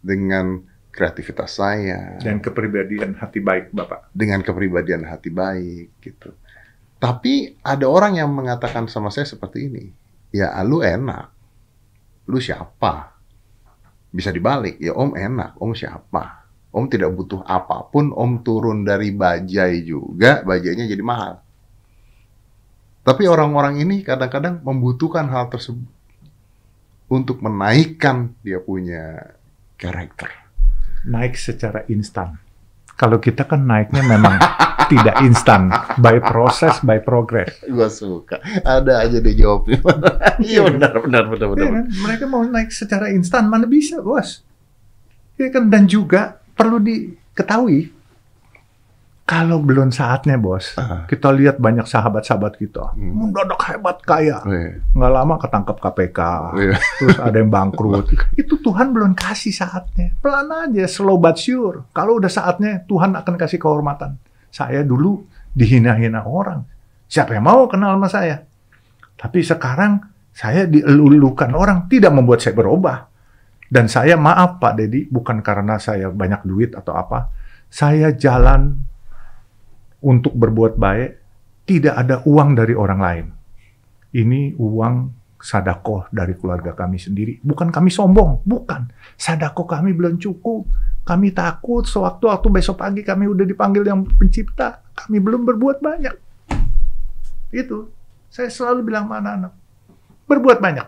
dengan 0.00 0.64
kreativitas 0.90 1.60
saya, 1.60 2.18
Dan 2.18 2.42
kepribadian 2.42 3.14
hati 3.14 3.38
baik 3.38 3.70
Bapak. 3.70 4.10
dengan 4.10 4.42
kepribadian 4.42 5.06
hati 5.06 5.30
baik 5.30 6.02
gitu. 6.02 6.34
Tapi 7.00 7.56
ada 7.64 7.86
orang 7.88 8.20
yang 8.20 8.28
mengatakan 8.28 8.84
sama 8.90 9.08
saya 9.08 9.24
seperti 9.24 9.70
ini, 9.70 9.88
ya 10.34 10.52
lu 10.66 10.84
enak, 10.84 11.32
lu 12.28 12.36
siapa? 12.36 13.16
Bisa 14.10 14.34
dibalik, 14.34 14.76
ya 14.82 14.92
om 14.92 15.14
enak, 15.14 15.56
om 15.62 15.72
siapa? 15.72 16.39
Om 16.70 16.86
tidak 16.86 17.10
butuh 17.18 17.42
apa 17.42 17.82
pun, 17.90 18.14
om 18.14 18.46
turun 18.46 18.86
dari 18.86 19.10
bajai 19.10 19.82
juga, 19.82 20.46
bajainya 20.46 20.86
jadi 20.86 21.02
mahal. 21.02 21.42
Tapi 23.00 23.26
orang-orang 23.26 23.82
ini 23.82 24.06
kadang-kadang 24.06 24.62
membutuhkan 24.62 25.26
hal 25.34 25.50
tersebut 25.50 25.88
untuk 27.10 27.42
menaikkan 27.42 28.38
dia 28.46 28.62
punya 28.62 29.34
karakter. 29.74 30.30
Naik 31.10 31.34
secara 31.34 31.82
instan. 31.90 32.38
Kalau 32.94 33.18
kita 33.18 33.48
kan 33.48 33.66
naiknya 33.66 34.06
memang 34.06 34.38
tidak 34.92 35.16
instan, 35.24 35.72
by 35.98 36.22
process, 36.22 36.78
by 36.82 37.00
progress. 37.00 37.62
Gua 37.66 37.90
suka. 37.90 38.38
Ada 38.62 39.06
aja 39.06 39.18
dia 39.18 39.34
jawabnya. 39.34 39.80
Iya 40.40 40.64
benar, 40.72 40.96
benar, 41.04 41.24
benar, 41.28 41.46
benar. 41.52 41.60
Iya 41.60 41.70
kan? 41.76 41.86
Mereka 42.00 42.24
mau 42.24 42.40
naik 42.44 42.72
secara 42.72 43.12
instan, 43.12 43.44
mana 43.48 43.68
bisa, 43.68 44.00
bos? 44.00 44.40
Iya 45.36 45.52
kan? 45.52 45.68
Dan 45.68 45.84
juga 45.84 46.39
perlu 46.60 46.76
diketahui, 46.78 47.96
Kalau 49.30 49.62
belum 49.62 49.94
saatnya, 49.94 50.34
bos, 50.34 50.74
Ah. 50.74 51.06
kita 51.06 51.30
lihat 51.30 51.62
banyak 51.62 51.86
sahabat-sahabat 51.86 52.58
kita, 52.58 52.98
Hmm. 52.98 53.14
mendadak 53.14 53.62
hebat 53.62 54.02
kaya, 54.02 54.42
Iya. 54.42 54.82
nggak 54.90 55.12
lama 55.14 55.34
ketangkep 55.38 55.76
KPK, 55.78 56.20
Iya. 56.58 56.74
terus 56.98 57.14
ada 57.14 57.36
yang 57.38 57.46
bangkrut. 57.46 58.10
Itu 58.42 58.58
Tuhan 58.58 58.90
belum 58.90 59.14
kasih 59.14 59.54
saatnya. 59.54 60.18
Pelan 60.18 60.50
aja, 60.50 60.82
slow 60.90 61.14
but 61.14 61.38
sure. 61.38 61.86
Kalau 61.94 62.18
udah 62.18 62.26
saatnya, 62.26 62.82
Tuhan 62.90 63.14
akan 63.14 63.34
kasih 63.38 63.62
kehormatan. 63.62 64.18
Saya 64.50 64.82
dulu 64.82 65.22
dihina-hina 65.54 66.26
orang. 66.26 66.66
Siapa 67.06 67.30
yang 67.30 67.46
mau 67.46 67.70
kenal 67.70 68.02
sama 68.02 68.10
saya? 68.10 68.42
Tapi 69.14 69.46
sekarang 69.46 70.10
saya 70.34 70.66
dielulukan 70.66 71.54
orang, 71.54 71.86
tidak 71.86 72.10
membuat 72.10 72.42
saya 72.42 72.58
berubah. 72.58 73.06
Dan 73.70 73.86
saya 73.86 74.18
maaf 74.18 74.58
Pak 74.58 74.82
Dedi, 74.82 75.06
bukan 75.06 75.46
karena 75.46 75.78
saya 75.78 76.10
banyak 76.10 76.42
duit 76.42 76.74
atau 76.74 76.98
apa. 76.98 77.30
Saya 77.70 78.10
jalan 78.10 78.82
untuk 80.02 80.34
berbuat 80.34 80.74
baik, 80.74 81.10
tidak 81.70 81.94
ada 81.94 82.18
uang 82.26 82.58
dari 82.58 82.74
orang 82.74 83.00
lain. 83.00 83.26
Ini 84.10 84.58
uang 84.58 84.94
sadako 85.38 86.10
dari 86.10 86.34
keluarga 86.34 86.74
kami 86.74 86.98
sendiri. 86.98 87.38
Bukan 87.46 87.70
kami 87.70 87.94
sombong, 87.94 88.42
bukan. 88.42 88.90
Sadako 89.14 89.70
kami 89.70 89.94
belum 89.94 90.18
cukup. 90.18 90.66
Kami 91.06 91.30
takut 91.30 91.86
sewaktu-waktu 91.86 92.46
besok 92.50 92.82
pagi 92.82 93.06
kami 93.06 93.30
udah 93.30 93.46
dipanggil 93.46 93.86
yang 93.86 94.02
pencipta. 94.02 94.82
Kami 94.98 95.22
belum 95.22 95.46
berbuat 95.46 95.78
banyak. 95.78 96.16
Itu. 97.54 97.86
Saya 98.34 98.50
selalu 98.50 98.90
bilang 98.90 99.06
sama 99.06 99.22
anak-anak. 99.22 99.52
Berbuat 100.26 100.58
banyak. 100.58 100.86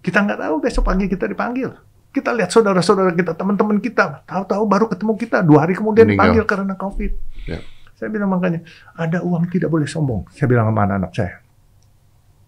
Kita 0.00 0.24
nggak 0.24 0.40
tahu 0.48 0.54
besok 0.64 0.84
pagi 0.88 1.04
kita 1.12 1.28
dipanggil. 1.28 1.89
Kita 2.10 2.34
lihat 2.34 2.50
saudara-saudara 2.50 3.14
kita, 3.14 3.38
teman-teman 3.38 3.78
kita. 3.78 4.26
Tahu-tahu 4.26 4.66
baru 4.66 4.90
ketemu 4.90 5.14
kita. 5.14 5.46
Dua 5.46 5.62
hari 5.62 5.78
kemudian 5.78 6.10
Meninggal. 6.10 6.34
dipanggil 6.34 6.44
karena 6.46 6.74
COVID. 6.74 7.12
Ya. 7.46 7.58
Saya 7.94 8.08
bilang 8.10 8.32
makanya, 8.32 8.64
ada 8.96 9.20
uang 9.20 9.46
tidak 9.52 9.70
boleh 9.70 9.84
sombong. 9.84 10.26
Saya 10.32 10.48
bilang 10.48 10.72
sama 10.72 10.88
anak-anak 10.88 11.12
saya. 11.12 11.34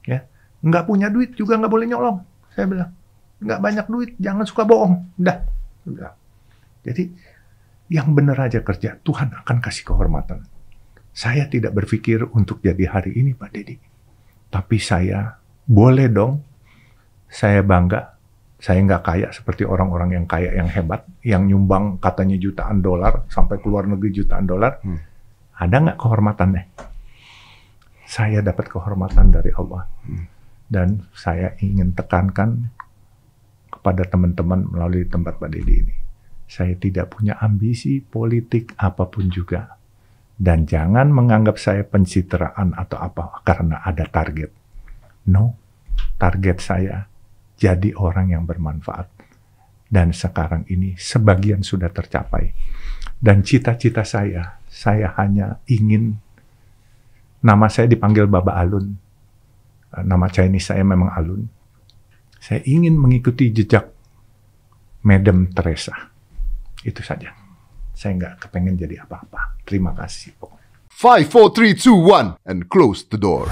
Ya, 0.09 0.27
nggak 0.65 0.85
punya 0.89 1.13
duit 1.13 1.37
juga 1.37 1.61
nggak 1.61 1.69
boleh 1.69 1.87
nyolong. 1.87 2.25
Saya 2.57 2.67
bilang, 2.67 2.91
nggak 3.39 3.61
banyak 3.61 3.87
duit, 3.87 4.11
jangan 4.17 4.49
suka 4.49 4.65
bohong. 4.65 5.13
Bilang. 5.21 6.17
Jadi, 6.83 7.05
yang 7.93 8.17
benar 8.17 8.49
aja 8.49 8.65
kerja, 8.65 8.97
Tuhan 9.05 9.31
akan 9.45 9.57
kasih 9.61 9.85
kehormatan. 9.93 10.43
Saya 11.13 11.45
tidak 11.47 11.77
berpikir 11.77 12.25
untuk 12.33 12.65
jadi 12.65 12.89
hari 12.89 13.13
ini, 13.21 13.37
Pak 13.37 13.51
Dedi. 13.53 13.77
Tapi 14.49 14.81
saya 14.81 15.37
boleh 15.69 16.09
dong, 16.09 16.41
saya 17.29 17.61
bangga. 17.61 18.12
Saya 18.63 18.79
nggak 18.79 19.03
kaya 19.03 19.29
seperti 19.35 19.67
orang-orang 19.67 20.23
yang 20.23 20.27
kaya, 20.31 20.55
yang 20.55 20.71
hebat, 20.71 21.03
yang 21.27 21.51
nyumbang 21.51 21.99
katanya 21.99 22.39
jutaan 22.39 22.79
dolar, 22.79 23.27
sampai 23.27 23.59
keluar 23.59 23.91
negeri 23.91 24.23
jutaan 24.23 24.47
dolar. 24.47 24.79
Hmm. 24.87 25.03
Ada 25.59 25.83
nggak 25.83 25.99
kehormatannya? 25.99 26.63
Saya 28.07 28.39
dapat 28.39 28.71
kehormatan 28.71 29.35
dari 29.35 29.51
Allah. 29.51 29.83
Dan 30.71 31.11
saya 31.11 31.59
ingin 31.59 31.91
tekankan 31.91 32.71
kepada 33.67 34.07
teman-teman 34.07 34.71
melalui 34.71 35.11
tempat 35.11 35.43
Pak 35.43 35.51
Dedi 35.51 35.83
ini. 35.83 35.97
Saya 36.47 36.79
tidak 36.79 37.19
punya 37.19 37.43
ambisi 37.43 37.99
politik 37.99 38.79
apa 38.79 39.11
pun 39.11 39.27
juga. 39.27 39.75
Dan 40.39 40.71
jangan 40.71 41.11
menganggap 41.11 41.59
saya 41.59 41.83
pencitraan 41.83 42.79
atau 42.79 42.99
apa 43.03 43.43
karena 43.43 43.83
ada 43.83 44.07
target. 44.07 44.55
No, 45.27 45.59
target 46.15 46.63
saya 46.63 47.11
jadi 47.63 47.95
orang 47.95 48.35
yang 48.35 48.43
bermanfaat. 48.43 49.07
Dan 49.87 50.11
sekarang 50.11 50.67
ini 50.67 50.99
sebagian 50.99 51.63
sudah 51.63 51.93
tercapai. 51.95 52.51
Dan 53.23 53.47
cita-cita 53.47 54.03
saya, 54.03 54.59
saya 54.67 55.15
hanya 55.15 55.63
ingin 55.71 56.19
nama 57.39 57.71
saya 57.71 57.87
dipanggil 57.87 58.27
Baba 58.27 58.59
Alun. 58.59 58.99
Eh, 59.95 60.03
Nama 60.03 60.27
Chinese 60.27 60.75
saya 60.75 60.83
memang 60.83 61.15
Alun. 61.15 61.47
Saya 62.43 62.67
ingin 62.67 62.99
mengikuti 62.99 63.55
jejak 63.55 63.87
Madam 65.07 65.47
Teresa. 65.55 65.95
Itu 66.83 67.05
saja. 67.07 67.31
Saya 67.95 68.19
nggak 68.19 68.35
kepengen 68.49 68.75
jadi 68.75 69.07
apa-apa. 69.07 69.63
Terima 69.63 69.95
kasih. 69.95 70.35
pokoknya. 70.35 70.67
Five, 70.91 71.31
four, 71.31 71.55
three, 71.55 71.79
two, 71.79 71.95
one, 71.95 72.35
and 72.43 72.67
close 72.67 73.07
the 73.07 73.21
door. 73.21 73.47